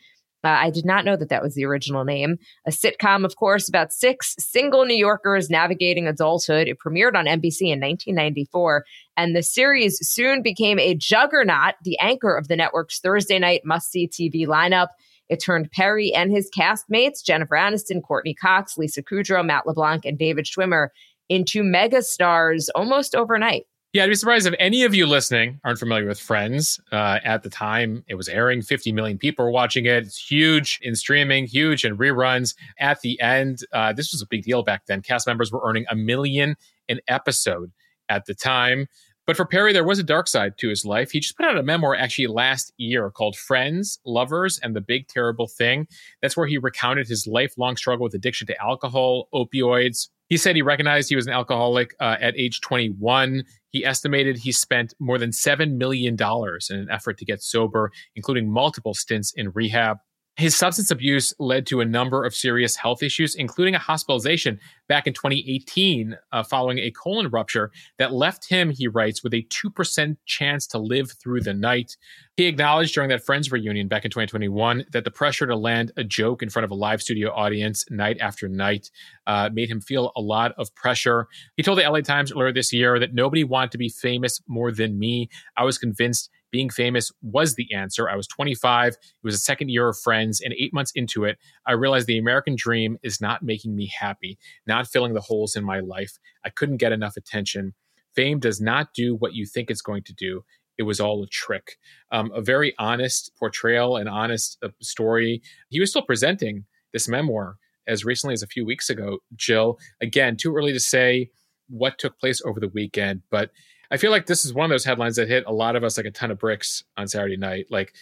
Uh, 0.44 0.48
I 0.48 0.70
did 0.70 0.84
not 0.84 1.04
know 1.04 1.16
that 1.16 1.28
that 1.28 1.42
was 1.42 1.54
the 1.54 1.64
original 1.64 2.04
name. 2.04 2.36
A 2.66 2.70
sitcom, 2.70 3.24
of 3.24 3.36
course, 3.36 3.68
about 3.68 3.92
six 3.92 4.34
single 4.38 4.84
New 4.84 4.96
Yorkers 4.96 5.48
navigating 5.50 6.06
adulthood. 6.06 6.68
It 6.68 6.78
premiered 6.84 7.14
on 7.14 7.26
NBC 7.26 7.62
in 7.62 7.80
1994, 7.80 8.84
and 9.16 9.36
the 9.36 9.42
series 9.42 9.98
soon 10.06 10.42
became 10.42 10.78
a 10.78 10.94
juggernaut, 10.94 11.74
the 11.84 11.98
anchor 12.00 12.36
of 12.36 12.48
the 12.48 12.56
network's 12.56 12.98
Thursday 12.98 13.38
night 13.38 13.62
must 13.64 13.90
see 13.90 14.08
TV 14.08 14.46
lineup. 14.46 14.88
It 15.28 15.42
turned 15.42 15.70
Perry 15.70 16.12
and 16.12 16.30
his 16.30 16.50
castmates, 16.50 17.24
Jennifer 17.24 17.54
Aniston, 17.54 18.02
Courteney 18.02 18.34
Cox, 18.34 18.76
Lisa 18.76 19.02
Kudrow, 19.02 19.44
Matt 19.44 19.66
LeBlanc, 19.66 20.04
and 20.04 20.18
David 20.18 20.44
Schwimmer, 20.46 20.88
into 21.28 21.62
megastars 21.62 22.68
almost 22.74 23.14
overnight. 23.14 23.64
Yeah, 23.92 24.04
I'd 24.04 24.08
be 24.08 24.14
surprised 24.14 24.46
if 24.46 24.54
any 24.58 24.84
of 24.84 24.94
you 24.94 25.04
listening 25.04 25.60
aren't 25.64 25.78
familiar 25.78 26.06
with 26.06 26.18
Friends. 26.18 26.80
Uh, 26.90 27.18
at 27.24 27.42
the 27.42 27.50
time 27.50 28.02
it 28.08 28.14
was 28.14 28.26
airing, 28.26 28.62
50 28.62 28.90
million 28.90 29.18
people 29.18 29.44
were 29.44 29.50
watching 29.50 29.84
it. 29.84 30.04
It's 30.04 30.16
huge 30.16 30.78
in 30.80 30.96
streaming, 30.96 31.46
huge 31.46 31.84
in 31.84 31.98
reruns. 31.98 32.54
At 32.78 33.02
the 33.02 33.20
end, 33.20 33.58
uh, 33.74 33.92
this 33.92 34.10
was 34.10 34.22
a 34.22 34.26
big 34.26 34.44
deal 34.44 34.62
back 34.62 34.86
then. 34.86 35.02
Cast 35.02 35.26
members 35.26 35.52
were 35.52 35.60
earning 35.62 35.84
a 35.90 35.94
million 35.94 36.56
an 36.88 37.00
episode 37.08 37.70
at 38.08 38.24
the 38.24 38.34
time. 38.34 38.86
But 39.26 39.36
for 39.36 39.44
Perry, 39.44 39.74
there 39.74 39.84
was 39.84 39.98
a 39.98 40.04
dark 40.04 40.26
side 40.26 40.56
to 40.58 40.70
his 40.70 40.86
life. 40.86 41.10
He 41.10 41.20
just 41.20 41.36
put 41.36 41.44
out 41.44 41.58
a 41.58 41.62
memoir 41.62 41.94
actually 41.94 42.26
last 42.28 42.72
year 42.78 43.10
called 43.10 43.36
Friends, 43.36 44.00
Lovers, 44.06 44.58
and 44.60 44.74
the 44.74 44.80
Big 44.80 45.06
Terrible 45.06 45.46
Thing. 45.46 45.86
That's 46.22 46.36
where 46.36 46.46
he 46.46 46.56
recounted 46.56 47.08
his 47.08 47.26
lifelong 47.26 47.76
struggle 47.76 48.04
with 48.04 48.14
addiction 48.14 48.46
to 48.46 48.60
alcohol, 48.60 49.28
opioids. 49.34 50.08
He 50.28 50.38
said 50.38 50.56
he 50.56 50.62
recognized 50.62 51.10
he 51.10 51.14
was 51.14 51.26
an 51.26 51.32
alcoholic 51.34 51.94
uh, 52.00 52.16
at 52.20 52.34
age 52.38 52.62
21. 52.62 53.44
He 53.72 53.84
estimated 53.84 54.36
he 54.36 54.52
spent 54.52 54.94
more 54.98 55.18
than 55.18 55.30
$7 55.30 55.76
million 55.76 56.14
in 56.14 56.76
an 56.76 56.88
effort 56.90 57.16
to 57.18 57.24
get 57.24 57.42
sober, 57.42 57.90
including 58.14 58.50
multiple 58.50 58.92
stints 58.92 59.32
in 59.32 59.50
rehab. 59.50 59.96
His 60.36 60.56
substance 60.56 60.90
abuse 60.90 61.34
led 61.38 61.66
to 61.66 61.82
a 61.82 61.84
number 61.84 62.24
of 62.24 62.34
serious 62.34 62.74
health 62.74 63.02
issues, 63.02 63.34
including 63.34 63.74
a 63.74 63.78
hospitalization 63.78 64.58
back 64.88 65.06
in 65.06 65.12
2018 65.12 66.16
uh, 66.32 66.42
following 66.42 66.78
a 66.78 66.90
colon 66.90 67.28
rupture 67.28 67.70
that 67.98 68.14
left 68.14 68.48
him, 68.48 68.70
he 68.70 68.88
writes, 68.88 69.22
with 69.22 69.34
a 69.34 69.42
2% 69.42 70.16
chance 70.24 70.66
to 70.68 70.78
live 70.78 71.12
through 71.22 71.42
the 71.42 71.52
night. 71.52 71.98
He 72.36 72.46
acknowledged 72.46 72.94
during 72.94 73.10
that 73.10 73.26
Friends 73.26 73.52
reunion 73.52 73.88
back 73.88 74.06
in 74.06 74.10
2021 74.10 74.86
that 74.92 75.04
the 75.04 75.10
pressure 75.10 75.46
to 75.46 75.54
land 75.54 75.92
a 75.98 76.04
joke 76.04 76.42
in 76.42 76.48
front 76.48 76.64
of 76.64 76.70
a 76.70 76.74
live 76.74 77.02
studio 77.02 77.30
audience 77.30 77.84
night 77.90 78.16
after 78.18 78.48
night 78.48 78.90
uh, 79.26 79.50
made 79.52 79.70
him 79.70 79.82
feel 79.82 80.12
a 80.16 80.20
lot 80.22 80.52
of 80.56 80.74
pressure. 80.74 81.28
He 81.58 81.62
told 81.62 81.78
the 81.78 81.88
LA 81.88 82.00
Times 82.00 82.32
earlier 82.32 82.54
this 82.54 82.72
year 82.72 82.98
that 82.98 83.12
nobody 83.12 83.44
wanted 83.44 83.72
to 83.72 83.78
be 83.78 83.90
famous 83.90 84.40
more 84.48 84.72
than 84.72 84.98
me. 84.98 85.28
I 85.58 85.64
was 85.64 85.76
convinced 85.76 86.30
being 86.52 86.70
famous 86.70 87.10
was 87.22 87.56
the 87.56 87.72
answer. 87.74 88.08
I 88.08 88.14
was 88.14 88.28
25. 88.28 88.92
It 88.92 88.98
was 89.24 89.34
a 89.34 89.38
second 89.38 89.70
year 89.70 89.88
of 89.88 89.98
friends. 89.98 90.40
And 90.40 90.54
eight 90.56 90.72
months 90.72 90.92
into 90.94 91.24
it, 91.24 91.38
I 91.66 91.72
realized 91.72 92.06
the 92.06 92.18
American 92.18 92.54
dream 92.56 92.98
is 93.02 93.20
not 93.20 93.42
making 93.42 93.74
me 93.74 93.90
happy, 93.98 94.38
not 94.66 94.86
filling 94.86 95.14
the 95.14 95.20
holes 95.20 95.56
in 95.56 95.64
my 95.64 95.80
life. 95.80 96.18
I 96.44 96.50
couldn't 96.50 96.76
get 96.76 96.92
enough 96.92 97.16
attention. 97.16 97.74
Fame 98.14 98.38
does 98.38 98.60
not 98.60 98.92
do 98.94 99.16
what 99.16 99.34
you 99.34 99.46
think 99.46 99.70
it's 99.70 99.82
going 99.82 100.02
to 100.04 100.12
do. 100.12 100.44
It 100.78 100.82
was 100.84 101.00
all 101.00 101.22
a 101.22 101.26
trick. 101.26 101.78
Um, 102.10 102.30
a 102.34 102.42
very 102.42 102.74
honest 102.78 103.32
portrayal, 103.38 103.96
an 103.96 104.08
honest 104.08 104.58
uh, 104.62 104.68
story. 104.80 105.42
He 105.70 105.80
was 105.80 105.90
still 105.90 106.02
presenting 106.02 106.66
this 106.92 107.08
memoir 107.08 107.56
as 107.86 108.04
recently 108.04 108.34
as 108.34 108.42
a 108.42 108.46
few 108.46 108.64
weeks 108.64 108.90
ago, 108.90 109.18
Jill. 109.34 109.78
Again, 110.00 110.36
too 110.36 110.54
early 110.54 110.72
to 110.72 110.80
say 110.80 111.30
what 111.68 111.98
took 111.98 112.18
place 112.18 112.42
over 112.44 112.60
the 112.60 112.68
weekend, 112.68 113.22
but 113.30 113.50
I 113.92 113.98
feel 113.98 114.10
like 114.10 114.24
this 114.24 114.46
is 114.46 114.54
one 114.54 114.64
of 114.64 114.70
those 114.70 114.86
headlines 114.86 115.16
that 115.16 115.28
hit 115.28 115.44
a 115.46 115.52
lot 115.52 115.76
of 115.76 115.84
us 115.84 115.98
like 115.98 116.06
a 116.06 116.10
ton 116.10 116.30
of 116.30 116.38
bricks 116.38 116.82
on 116.96 117.06
Saturday 117.06 117.36
night. 117.36 117.66
Like, 117.70 117.92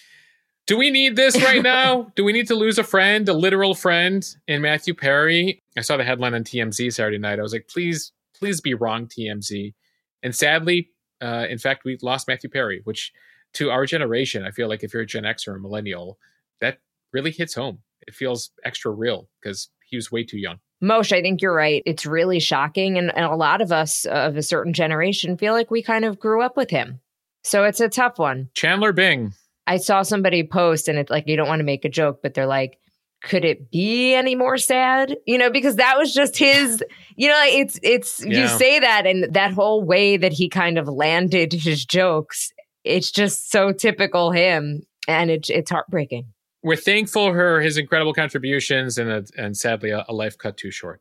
do 0.68 0.79
we 0.79 0.88
need 0.88 1.16
this 1.16 1.35
right 1.42 1.62
now? 1.64 2.12
do 2.14 2.24
we 2.24 2.33
need 2.33 2.46
to 2.46 2.55
lose 2.55 2.79
a 2.79 2.85
friend, 2.85 3.29
a 3.29 3.33
literal 3.33 3.74
friend 3.74 4.24
in 4.46 4.62
Matthew 4.62 4.94
Perry? 4.94 5.61
I 5.76 5.81
saw 5.81 5.96
the 5.96 6.05
headline 6.05 6.33
on 6.33 6.44
TMZ 6.44 6.92
Saturday 6.92 7.18
night. 7.18 7.40
I 7.40 7.42
was 7.42 7.53
like, 7.53 7.66
please, 7.68 8.12
please 8.38 8.61
be 8.61 8.72
wrong, 8.72 9.09
TMZ. 9.09 9.74
And 10.22 10.33
sadly, 10.33 10.90
uh, 11.20 11.46
in 11.50 11.59
fact, 11.59 11.85
we 11.85 11.98
lost 12.03 12.29
Matthew 12.29 12.50
Perry, 12.50 12.83
which 12.85 13.12
to 13.55 13.72
our 13.72 13.85
generation, 13.85 14.44
I 14.44 14.53
feel 14.53 14.68
like 14.68 14.84
if 14.84 14.95
you're 14.95 15.03
a 15.03 15.07
Gen 15.07 15.24
X 15.24 15.49
or 15.49 15.57
a 15.57 15.61
millennial, 15.61 16.20
that 16.61 16.78
really 17.12 17.32
hits 17.32 17.55
home. 17.55 17.80
It 18.07 18.14
feels 18.14 18.53
extra 18.64 18.93
real 18.93 19.28
because 19.43 19.70
he 19.84 19.97
was 19.97 20.12
way 20.12 20.22
too 20.22 20.38
young. 20.38 20.61
Mosheh, 20.83 21.16
I 21.16 21.22
think 21.22 21.43
you're 21.43 21.55
right. 21.55 21.83
It's 21.85 22.07
really 22.07 22.41
shocking. 22.41 22.99
And, 22.99 23.14
and 23.14 23.24
a 23.24 23.37
lot 23.37 23.61
of 23.61 23.72
us 23.72 24.05
of 24.07 24.37
a 24.37 24.43
certain 24.43 24.72
generation 24.72 25.37
feel 25.37 25.53
like 25.53 25.70
we 25.70 25.83
kind 25.83 26.05
of 26.05 26.18
grew 26.18 26.43
up 26.43 26.57
with 26.57 26.70
him. 26.70 27.01
So 27.45 27.64
it's 27.64 27.81
a 27.81 27.89
tough 27.89 28.18
one. 28.18 28.49
Chandler 28.55 28.93
Bing. 28.93 29.33
I 29.66 29.76
saw 29.76 30.03
somebody 30.03 30.43
post 30.43 30.89
and 30.89 30.99
it's 30.99 31.11
like, 31.11 31.26
you 31.26 31.37
don't 31.37 31.49
want 31.49 31.61
to 31.61 31.64
make 31.64 31.85
a 31.85 31.91
joke, 31.91 32.20
but 32.22 32.35
they're 32.35 32.47
like, 32.47 32.78
could 33.22 33.45
it 33.45 33.70
be 33.70 34.14
any 34.14 34.35
more 34.35 34.57
sad? 34.57 35.16
You 35.26 35.37
know, 35.37 35.51
because 35.51 35.76
that 35.76 35.99
was 35.99 36.14
just 36.14 36.37
his, 36.37 36.83
you 37.16 37.28
know, 37.28 37.43
it's, 37.47 37.78
it's, 37.83 38.24
yeah. 38.24 38.43
you 38.43 38.49
say 38.49 38.81
that 38.81 39.07
and 39.07 39.35
that 39.35 39.53
whole 39.53 39.85
way 39.85 40.16
that 40.16 40.33
he 40.33 40.49
kind 40.49 40.78
of 40.78 40.89
landed 40.89 41.53
his 41.53 41.85
jokes 41.85 42.53
it's 42.85 43.11
just 43.11 43.51
so 43.51 43.72
typical 43.72 44.31
him. 44.31 44.83
And 45.09 45.31
it, 45.31 45.51
it's 45.51 45.70
heartbreaking. 45.70 46.26
We're 46.63 46.77
thankful 46.77 47.33
for 47.33 47.61
his 47.61 47.79
incredible 47.79 48.13
contributions 48.13 48.99
and, 48.99 49.11
a, 49.11 49.25
and 49.39 49.57
sadly, 49.57 49.91
a, 49.91 50.05
a 50.09 50.13
life 50.13 50.37
cut 50.37 50.59
too 50.59 50.71
short. 50.71 51.01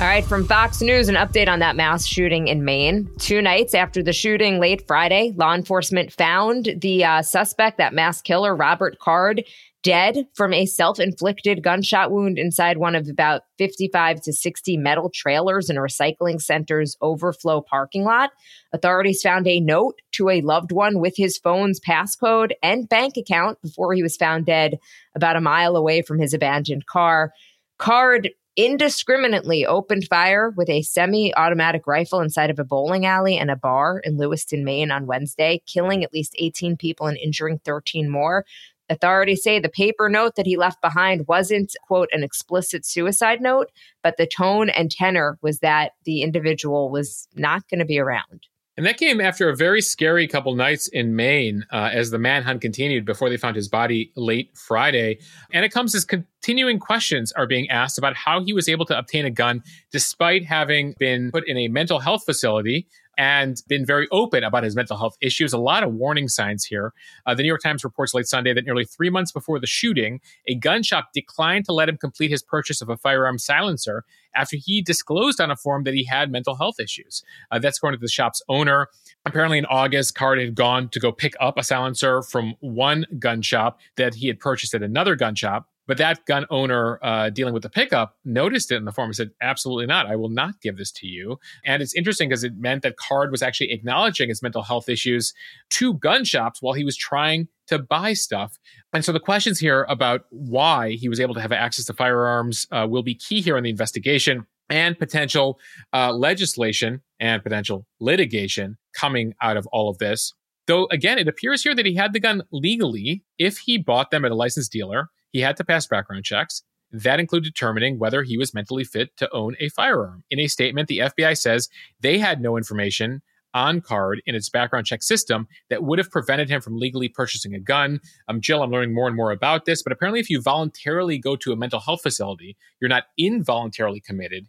All 0.00 0.08
right, 0.08 0.24
from 0.24 0.46
Fox 0.46 0.80
News, 0.80 1.08
an 1.08 1.14
update 1.14 1.46
on 1.46 1.58
that 1.60 1.76
mass 1.76 2.06
shooting 2.06 2.48
in 2.48 2.64
Maine. 2.64 3.08
Two 3.18 3.42
nights 3.42 3.74
after 3.74 4.02
the 4.02 4.12
shooting, 4.12 4.58
late 4.58 4.84
Friday, 4.86 5.32
law 5.36 5.54
enforcement 5.54 6.10
found 6.10 6.70
the 6.78 7.04
uh, 7.04 7.22
suspect, 7.22 7.78
that 7.78 7.92
mass 7.92 8.20
killer, 8.22 8.56
Robert 8.56 8.98
Card, 8.98 9.44
dead 9.82 10.26
from 10.34 10.52
a 10.52 10.66
self 10.66 11.00
inflicted 11.00 11.62
gunshot 11.62 12.10
wound 12.10 12.38
inside 12.38 12.78
one 12.78 12.94
of 12.94 13.08
about 13.08 13.42
55 13.58 14.20
to 14.22 14.32
60 14.32 14.76
metal 14.76 15.10
trailers 15.12 15.68
in 15.68 15.76
a 15.76 15.80
recycling 15.80 16.40
center's 16.40 16.96
overflow 17.00 17.60
parking 17.60 18.04
lot. 18.04 18.30
Authorities 18.72 19.22
found 19.22 19.46
a 19.46 19.60
note 19.60 20.00
to 20.12 20.28
a 20.28 20.40
loved 20.40 20.72
one 20.72 20.98
with 20.98 21.14
his 21.16 21.38
phone's 21.38 21.80
passcode 21.80 22.52
and 22.62 22.88
bank 22.88 23.16
account 23.16 23.60
before 23.62 23.92
he 23.94 24.02
was 24.02 24.16
found 24.16 24.46
dead 24.46 24.78
about 25.14 25.36
a 25.36 25.40
mile 25.40 25.76
away 25.76 26.02
from 26.02 26.18
his 26.18 26.32
abandoned 26.32 26.86
car. 26.86 27.32
Card 27.78 28.30
indiscriminately 28.56 29.64
opened 29.64 30.06
fire 30.08 30.52
with 30.56 30.68
a 30.68 30.82
semi 30.82 31.34
automatic 31.36 31.86
rifle 31.86 32.20
inside 32.20 32.50
of 32.50 32.58
a 32.58 32.64
bowling 32.64 33.06
alley 33.06 33.38
and 33.38 33.50
a 33.50 33.56
bar 33.56 34.00
in 34.04 34.18
Lewiston, 34.18 34.64
Maine 34.64 34.90
on 34.90 35.06
Wednesday, 35.06 35.62
killing 35.66 36.04
at 36.04 36.12
least 36.12 36.34
18 36.38 36.76
people 36.76 37.06
and 37.06 37.16
injuring 37.16 37.60
13 37.64 38.10
more. 38.10 38.44
Authorities 38.92 39.42
say 39.42 39.58
the 39.58 39.70
paper 39.70 40.10
note 40.10 40.36
that 40.36 40.44
he 40.44 40.58
left 40.58 40.82
behind 40.82 41.26
wasn't, 41.26 41.74
quote, 41.82 42.10
an 42.12 42.22
explicit 42.22 42.84
suicide 42.84 43.40
note, 43.40 43.72
but 44.02 44.18
the 44.18 44.26
tone 44.26 44.68
and 44.68 44.90
tenor 44.90 45.38
was 45.40 45.60
that 45.60 45.92
the 46.04 46.20
individual 46.20 46.90
was 46.90 47.26
not 47.34 47.66
going 47.68 47.78
to 47.78 47.86
be 47.86 47.98
around. 47.98 48.46
And 48.76 48.84
that 48.86 48.98
came 48.98 49.20
after 49.20 49.48
a 49.48 49.56
very 49.56 49.80
scary 49.80 50.26
couple 50.26 50.54
nights 50.54 50.88
in 50.88 51.16
Maine 51.16 51.64
uh, 51.70 51.90
as 51.92 52.10
the 52.10 52.18
manhunt 52.18 52.60
continued 52.60 53.06
before 53.06 53.30
they 53.30 53.36
found 53.38 53.56
his 53.56 53.68
body 53.68 54.12
late 54.14 54.56
Friday. 54.56 55.20
And 55.52 55.64
it 55.64 55.72
comes 55.72 55.94
as 55.94 56.04
continuing 56.04 56.78
questions 56.78 57.32
are 57.32 57.46
being 57.46 57.68
asked 57.70 57.96
about 57.96 58.16
how 58.16 58.42
he 58.42 58.52
was 58.52 58.68
able 58.68 58.84
to 58.86 58.98
obtain 58.98 59.24
a 59.24 59.30
gun 59.30 59.62
despite 59.90 60.44
having 60.44 60.94
been 60.98 61.30
put 61.30 61.46
in 61.46 61.56
a 61.56 61.68
mental 61.68 61.98
health 61.98 62.24
facility 62.24 62.88
and 63.22 63.62
been 63.68 63.86
very 63.86 64.08
open 64.10 64.42
about 64.42 64.64
his 64.64 64.74
mental 64.74 64.96
health 64.96 65.16
issues. 65.20 65.52
A 65.52 65.58
lot 65.58 65.84
of 65.84 65.94
warning 65.94 66.26
signs 66.26 66.64
here. 66.64 66.92
Uh, 67.24 67.36
the 67.36 67.44
New 67.44 67.46
York 67.46 67.62
Times 67.62 67.84
reports 67.84 68.14
late 68.14 68.26
Sunday 68.26 68.52
that 68.52 68.64
nearly 68.64 68.84
three 68.84 69.10
months 69.10 69.30
before 69.30 69.60
the 69.60 69.66
shooting, 69.68 70.20
a 70.48 70.56
gun 70.56 70.82
shop 70.82 71.10
declined 71.14 71.64
to 71.66 71.72
let 71.72 71.88
him 71.88 71.96
complete 71.96 72.32
his 72.32 72.42
purchase 72.42 72.82
of 72.82 72.88
a 72.88 72.96
firearm 72.96 73.38
silencer 73.38 74.04
after 74.34 74.56
he 74.56 74.82
disclosed 74.82 75.40
on 75.40 75.52
a 75.52 75.56
form 75.56 75.84
that 75.84 75.94
he 75.94 76.02
had 76.02 76.32
mental 76.32 76.56
health 76.56 76.80
issues. 76.80 77.22
Uh, 77.52 77.60
that's 77.60 77.78
according 77.78 78.00
to 78.00 78.04
the 78.04 78.10
shop's 78.10 78.42
owner. 78.48 78.88
Apparently, 79.24 79.58
in 79.58 79.66
August, 79.66 80.16
Card 80.16 80.40
had 80.40 80.56
gone 80.56 80.88
to 80.88 80.98
go 80.98 81.12
pick 81.12 81.34
up 81.38 81.56
a 81.56 81.62
silencer 81.62 82.22
from 82.22 82.54
one 82.58 83.06
gun 83.20 83.40
shop 83.40 83.78
that 83.96 84.14
he 84.16 84.26
had 84.26 84.40
purchased 84.40 84.74
at 84.74 84.82
another 84.82 85.14
gun 85.14 85.36
shop. 85.36 85.68
But 85.86 85.98
that 85.98 86.24
gun 86.26 86.46
owner 86.48 86.98
uh, 87.02 87.30
dealing 87.30 87.54
with 87.54 87.64
the 87.64 87.68
pickup 87.68 88.16
noticed 88.24 88.70
it 88.70 88.76
in 88.76 88.84
the 88.84 88.92
form 88.92 89.08
and 89.08 89.16
said, 89.16 89.30
absolutely 89.40 89.86
not. 89.86 90.06
I 90.06 90.16
will 90.16 90.28
not 90.28 90.60
give 90.60 90.76
this 90.76 90.92
to 90.92 91.06
you. 91.06 91.38
And 91.64 91.82
it's 91.82 91.94
interesting 91.94 92.28
because 92.28 92.44
it 92.44 92.56
meant 92.56 92.82
that 92.82 92.96
Card 92.96 93.30
was 93.30 93.42
actually 93.42 93.72
acknowledging 93.72 94.28
his 94.28 94.42
mental 94.42 94.62
health 94.62 94.88
issues 94.88 95.32
to 95.70 95.94
gun 95.94 96.24
shops 96.24 96.62
while 96.62 96.74
he 96.74 96.84
was 96.84 96.96
trying 96.96 97.48
to 97.66 97.78
buy 97.78 98.12
stuff. 98.12 98.58
And 98.92 99.04
so 99.04 99.12
the 99.12 99.20
questions 99.20 99.58
here 99.58 99.84
about 99.88 100.22
why 100.30 100.92
he 100.92 101.08
was 101.08 101.20
able 101.20 101.34
to 101.34 101.40
have 101.40 101.52
access 101.52 101.86
to 101.86 101.94
firearms 101.94 102.66
uh, 102.70 102.86
will 102.88 103.02
be 103.02 103.14
key 103.14 103.40
here 103.40 103.56
in 103.56 103.64
the 103.64 103.70
investigation 103.70 104.46
and 104.70 104.98
potential 104.98 105.58
uh, 105.92 106.12
legislation 106.12 107.02
and 107.20 107.42
potential 107.42 107.86
litigation 108.00 108.78
coming 108.94 109.34
out 109.42 109.56
of 109.56 109.66
all 109.72 109.90
of 109.90 109.98
this. 109.98 110.32
Though, 110.66 110.86
again, 110.90 111.18
it 111.18 111.28
appears 111.28 111.62
here 111.62 111.74
that 111.74 111.86
he 111.86 111.96
had 111.96 112.12
the 112.12 112.20
gun 112.20 112.42
legally 112.52 113.24
if 113.38 113.58
he 113.58 113.78
bought 113.78 114.10
them 114.10 114.24
at 114.24 114.30
a 114.30 114.36
licensed 114.36 114.70
dealer 114.70 115.08
he 115.32 115.40
had 115.40 115.56
to 115.56 115.64
pass 115.64 115.86
background 115.86 116.24
checks. 116.24 116.62
That 116.92 117.20
included 117.20 117.52
determining 117.52 117.98
whether 117.98 118.22
he 118.22 118.36
was 118.36 118.52
mentally 118.52 118.84
fit 118.84 119.16
to 119.16 119.32
own 119.32 119.56
a 119.58 119.70
firearm. 119.70 120.24
In 120.30 120.38
a 120.38 120.46
statement, 120.46 120.88
the 120.88 120.98
FBI 120.98 121.38
says 121.38 121.70
they 122.00 122.18
had 122.18 122.40
no 122.40 122.56
information 122.58 123.22
on 123.54 123.80
card 123.80 124.22
in 124.26 124.34
its 124.34 124.48
background 124.48 124.86
check 124.86 125.02
system 125.02 125.46
that 125.68 125.82
would 125.82 125.98
have 125.98 126.10
prevented 126.10 126.48
him 126.48 126.60
from 126.60 126.76
legally 126.76 127.08
purchasing 127.08 127.54
a 127.54 127.58
gun. 127.58 128.00
Um, 128.28 128.40
Jill, 128.40 128.62
I'm 128.62 128.70
learning 128.70 128.94
more 128.94 129.06
and 129.06 129.16
more 129.16 129.30
about 129.30 129.64
this, 129.64 129.82
but 129.82 129.92
apparently, 129.92 130.20
if 130.20 130.30
you 130.30 130.40
voluntarily 130.40 131.18
go 131.18 131.36
to 131.36 131.52
a 131.52 131.56
mental 131.56 131.80
health 131.80 132.02
facility, 132.02 132.56
you're 132.80 132.88
not 132.88 133.04
involuntarily 133.18 134.00
committed, 134.00 134.48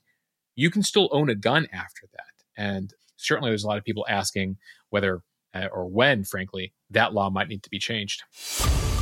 you 0.56 0.70
can 0.70 0.84
still 0.84 1.10
own 1.12 1.30
a 1.30 1.36
gun 1.36 1.68
after 1.74 2.08
that. 2.14 2.44
And 2.58 2.94
certainly, 3.18 3.50
there's 3.50 3.64
a 3.64 3.68
lot 3.68 3.78
of 3.78 3.84
people 3.84 4.06
asking 4.08 4.58
whether 4.90 5.22
uh, 5.54 5.68
or 5.72 5.86
when, 5.86 6.24
frankly, 6.24 6.74
that 6.90 7.14
law 7.14 7.30
might 7.30 7.48
need 7.48 7.64
to 7.64 7.70
be 7.70 7.80
changed. 7.80 8.24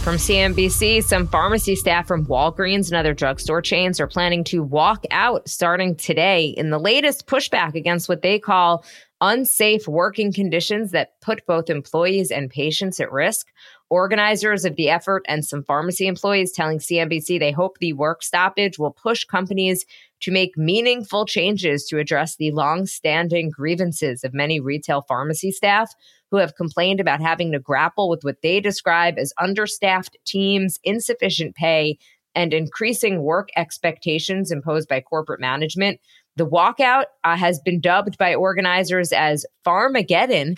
From 0.02 0.16
CNBC, 0.16 1.04
some 1.04 1.28
pharmacy 1.28 1.76
staff 1.76 2.08
from 2.08 2.26
Walgreens 2.26 2.88
and 2.88 2.96
other 2.96 3.14
drugstore 3.14 3.62
chains 3.62 4.00
are 4.00 4.08
planning 4.08 4.44
to 4.46 4.64
walk 4.64 5.06
out 5.12 5.48
starting 5.48 5.96
today 5.96 6.48
in 6.48 6.72
the 6.72 6.80
latest 6.80 7.28
pushback 7.28 7.76
against 7.76 8.10
what 8.10 8.24
they 8.24 8.40
call 8.40 8.84
unsafe 9.22 9.88
working 9.88 10.34
conditions 10.34 10.90
that 10.90 11.22
put 11.22 11.46
both 11.46 11.70
employees 11.70 12.32
and 12.32 12.50
patients 12.50 13.00
at 13.00 13.12
risk. 13.12 13.50
Organizers 13.92 14.66
of 14.66 14.76
the 14.76 14.90
effort 14.90 15.24
and 15.28 15.46
some 15.46 15.64
pharmacy 15.64 16.08
employees 16.08 16.52
telling 16.52 16.80
CNBC 16.80 17.40
they 17.40 17.52
hope 17.52 17.78
the 17.78 17.94
work 17.94 18.24
stoppage 18.24 18.80
will 18.80 18.92
push 18.92 19.24
companies 19.24 19.86
to 20.22 20.32
make 20.32 20.58
meaningful 20.58 21.28
changes 21.28 21.86
to 21.86 22.00
address 22.00 22.38
the 22.38 22.50
long 22.50 22.88
standing 22.88 23.52
grievances 23.52 24.24
of 24.24 24.34
many 24.34 24.60
retail 24.60 25.04
pharmacy 25.04 25.52
staff 25.52 25.94
who 26.32 26.38
have 26.38 26.56
complained 26.56 27.00
about 27.00 27.22
having 27.22 27.52
to 27.52 27.60
grapple 27.60 28.10
with 28.10 28.24
what 28.24 28.42
they 28.42 28.60
describe 28.60 29.18
as 29.18 29.34
understaffed 29.40 30.18
teams, 30.26 30.80
insufficient 30.84 31.56
pay, 31.56 31.98
and 32.34 32.54
increasing 32.54 33.22
work 33.22 33.50
expectations 33.58 34.52
imposed 34.52 34.88
by 34.88 35.02
corporate 35.02 35.42
management. 35.42 36.00
The 36.38 36.48
walkout 36.48 37.06
uh, 37.26 37.36
has 37.36 37.60
been 37.60 37.82
dubbed 37.82 38.18
by 38.18 38.34
organizers 38.34 39.12
as 39.12 39.46
Pharmageddon 39.66 40.58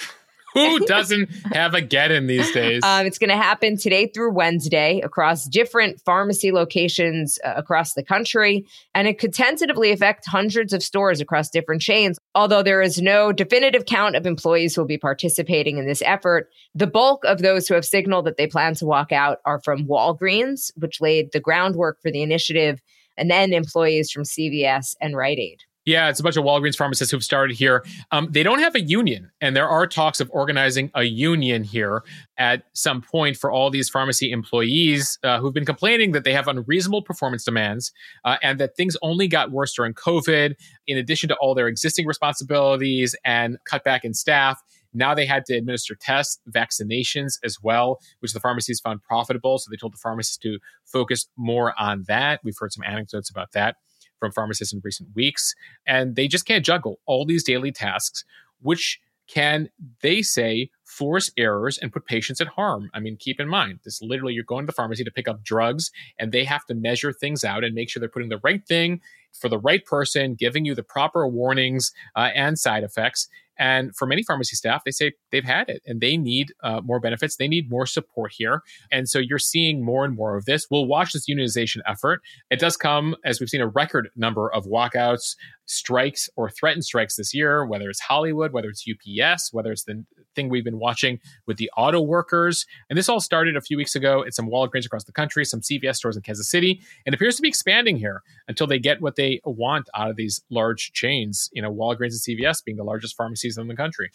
who 0.80 0.80
doesn't 0.86 1.30
have 1.54 1.74
a 1.74 1.82
get 1.82 2.12
in 2.12 2.28
these 2.28 2.52
days? 2.52 2.84
Um, 2.84 3.06
it's 3.06 3.18
going 3.18 3.30
to 3.30 3.38
happen 3.38 3.78
today 3.78 4.08
through 4.08 4.32
Wednesday 4.32 5.02
across 5.02 5.46
different 5.46 6.00
pharmacy 6.06 6.52
locations 6.52 7.40
uh, 7.44 7.54
across 7.56 7.94
the 7.94 8.04
country. 8.04 8.66
And 8.94 9.08
it 9.08 9.20
could 9.20 9.34
tentatively 9.34 9.92
affect 9.92 10.26
hundreds 10.28 10.74
of 10.74 10.84
stores 10.84 11.20
across 11.22 11.50
different 11.50 11.82
chains. 11.82 12.20
Although 12.36 12.64
there 12.64 12.82
is 12.82 13.02
no 13.02 13.32
definitive 13.32 13.86
count 13.86 14.16
of 14.16 14.26
employees 14.26 14.76
who 14.76 14.82
will 14.82 14.88
be 14.88 14.98
participating 14.98 15.78
in 15.78 15.86
this 15.86 16.02
effort, 16.04 16.50
the 16.76 16.88
bulk 16.88 17.24
of 17.26 17.42
those 17.42 17.68
who 17.68 17.74
have 17.74 17.86
signaled 17.86 18.26
that 18.26 18.38
they 18.38 18.48
plan 18.48 18.76
to 18.76 18.86
walk 18.86 19.12
out 19.12 19.40
are 19.46 19.60
from 19.62 19.88
Walgreens, 19.88 20.72
which 20.76 21.02
laid 21.02 21.32
the 21.32 21.40
groundwork 21.40 22.02
for 22.02 22.12
the 22.12 22.22
initiative, 22.22 22.82
and 23.18 23.30
then 23.30 23.54
employees 23.54 24.12
from 24.12 24.24
CVS 24.24 24.96
and 25.02 25.16
Rite 25.16 25.40
Aid. 25.40 25.64
Yeah, 25.86 26.08
it's 26.08 26.20
a 26.22 26.24
bunch 26.24 26.38
of 26.38 26.46
Walgreens 26.46 26.78
pharmacists 26.78 27.12
who've 27.12 27.24
started 27.24 27.58
here. 27.58 27.84
Um, 28.12 28.30
they 28.32 28.42
don't 28.42 28.60
have 28.60 28.74
a 28.74 28.80
union, 28.80 29.32
and 29.42 29.54
there 29.54 29.68
are 29.68 29.86
talks 29.86 30.22
of 30.22 30.30
organizing 30.32 30.90
a 30.96 31.04
union 31.04 31.64
here 31.66 32.04
at 32.38 32.64
some 32.74 33.02
point 33.02 33.36
for 33.36 33.52
all 33.52 33.70
these 33.70 33.90
pharmacy 33.90 34.32
employees 34.32 35.20
uh, 35.24 35.40
who've 35.40 35.54
been 35.54 35.66
complaining 35.66 36.14
that 36.14 36.24
they 36.24 36.32
have 36.32 36.48
unreasonable 36.48 37.02
performance 37.02 37.44
demands 37.44 37.92
uh, 38.24 38.38
and 38.42 38.60
that 38.62 38.78
things 38.78 38.96
only 39.02 39.28
got 39.28 39.52
worse 39.52 39.74
during 39.74 39.94
COVID, 39.94 40.56
in 40.88 40.98
addition 40.98 41.28
to 41.28 41.36
all 41.36 41.54
their 41.54 41.68
existing 41.68 42.08
responsibilities 42.08 43.14
and 43.26 43.58
cutback 43.70 44.06
in 44.06 44.14
staff. 44.14 44.62
Now 44.94 45.14
they 45.14 45.26
had 45.26 45.44
to 45.46 45.56
administer 45.56 45.96
tests, 45.96 46.40
vaccinations 46.50 47.40
as 47.44 47.58
well, 47.62 48.00
which 48.20 48.32
the 48.32 48.40
pharmacies 48.40 48.80
found 48.80 49.02
profitable. 49.02 49.58
So 49.58 49.70
they 49.70 49.76
told 49.76 49.94
the 49.94 49.98
pharmacists 49.98 50.38
to 50.38 50.60
focus 50.86 51.28
more 51.36 51.74
on 51.78 52.06
that. 52.08 52.40
We've 52.44 52.56
heard 52.58 52.72
some 52.72 52.84
anecdotes 52.86 53.30
about 53.30 53.52
that 53.52 53.76
from 54.24 54.32
pharmacists 54.32 54.74
in 54.74 54.80
recent 54.84 55.10
weeks. 55.14 55.54
And 55.86 56.16
they 56.16 56.30
just 56.30 56.46
can't 56.46 56.64
juggle 56.64 57.00
all 57.06 57.26
these 57.26 57.44
daily 57.44 57.74
tasks, 57.74 58.24
which 58.62 59.02
can, 59.28 59.70
they 60.02 60.22
say, 60.22 60.70
force 60.86 61.30
errors 61.38 61.78
and 61.78 61.92
put 61.92 62.06
patients 62.06 62.40
at 62.40 62.48
harm. 62.48 62.90
I 62.94 63.00
mean, 63.00 63.18
keep 63.18 63.40
in 63.40 63.50
mind, 63.50 63.80
this 63.84 64.02
literally 64.02 64.34
you're 64.34 64.44
going 64.44 64.64
to 64.64 64.68
the 64.68 64.74
pharmacy 64.74 65.04
to 65.04 65.12
pick 65.12 65.28
up 65.28 65.44
drugs 65.44 65.92
and 66.18 66.32
they 66.32 66.46
have 66.46 66.66
to 66.68 66.74
measure 66.74 67.12
things 67.12 67.44
out 67.44 67.64
and 67.64 67.76
make 67.76 67.90
sure 67.90 68.00
they're 68.00 68.10
putting 68.10 68.30
the 68.30 68.42
right 68.44 68.66
thing 68.66 69.02
for 69.40 69.50
the 69.50 69.60
right 69.60 69.84
person, 69.86 70.36
giving 70.36 70.66
you 70.66 70.76
the 70.76 70.84
proper 70.84 71.28
warnings 71.28 71.92
uh, 72.16 72.30
and 72.36 72.58
side 72.58 72.84
effects. 72.84 73.28
And 73.58 73.96
for 73.96 74.08
many 74.08 74.24
pharmacy 74.24 74.56
staff, 74.56 74.84
they 74.84 74.92
say 74.92 75.14
they've 75.32 75.44
had 75.44 75.70
it 75.70 75.84
and 75.86 76.02
they 76.02 76.18
need 76.18 76.54
uh, 76.64 76.82
more 76.84 77.00
benefits. 77.00 77.36
They 77.36 77.48
need 77.48 77.70
more 77.70 77.86
support 77.86 78.32
here. 78.36 78.64
And 78.92 79.08
so 79.08 79.20
you're 79.20 79.38
seeing 79.38 79.86
more 79.86 80.06
and 80.06 80.16
more 80.16 80.36
of 80.36 80.46
this. 80.46 80.68
We'll 80.72 80.88
watch 80.88 81.14
this 81.14 81.30
unionization 81.30 81.82
effort. 81.86 82.22
It 82.50 82.60
does 82.60 82.78
come 82.78 83.16
as 83.24 83.40
we've 83.40 83.50
seen 83.50 83.62
a 83.62 83.68
record 83.68 84.10
number 84.16 84.52
of 84.52 84.66
walkouts, 84.66 85.36
strikes, 85.66 86.30
or 86.36 86.50
threatened 86.50 86.84
strikes 86.84 87.16
this 87.16 87.34
year, 87.34 87.66
whether 87.66 87.90
it's 87.90 88.02
Hollywood, 88.02 88.54
whether 88.54 88.70
it's 88.70 88.86
UPS, 88.90 89.54
whether 89.54 89.72
it's 89.72 89.84
the 89.84 90.04
thing 90.36 90.50
we've 90.50 90.64
been 90.64 90.80
watching 90.80 91.20
with 91.46 91.58
the 91.58 91.70
auto 91.78 92.02
workers. 92.02 92.66
And 92.90 92.98
this 92.98 93.10
all 93.10 93.20
started 93.20 93.56
a 93.56 93.62
few 93.62 93.78
weeks 93.78 93.96
ago 93.96 94.24
at 94.26 94.34
some 94.34 94.48
Walgreens 94.48 94.86
across 94.86 95.04
the 95.04 95.12
country, 95.12 95.46
some 95.46 95.62
CVS 95.62 95.96
stores 95.96 96.16
in 96.16 96.22
Kansas 96.22 96.50
City, 96.50 96.82
and 97.06 97.14
appears 97.14 97.36
to 97.36 97.42
be 97.42 97.48
expanding 97.48 97.98
here 97.98 98.22
until 98.48 98.68
they 98.68 98.80
get 98.80 99.02
what 99.02 99.16
they 99.16 99.42
want 99.46 99.90
out 99.96 100.10
of 100.10 100.16
these 100.16 100.42
large 100.50 100.92
chains. 100.94 101.50
You 101.54 101.62
know, 101.62 101.74
Walgreens 101.74 102.14
and 102.28 102.40
CVS 102.40 102.64
being 102.64 102.78
the 102.78 102.84
largest 102.84 103.16
pharmacies 103.16 103.58
in 103.58 103.68
the 103.68 103.76
country. 103.76 104.12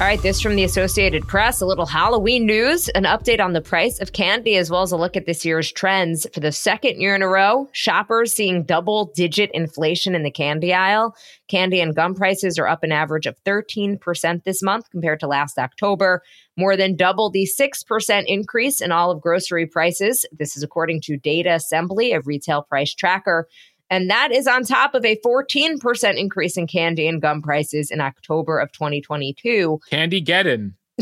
All 0.00 0.06
right, 0.06 0.22
this 0.22 0.40
from 0.40 0.54
the 0.54 0.62
Associated 0.62 1.26
Press, 1.26 1.60
a 1.60 1.66
little 1.66 1.84
Halloween 1.84 2.46
news, 2.46 2.88
an 2.90 3.02
update 3.02 3.40
on 3.40 3.52
the 3.52 3.60
price 3.60 4.00
of 4.00 4.12
candy, 4.12 4.54
as 4.54 4.70
well 4.70 4.82
as 4.82 4.92
a 4.92 4.96
look 4.96 5.16
at 5.16 5.26
this 5.26 5.44
year's 5.44 5.72
trends. 5.72 6.24
For 6.32 6.38
the 6.38 6.52
second 6.52 7.00
year 7.00 7.16
in 7.16 7.22
a 7.22 7.28
row, 7.28 7.68
shoppers 7.72 8.32
seeing 8.32 8.62
double 8.62 9.06
digit 9.16 9.50
inflation 9.54 10.14
in 10.14 10.22
the 10.22 10.30
candy 10.30 10.72
aisle. 10.72 11.16
Candy 11.48 11.80
and 11.80 11.96
gum 11.96 12.14
prices 12.14 12.60
are 12.60 12.68
up 12.68 12.84
an 12.84 12.92
average 12.92 13.26
of 13.26 13.42
13% 13.42 14.44
this 14.44 14.62
month 14.62 14.88
compared 14.90 15.18
to 15.18 15.26
last 15.26 15.58
October, 15.58 16.22
more 16.56 16.76
than 16.76 16.94
double 16.94 17.28
the 17.28 17.48
6% 17.60 18.24
increase 18.28 18.80
in 18.80 18.92
all 18.92 19.10
of 19.10 19.20
grocery 19.20 19.66
prices. 19.66 20.24
This 20.30 20.56
is 20.56 20.62
according 20.62 21.00
to 21.06 21.18
Datasembly, 21.18 22.14
a 22.14 22.20
retail 22.20 22.62
price 22.62 22.94
tracker. 22.94 23.48
And 23.90 24.10
that 24.10 24.32
is 24.32 24.46
on 24.46 24.64
top 24.64 24.94
of 24.94 25.04
a 25.04 25.16
14% 25.24 26.18
increase 26.18 26.56
in 26.56 26.66
candy 26.66 27.08
and 27.08 27.22
gum 27.22 27.42
prices 27.42 27.90
in 27.90 28.00
October 28.00 28.58
of 28.58 28.72
2022. 28.72 29.80
Candy 29.90 30.22
Geddon. 30.22 30.74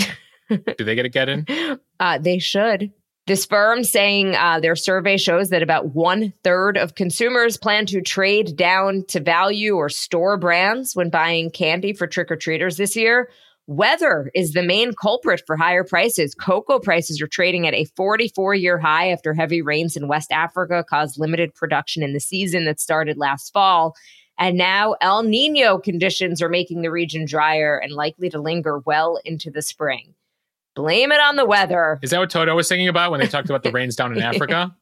Do 0.49 0.85
they 0.85 0.95
get 0.95 1.07
a 1.07 1.11
Geddon? 1.11 1.81
Uh, 1.99 2.19
they 2.19 2.39
should. 2.39 2.93
This 3.27 3.45
firm 3.45 3.83
saying 3.83 4.37
uh, 4.37 4.61
their 4.61 4.77
survey 4.77 5.17
shows 5.17 5.51
that 5.51 5.63
about 5.63 5.95
one 5.95 6.33
third 6.45 6.77
of 6.77 6.95
consumers 6.95 7.57
plan 7.57 7.85
to 7.87 8.01
trade 8.01 8.55
down 8.55 9.05
to 9.09 9.19
value 9.19 9.75
or 9.75 9.89
store 9.89 10.37
brands 10.37 10.95
when 10.95 11.11
buying 11.11 11.51
candy 11.51 11.93
for 11.93 12.07
trick 12.07 12.31
or 12.31 12.37
treaters 12.37 12.77
this 12.77 12.95
year. 12.95 13.29
Weather 13.69 14.31
is 14.33 14.53
the 14.53 14.63
main 14.63 14.93
culprit 14.95 15.43
for 15.45 15.57
higher 15.57 15.83
prices. 15.83 16.37
Cocoa 16.37 16.79
prices 16.79 17.21
are 17.21 17.27
trading 17.27 17.67
at 17.67 17.75
a 17.75 17.87
44 17.97 18.55
year 18.55 18.79
high 18.79 19.11
after 19.11 19.35
heavy 19.35 19.61
rains 19.61 19.97
in 19.97 20.07
West 20.07 20.31
Africa 20.31 20.85
caused 20.89 21.19
limited 21.19 21.53
production 21.53 22.05
in 22.05 22.13
the 22.13 22.21
season 22.21 22.65
that 22.67 22.79
started 22.79 23.19
last 23.19 23.53
fall. 23.53 23.97
And 24.39 24.57
now 24.57 24.95
El 25.01 25.25
Nino 25.25 25.79
conditions 25.79 26.41
are 26.41 26.49
making 26.49 26.83
the 26.83 26.93
region 26.93 27.25
drier 27.25 27.77
and 27.77 27.93
likely 27.93 28.31
to 28.31 28.41
linger 28.41 28.79
well 28.81 29.19
into 29.25 29.51
the 29.51 29.63
spring. 29.63 30.15
Blame 30.77 31.11
it 31.11 31.21
on 31.21 31.35
the 31.35 31.47
weather. 31.47 31.99
Is 32.03 32.11
that 32.11 32.21
what 32.21 32.31
Toto 32.31 32.55
was 32.55 32.69
singing 32.69 32.87
about 32.87 33.11
when 33.11 33.19
they 33.19 33.27
talked 33.27 33.49
about 33.49 33.65
the 33.65 33.73
rains 33.73 33.97
down 33.97 34.13
in 34.13 34.23
Africa? 34.23 34.77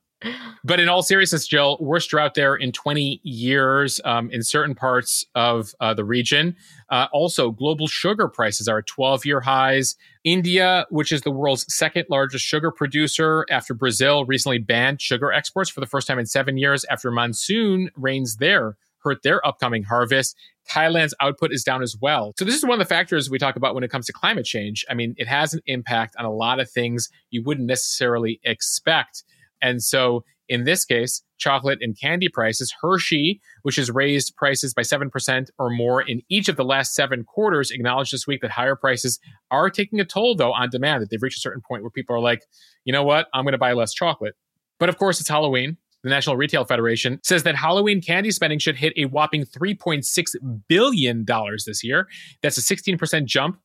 But 0.64 0.80
in 0.80 0.88
all 0.88 1.02
seriousness, 1.02 1.46
Jill, 1.46 1.76
worst 1.80 2.10
drought 2.10 2.34
there 2.34 2.54
in 2.54 2.72
20 2.72 3.20
years 3.22 4.00
um, 4.04 4.30
in 4.30 4.42
certain 4.42 4.74
parts 4.74 5.26
of 5.34 5.74
uh, 5.80 5.92
the 5.94 6.04
region. 6.04 6.56
Uh, 6.88 7.06
also, 7.12 7.50
global 7.50 7.86
sugar 7.86 8.28
prices 8.28 8.66
are 8.66 8.78
at 8.78 8.86
12 8.86 9.26
year 9.26 9.40
highs. 9.40 9.96
India, 10.24 10.86
which 10.88 11.12
is 11.12 11.22
the 11.22 11.30
world's 11.30 11.66
second 11.72 12.06
largest 12.08 12.44
sugar 12.44 12.70
producer 12.70 13.44
after 13.50 13.74
Brazil 13.74 14.24
recently 14.24 14.58
banned 14.58 15.02
sugar 15.02 15.30
exports 15.32 15.68
for 15.68 15.80
the 15.80 15.86
first 15.86 16.06
time 16.06 16.18
in 16.18 16.26
seven 16.26 16.56
years 16.56 16.84
after 16.86 17.10
monsoon 17.10 17.90
rains 17.96 18.36
there 18.36 18.76
hurt 19.04 19.22
their 19.22 19.46
upcoming 19.46 19.84
harvest. 19.84 20.36
Thailand's 20.68 21.14
output 21.20 21.52
is 21.52 21.62
down 21.62 21.82
as 21.82 21.94
well. 22.00 22.32
So, 22.38 22.44
this 22.44 22.54
is 22.54 22.64
one 22.64 22.72
of 22.72 22.78
the 22.78 22.94
factors 22.94 23.28
we 23.28 23.38
talk 23.38 23.56
about 23.56 23.74
when 23.74 23.84
it 23.84 23.90
comes 23.90 24.06
to 24.06 24.12
climate 24.12 24.46
change. 24.46 24.84
I 24.88 24.94
mean, 24.94 25.14
it 25.18 25.28
has 25.28 25.52
an 25.52 25.60
impact 25.66 26.16
on 26.18 26.24
a 26.24 26.32
lot 26.32 26.58
of 26.58 26.70
things 26.70 27.10
you 27.30 27.42
wouldn't 27.42 27.66
necessarily 27.66 28.40
expect. 28.44 29.24
And 29.64 29.82
so 29.82 30.24
in 30.48 30.64
this 30.64 30.84
case, 30.84 31.22
chocolate 31.38 31.78
and 31.80 31.98
candy 31.98 32.28
prices, 32.28 32.74
Hershey, 32.82 33.40
which 33.62 33.76
has 33.76 33.90
raised 33.90 34.36
prices 34.36 34.74
by 34.74 34.82
7% 34.82 35.48
or 35.58 35.70
more 35.70 36.02
in 36.02 36.20
each 36.28 36.48
of 36.48 36.56
the 36.56 36.64
last 36.64 36.94
seven 36.94 37.24
quarters, 37.24 37.70
acknowledged 37.70 38.12
this 38.12 38.26
week 38.26 38.42
that 38.42 38.50
higher 38.50 38.76
prices 38.76 39.18
are 39.50 39.70
taking 39.70 40.00
a 40.00 40.04
toll, 40.04 40.36
though, 40.36 40.52
on 40.52 40.68
demand, 40.68 41.02
that 41.02 41.10
they've 41.10 41.22
reached 41.22 41.38
a 41.38 41.40
certain 41.40 41.62
point 41.66 41.82
where 41.82 41.90
people 41.90 42.14
are 42.14 42.20
like, 42.20 42.42
you 42.84 42.92
know 42.92 43.02
what, 43.02 43.28
I'm 43.32 43.44
going 43.44 43.52
to 43.52 43.58
buy 43.58 43.72
less 43.72 43.94
chocolate. 43.94 44.34
But 44.78 44.90
of 44.90 44.98
course, 44.98 45.18
it's 45.18 45.30
Halloween. 45.30 45.78
The 46.02 46.10
National 46.10 46.36
Retail 46.36 46.66
Federation 46.66 47.18
says 47.22 47.44
that 47.44 47.56
Halloween 47.56 48.02
candy 48.02 48.30
spending 48.30 48.58
should 48.58 48.76
hit 48.76 48.92
a 48.98 49.06
whopping 49.06 49.44
$3.6 49.44 50.34
billion 50.68 51.24
this 51.66 51.82
year. 51.82 52.06
That's 52.42 52.58
a 52.58 52.60
16% 52.60 53.24
jump, 53.24 53.58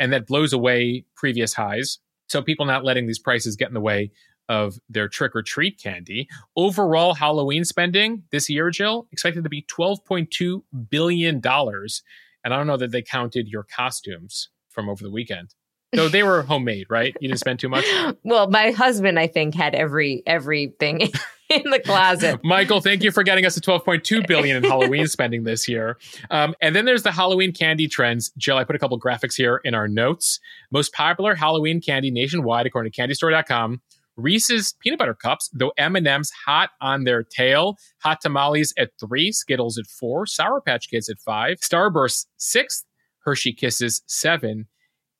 and 0.00 0.10
that 0.14 0.26
blows 0.26 0.54
away 0.54 1.04
previous 1.14 1.52
highs. 1.52 1.98
So 2.28 2.40
people 2.40 2.64
not 2.64 2.82
letting 2.82 3.06
these 3.06 3.18
prices 3.18 3.56
get 3.56 3.68
in 3.68 3.74
the 3.74 3.80
way 3.80 4.10
of 4.52 4.78
their 4.90 5.08
trick 5.08 5.34
or 5.34 5.42
treat 5.42 5.80
candy. 5.82 6.28
Overall 6.56 7.14
Halloween 7.14 7.64
spending 7.64 8.24
this 8.32 8.50
year, 8.50 8.68
Jill, 8.68 9.08
expected 9.10 9.44
to 9.44 9.50
be 9.50 9.62
$12.2 9.62 10.62
billion. 10.90 11.36
And 11.36 11.42
I 12.52 12.56
don't 12.58 12.66
know 12.66 12.76
that 12.76 12.90
they 12.90 13.00
counted 13.00 13.48
your 13.48 13.62
costumes 13.62 14.50
from 14.68 14.90
over 14.90 15.02
the 15.02 15.10
weekend. 15.10 15.54
Though 15.94 16.08
they 16.08 16.22
were 16.22 16.42
homemade, 16.42 16.86
right? 16.90 17.16
You 17.20 17.28
didn't 17.28 17.40
spend 17.40 17.60
too 17.60 17.68
much. 17.68 17.84
Well, 18.24 18.48
my 18.48 18.70
husband, 18.70 19.18
I 19.18 19.26
think, 19.26 19.54
had 19.54 19.74
every 19.74 20.22
everything 20.26 21.00
in 21.50 21.70
the 21.70 21.80
closet. 21.80 22.40
Michael, 22.44 22.80
thank 22.80 23.02
you 23.02 23.10
for 23.10 23.22
getting 23.22 23.44
us 23.44 23.54
to 23.54 23.60
12.2 23.60 24.26
billion 24.26 24.56
in 24.56 24.64
Halloween 24.64 25.06
spending 25.06 25.44
this 25.44 25.68
year. 25.68 25.98
Um, 26.30 26.54
and 26.60 26.74
then 26.74 26.84
there's 26.84 27.02
the 27.02 27.12
Halloween 27.12 27.52
candy 27.52 27.88
trends. 27.88 28.32
Jill, 28.38 28.56
I 28.56 28.64
put 28.64 28.76
a 28.76 28.78
couple 28.78 28.98
graphics 28.98 29.34
here 29.34 29.60
in 29.64 29.74
our 29.74 29.88
notes. 29.88 30.40
Most 30.70 30.92
popular 30.92 31.34
Halloween 31.34 31.80
candy 31.80 32.10
nationwide, 32.10 32.66
according 32.66 32.92
to 32.92 33.00
CandyStore.com, 33.00 33.80
Reese's 34.16 34.74
peanut 34.80 34.98
butter 34.98 35.14
cups, 35.14 35.48
though 35.52 35.72
M&M's 35.78 36.30
hot 36.46 36.70
on 36.80 37.04
their 37.04 37.22
tail. 37.22 37.76
Hot 38.02 38.20
tamales 38.20 38.74
at 38.78 38.90
three, 39.00 39.32
Skittles 39.32 39.78
at 39.78 39.86
four, 39.86 40.26
Sour 40.26 40.60
Patch 40.60 40.88
Kids 40.90 41.08
at 41.08 41.18
five, 41.18 41.58
Starburst 41.58 42.26
sixth, 42.36 42.84
Hershey 43.24 43.52
Kisses 43.52 44.02
seven, 44.06 44.66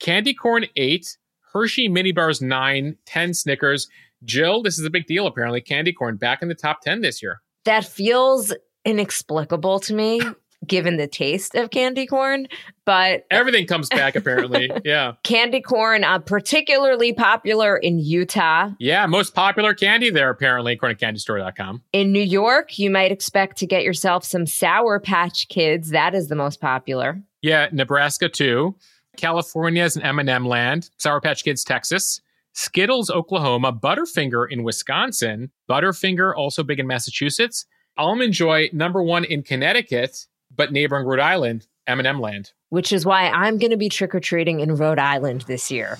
Candy 0.00 0.34
Corn 0.34 0.66
eight, 0.76 1.16
Hershey 1.52 1.88
Mini 1.88 2.12
Bars 2.12 2.42
nine, 2.42 2.96
ten 3.06 3.34
Snickers. 3.34 3.88
Jill, 4.24 4.62
this 4.62 4.78
is 4.78 4.84
a 4.84 4.90
big 4.90 5.06
deal 5.06 5.26
apparently. 5.26 5.60
Candy 5.60 5.92
Corn 5.92 6.16
back 6.16 6.42
in 6.42 6.48
the 6.48 6.54
top 6.54 6.80
10 6.82 7.00
this 7.00 7.22
year. 7.22 7.40
That 7.64 7.84
feels 7.84 8.52
inexplicable 8.84 9.80
to 9.80 9.94
me 9.94 10.20
given 10.66 10.96
the 10.96 11.06
taste 11.06 11.54
of 11.54 11.70
candy 11.70 12.06
corn, 12.06 12.46
but 12.84 13.26
everything 13.30 13.66
comes 13.66 13.88
back 13.88 14.16
apparently. 14.16 14.70
yeah. 14.84 15.12
Candy 15.22 15.60
corn, 15.60 16.04
uh, 16.04 16.18
particularly 16.18 17.12
popular 17.12 17.76
in 17.76 17.98
Utah. 17.98 18.70
Yeah, 18.78 19.06
most 19.06 19.34
popular 19.34 19.74
candy 19.74 20.10
there 20.10 20.30
apparently, 20.30 20.74
according 20.74 20.98
to 20.98 21.06
candystore.com. 21.06 21.82
In 21.92 22.12
New 22.12 22.22
York, 22.22 22.78
you 22.78 22.90
might 22.90 23.12
expect 23.12 23.58
to 23.58 23.66
get 23.66 23.82
yourself 23.82 24.24
some 24.24 24.46
Sour 24.46 25.00
Patch 25.00 25.48
Kids. 25.48 25.90
That 25.90 26.14
is 26.14 26.28
the 26.28 26.36
most 26.36 26.60
popular. 26.60 27.22
Yeah, 27.40 27.68
Nebraska 27.72 28.28
too. 28.28 28.76
California 29.16 29.84
is 29.84 29.96
an 29.96 30.02
M&M 30.02 30.46
land. 30.46 30.90
Sour 30.98 31.20
Patch 31.20 31.44
Kids, 31.44 31.64
Texas. 31.64 32.20
Skittles, 32.54 33.10
Oklahoma. 33.10 33.72
Butterfinger 33.72 34.46
in 34.50 34.62
Wisconsin. 34.62 35.50
Butterfinger 35.68 36.34
also 36.34 36.62
big 36.62 36.80
in 36.80 36.86
Massachusetts. 36.86 37.66
Almond 37.98 38.32
Joy, 38.32 38.70
number 38.72 39.02
one 39.02 39.24
in 39.24 39.42
Connecticut 39.42 40.26
but 40.54 40.72
neighboring 40.72 41.06
Rhode 41.06 41.20
Island, 41.20 41.66
M&M 41.86 42.20
land. 42.20 42.52
Which 42.70 42.92
is 42.92 43.04
why 43.04 43.28
I'm 43.28 43.58
going 43.58 43.70
to 43.70 43.76
be 43.76 43.88
trick 43.88 44.14
or 44.14 44.20
treating 44.20 44.60
in 44.60 44.76
Rhode 44.76 44.98
Island 44.98 45.42
this 45.42 45.70
year. 45.70 45.98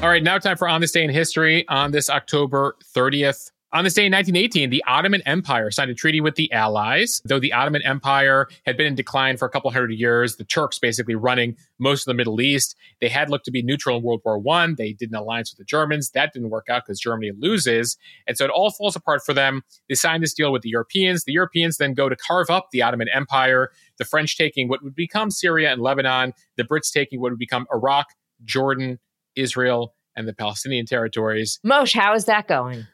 All 0.00 0.08
right, 0.08 0.22
now 0.22 0.38
time 0.38 0.56
for 0.56 0.68
On 0.68 0.80
This 0.80 0.92
Day 0.92 1.02
in 1.02 1.10
History 1.10 1.66
on 1.68 1.90
this 1.90 2.08
October 2.08 2.76
30th. 2.94 3.50
On 3.70 3.84
this 3.84 3.92
day 3.92 4.06
in 4.06 4.12
1918, 4.12 4.70
the 4.70 4.82
Ottoman 4.86 5.20
Empire 5.26 5.70
signed 5.70 5.90
a 5.90 5.94
treaty 5.94 6.22
with 6.22 6.36
the 6.36 6.50
Allies. 6.52 7.20
Though 7.26 7.38
the 7.38 7.52
Ottoman 7.52 7.82
Empire 7.82 8.48
had 8.64 8.78
been 8.78 8.86
in 8.86 8.94
decline 8.94 9.36
for 9.36 9.44
a 9.44 9.50
couple 9.50 9.70
hundred 9.70 9.90
years, 9.90 10.36
the 10.36 10.44
Turks 10.44 10.78
basically 10.78 11.14
running 11.14 11.54
most 11.78 12.00
of 12.00 12.06
the 12.06 12.14
Middle 12.14 12.40
East. 12.40 12.76
They 13.02 13.10
had 13.10 13.28
looked 13.28 13.44
to 13.44 13.50
be 13.50 13.62
neutral 13.62 13.98
in 13.98 14.02
World 14.02 14.22
War 14.24 14.38
One. 14.38 14.76
They 14.78 14.94
did 14.94 15.10
an 15.10 15.16
alliance 15.16 15.52
with 15.52 15.58
the 15.58 15.66
Germans. 15.66 16.12
That 16.12 16.32
didn't 16.32 16.48
work 16.48 16.70
out 16.70 16.84
because 16.86 16.98
Germany 16.98 17.32
loses. 17.38 17.98
And 18.26 18.38
so 18.38 18.46
it 18.46 18.50
all 18.50 18.70
falls 18.70 18.96
apart 18.96 19.20
for 19.22 19.34
them. 19.34 19.60
They 19.90 19.94
signed 19.94 20.22
this 20.22 20.32
deal 20.32 20.50
with 20.50 20.62
the 20.62 20.70
Europeans. 20.70 21.24
The 21.24 21.32
Europeans 21.32 21.76
then 21.76 21.92
go 21.92 22.08
to 22.08 22.16
carve 22.16 22.48
up 22.48 22.68
the 22.72 22.80
Ottoman 22.80 23.08
Empire, 23.12 23.70
the 23.98 24.06
French 24.06 24.38
taking 24.38 24.68
what 24.68 24.82
would 24.82 24.94
become 24.94 25.30
Syria 25.30 25.70
and 25.70 25.82
Lebanon, 25.82 26.32
the 26.56 26.64
Brits 26.64 26.90
taking 26.90 27.20
what 27.20 27.32
would 27.32 27.38
become 27.38 27.66
Iraq, 27.70 28.06
Jordan, 28.44 28.98
Israel, 29.36 29.94
and 30.16 30.26
the 30.26 30.32
Palestinian 30.32 30.86
territories. 30.86 31.60
Mosheh, 31.66 32.00
how 32.00 32.14
is 32.14 32.24
that 32.24 32.48
going? 32.48 32.86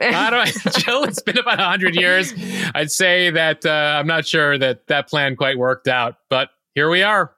I 0.00 0.30
don't, 0.30 0.74
Jill, 0.78 1.04
it's 1.04 1.22
been 1.22 1.38
about 1.38 1.58
100 1.58 1.94
years. 1.94 2.32
I'd 2.74 2.90
say 2.90 3.30
that 3.30 3.64
uh, 3.64 3.96
I'm 3.98 4.06
not 4.06 4.26
sure 4.26 4.58
that 4.58 4.86
that 4.88 5.08
plan 5.08 5.36
quite 5.36 5.58
worked 5.58 5.88
out, 5.88 6.16
but 6.28 6.50
here 6.74 6.90
we 6.90 7.02
are. 7.02 7.34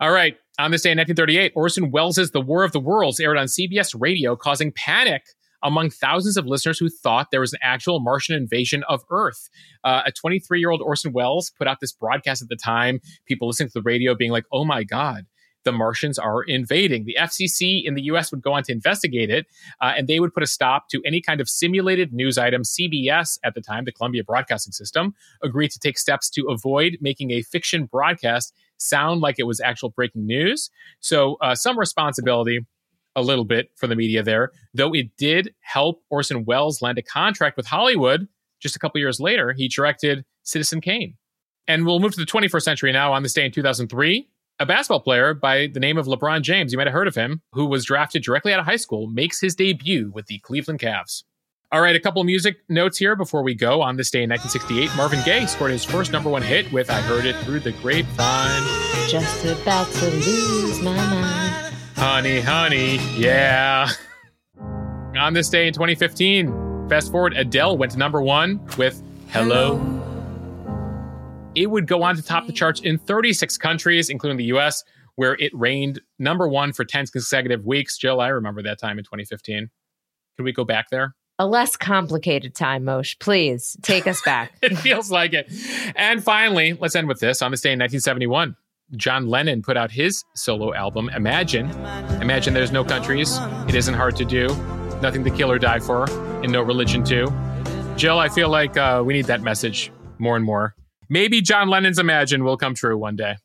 All 0.00 0.10
right. 0.10 0.36
On 0.58 0.70
this 0.70 0.82
day 0.82 0.92
in 0.92 0.98
1938, 0.98 1.52
Orson 1.56 1.90
Welles' 1.90 2.30
The 2.32 2.40
War 2.40 2.62
of 2.62 2.72
the 2.72 2.80
Worlds 2.80 3.18
aired 3.18 3.36
on 3.36 3.46
CBS 3.46 3.94
radio, 3.98 4.36
causing 4.36 4.70
panic 4.72 5.22
among 5.64 5.90
thousands 5.90 6.36
of 6.36 6.46
listeners 6.46 6.78
who 6.78 6.88
thought 6.88 7.28
there 7.30 7.40
was 7.40 7.54
an 7.54 7.58
actual 7.62 7.98
Martian 7.98 8.36
invasion 8.36 8.84
of 8.88 9.02
Earth. 9.10 9.48
Uh, 9.82 10.02
a 10.06 10.12
23 10.12 10.60
year 10.60 10.70
old 10.70 10.82
Orson 10.82 11.12
Welles 11.12 11.50
put 11.58 11.66
out 11.66 11.80
this 11.80 11.92
broadcast 11.92 12.42
at 12.42 12.48
the 12.48 12.56
time, 12.56 13.00
people 13.26 13.48
listening 13.48 13.70
to 13.70 13.72
the 13.74 13.82
radio 13.82 14.14
being 14.14 14.30
like, 14.30 14.44
oh 14.52 14.64
my 14.64 14.84
God, 14.84 15.24
the 15.64 15.72
Martians 15.72 16.18
are 16.18 16.42
invading. 16.42 17.04
The 17.04 17.16
FCC 17.18 17.82
in 17.84 17.94
the 17.94 18.02
US 18.02 18.30
would 18.30 18.42
go 18.42 18.52
on 18.52 18.62
to 18.64 18.72
investigate 18.72 19.30
it, 19.30 19.46
uh, 19.80 19.92
and 19.96 20.06
they 20.06 20.20
would 20.20 20.32
put 20.32 20.42
a 20.42 20.46
stop 20.46 20.88
to 20.90 21.02
any 21.04 21.20
kind 21.20 21.40
of 21.40 21.48
simulated 21.48 22.12
news 22.12 22.38
item. 22.38 22.62
CBS, 22.62 23.38
at 23.44 23.54
the 23.54 23.60
time, 23.60 23.84
the 23.84 23.92
Columbia 23.92 24.24
Broadcasting 24.24 24.72
System, 24.72 25.14
agreed 25.42 25.70
to 25.70 25.78
take 25.78 25.98
steps 25.98 26.30
to 26.30 26.46
avoid 26.48 26.98
making 27.00 27.30
a 27.30 27.42
fiction 27.42 27.86
broadcast 27.86 28.54
sound 28.76 29.20
like 29.20 29.36
it 29.38 29.44
was 29.44 29.60
actual 29.60 29.90
breaking 29.90 30.26
news. 30.26 30.70
So, 31.00 31.36
uh, 31.40 31.54
some 31.54 31.78
responsibility 31.78 32.60
a 33.16 33.22
little 33.22 33.44
bit 33.44 33.70
for 33.76 33.86
the 33.86 33.96
media 33.96 34.22
there, 34.22 34.50
though 34.72 34.92
it 34.92 35.16
did 35.16 35.54
help 35.60 36.02
Orson 36.10 36.44
Welles 36.44 36.82
land 36.82 36.98
a 36.98 37.02
contract 37.02 37.56
with 37.56 37.66
Hollywood. 37.66 38.28
Just 38.60 38.76
a 38.76 38.78
couple 38.78 38.98
years 38.98 39.20
later, 39.20 39.52
he 39.52 39.68
directed 39.68 40.24
Citizen 40.42 40.80
Kane. 40.80 41.16
And 41.66 41.86
we'll 41.86 42.00
move 42.00 42.12
to 42.14 42.20
the 42.20 42.26
21st 42.26 42.62
century 42.62 42.92
now. 42.92 43.12
On 43.12 43.22
this 43.22 43.32
day 43.32 43.44
in 43.44 43.52
2003, 43.52 44.28
a 44.60 44.66
basketball 44.66 45.00
player 45.00 45.34
by 45.34 45.68
the 45.72 45.80
name 45.80 45.98
of 45.98 46.06
LeBron 46.06 46.42
James, 46.42 46.72
you 46.72 46.78
might 46.78 46.86
have 46.86 46.94
heard 46.94 47.08
of 47.08 47.14
him, 47.14 47.42
who 47.52 47.66
was 47.66 47.84
drafted 47.84 48.22
directly 48.22 48.52
out 48.52 48.60
of 48.60 48.66
high 48.66 48.76
school, 48.76 49.08
makes 49.08 49.40
his 49.40 49.54
debut 49.54 50.10
with 50.14 50.26
the 50.26 50.38
Cleveland 50.40 50.80
Cavs. 50.80 51.24
All 51.72 51.80
right, 51.80 51.96
a 51.96 52.00
couple 52.00 52.22
music 52.22 52.58
notes 52.68 52.98
here 52.98 53.16
before 53.16 53.42
we 53.42 53.54
go. 53.54 53.82
On 53.82 53.96
this 53.96 54.10
day 54.10 54.22
in 54.22 54.30
1968, 54.30 54.96
Marvin 54.96 55.20
Gaye 55.24 55.46
scored 55.46 55.72
his 55.72 55.84
first 55.84 56.12
number 56.12 56.30
one 56.30 56.42
hit 56.42 56.70
with 56.72 56.88
I 56.88 57.00
Heard 57.00 57.26
It 57.26 57.34
Through 57.38 57.60
the 57.60 57.72
Grapevine. 57.72 58.62
Just 59.08 59.44
about 59.44 59.88
to 59.94 60.06
lose 60.10 60.80
my 60.82 60.94
mind. 60.94 61.74
Honey, 61.96 62.40
honey, 62.40 62.96
yeah. 63.16 63.88
On 65.16 65.32
this 65.32 65.48
day 65.48 65.66
in 65.66 65.72
2015, 65.72 66.88
fast 66.88 67.10
forward, 67.10 67.36
Adele 67.36 67.76
went 67.76 67.92
to 67.92 67.98
number 67.98 68.22
one 68.22 68.60
with 68.78 69.02
Hello. 69.30 69.93
It 71.54 71.70
would 71.70 71.86
go 71.86 72.02
on 72.02 72.16
to 72.16 72.22
top 72.22 72.46
the 72.46 72.52
charts 72.52 72.80
in 72.80 72.98
36 72.98 73.56
countries, 73.58 74.10
including 74.10 74.38
the 74.38 74.44
US, 74.56 74.82
where 75.16 75.34
it 75.38 75.52
reigned 75.54 76.00
number 76.18 76.48
one 76.48 76.72
for 76.72 76.84
10 76.84 77.06
consecutive 77.06 77.64
weeks. 77.64 77.96
Jill, 77.96 78.20
I 78.20 78.28
remember 78.28 78.62
that 78.62 78.78
time 78.80 78.98
in 78.98 79.04
2015. 79.04 79.70
Can 80.36 80.44
we 80.44 80.52
go 80.52 80.64
back 80.64 80.90
there? 80.90 81.14
A 81.38 81.46
less 81.46 81.76
complicated 81.76 82.54
time, 82.54 82.84
Mosheh. 82.84 83.18
Please 83.18 83.76
take 83.82 84.06
us 84.06 84.22
back. 84.22 84.52
it 84.62 84.76
feels 84.76 85.10
like 85.10 85.32
it. 85.32 85.52
And 85.96 86.22
finally, 86.22 86.74
let's 86.74 86.94
end 86.94 87.08
with 87.08 87.20
this. 87.20 87.42
On 87.42 87.50
this 87.50 87.60
day 87.60 87.72
in 87.72 87.78
1971, 87.78 88.56
John 88.96 89.28
Lennon 89.28 89.62
put 89.62 89.76
out 89.76 89.90
his 89.90 90.24
solo 90.34 90.74
album, 90.74 91.08
Imagine. 91.10 91.70
Imagine 92.20 92.54
there's 92.54 92.70
no 92.72 92.84
countries. 92.84 93.38
It 93.68 93.74
isn't 93.74 93.94
hard 93.94 94.14
to 94.16 94.24
do. 94.24 94.46
Nothing 95.00 95.24
to 95.24 95.30
kill 95.30 95.50
or 95.50 95.58
die 95.58 95.80
for, 95.80 96.08
and 96.42 96.52
no 96.52 96.62
religion 96.62 97.02
too. 97.02 97.32
Jill, 97.96 98.18
I 98.18 98.28
feel 98.28 98.48
like 98.48 98.76
uh, 98.76 99.02
we 99.04 99.12
need 99.12 99.26
that 99.26 99.42
message 99.42 99.90
more 100.18 100.36
and 100.36 100.44
more. 100.44 100.74
Maybe 101.14 101.40
John 101.40 101.68
Lennon's 101.68 102.00
Imagine 102.00 102.42
will 102.42 102.56
come 102.56 102.74
true 102.74 102.98
one 102.98 103.14
day. 103.14 103.36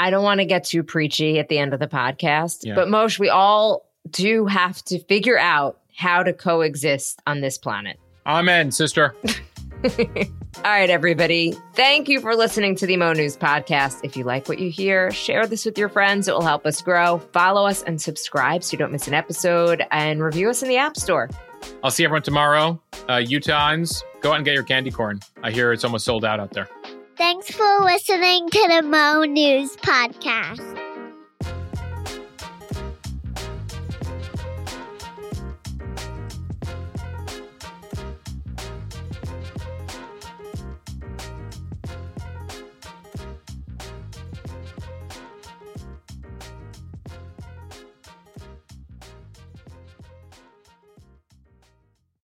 I 0.00 0.08
don't 0.08 0.24
want 0.24 0.40
to 0.40 0.46
get 0.46 0.64
too 0.64 0.82
preachy 0.82 1.38
at 1.38 1.50
the 1.50 1.58
end 1.58 1.74
of 1.74 1.78
the 1.78 1.86
podcast, 1.86 2.60
yeah. 2.62 2.74
but 2.74 2.88
Mosheh, 2.88 3.18
we 3.18 3.28
all 3.28 3.86
do 4.10 4.46
have 4.46 4.82
to 4.86 4.98
figure 4.98 5.38
out 5.38 5.78
how 5.94 6.22
to 6.22 6.32
coexist 6.32 7.20
on 7.26 7.42
this 7.42 7.58
planet. 7.58 8.00
Amen, 8.24 8.70
sister. 8.70 9.14
All 9.84 10.62
right, 10.64 10.88
everybody. 10.88 11.54
Thank 11.74 12.08
you 12.08 12.22
for 12.22 12.34
listening 12.34 12.74
to 12.76 12.86
the 12.86 12.96
Mo 12.96 13.12
News 13.12 13.36
podcast. 13.36 14.00
If 14.02 14.16
you 14.16 14.24
like 14.24 14.48
what 14.48 14.58
you 14.58 14.70
hear, 14.70 15.10
share 15.10 15.46
this 15.46 15.66
with 15.66 15.76
your 15.76 15.90
friends. 15.90 16.28
It 16.28 16.34
will 16.34 16.40
help 16.40 16.64
us 16.64 16.80
grow. 16.80 17.18
Follow 17.18 17.66
us 17.66 17.82
and 17.82 18.00
subscribe 18.00 18.64
so 18.64 18.72
you 18.72 18.78
don't 18.78 18.90
miss 18.90 19.06
an 19.06 19.12
episode 19.12 19.84
and 19.90 20.22
review 20.22 20.48
us 20.48 20.62
in 20.62 20.68
the 20.70 20.78
App 20.78 20.96
Store. 20.96 21.28
I'll 21.84 21.90
see 21.90 22.04
everyone 22.04 22.22
tomorrow. 22.22 22.80
Uh, 23.06 23.16
Utahns, 23.16 24.02
go 24.22 24.30
out 24.32 24.36
and 24.36 24.46
get 24.46 24.54
your 24.54 24.64
candy 24.64 24.90
corn. 24.90 25.20
I 25.42 25.50
hear 25.50 25.72
it's 25.74 25.84
almost 25.84 26.06
sold 26.06 26.24
out 26.24 26.40
out 26.40 26.52
there. 26.52 26.68
Thanks 27.18 27.50
for 27.50 27.80
listening 27.80 28.48
to 28.48 28.68
the 28.68 28.80
Mo 28.80 29.24
News 29.24 29.76
podcast. 29.78 30.87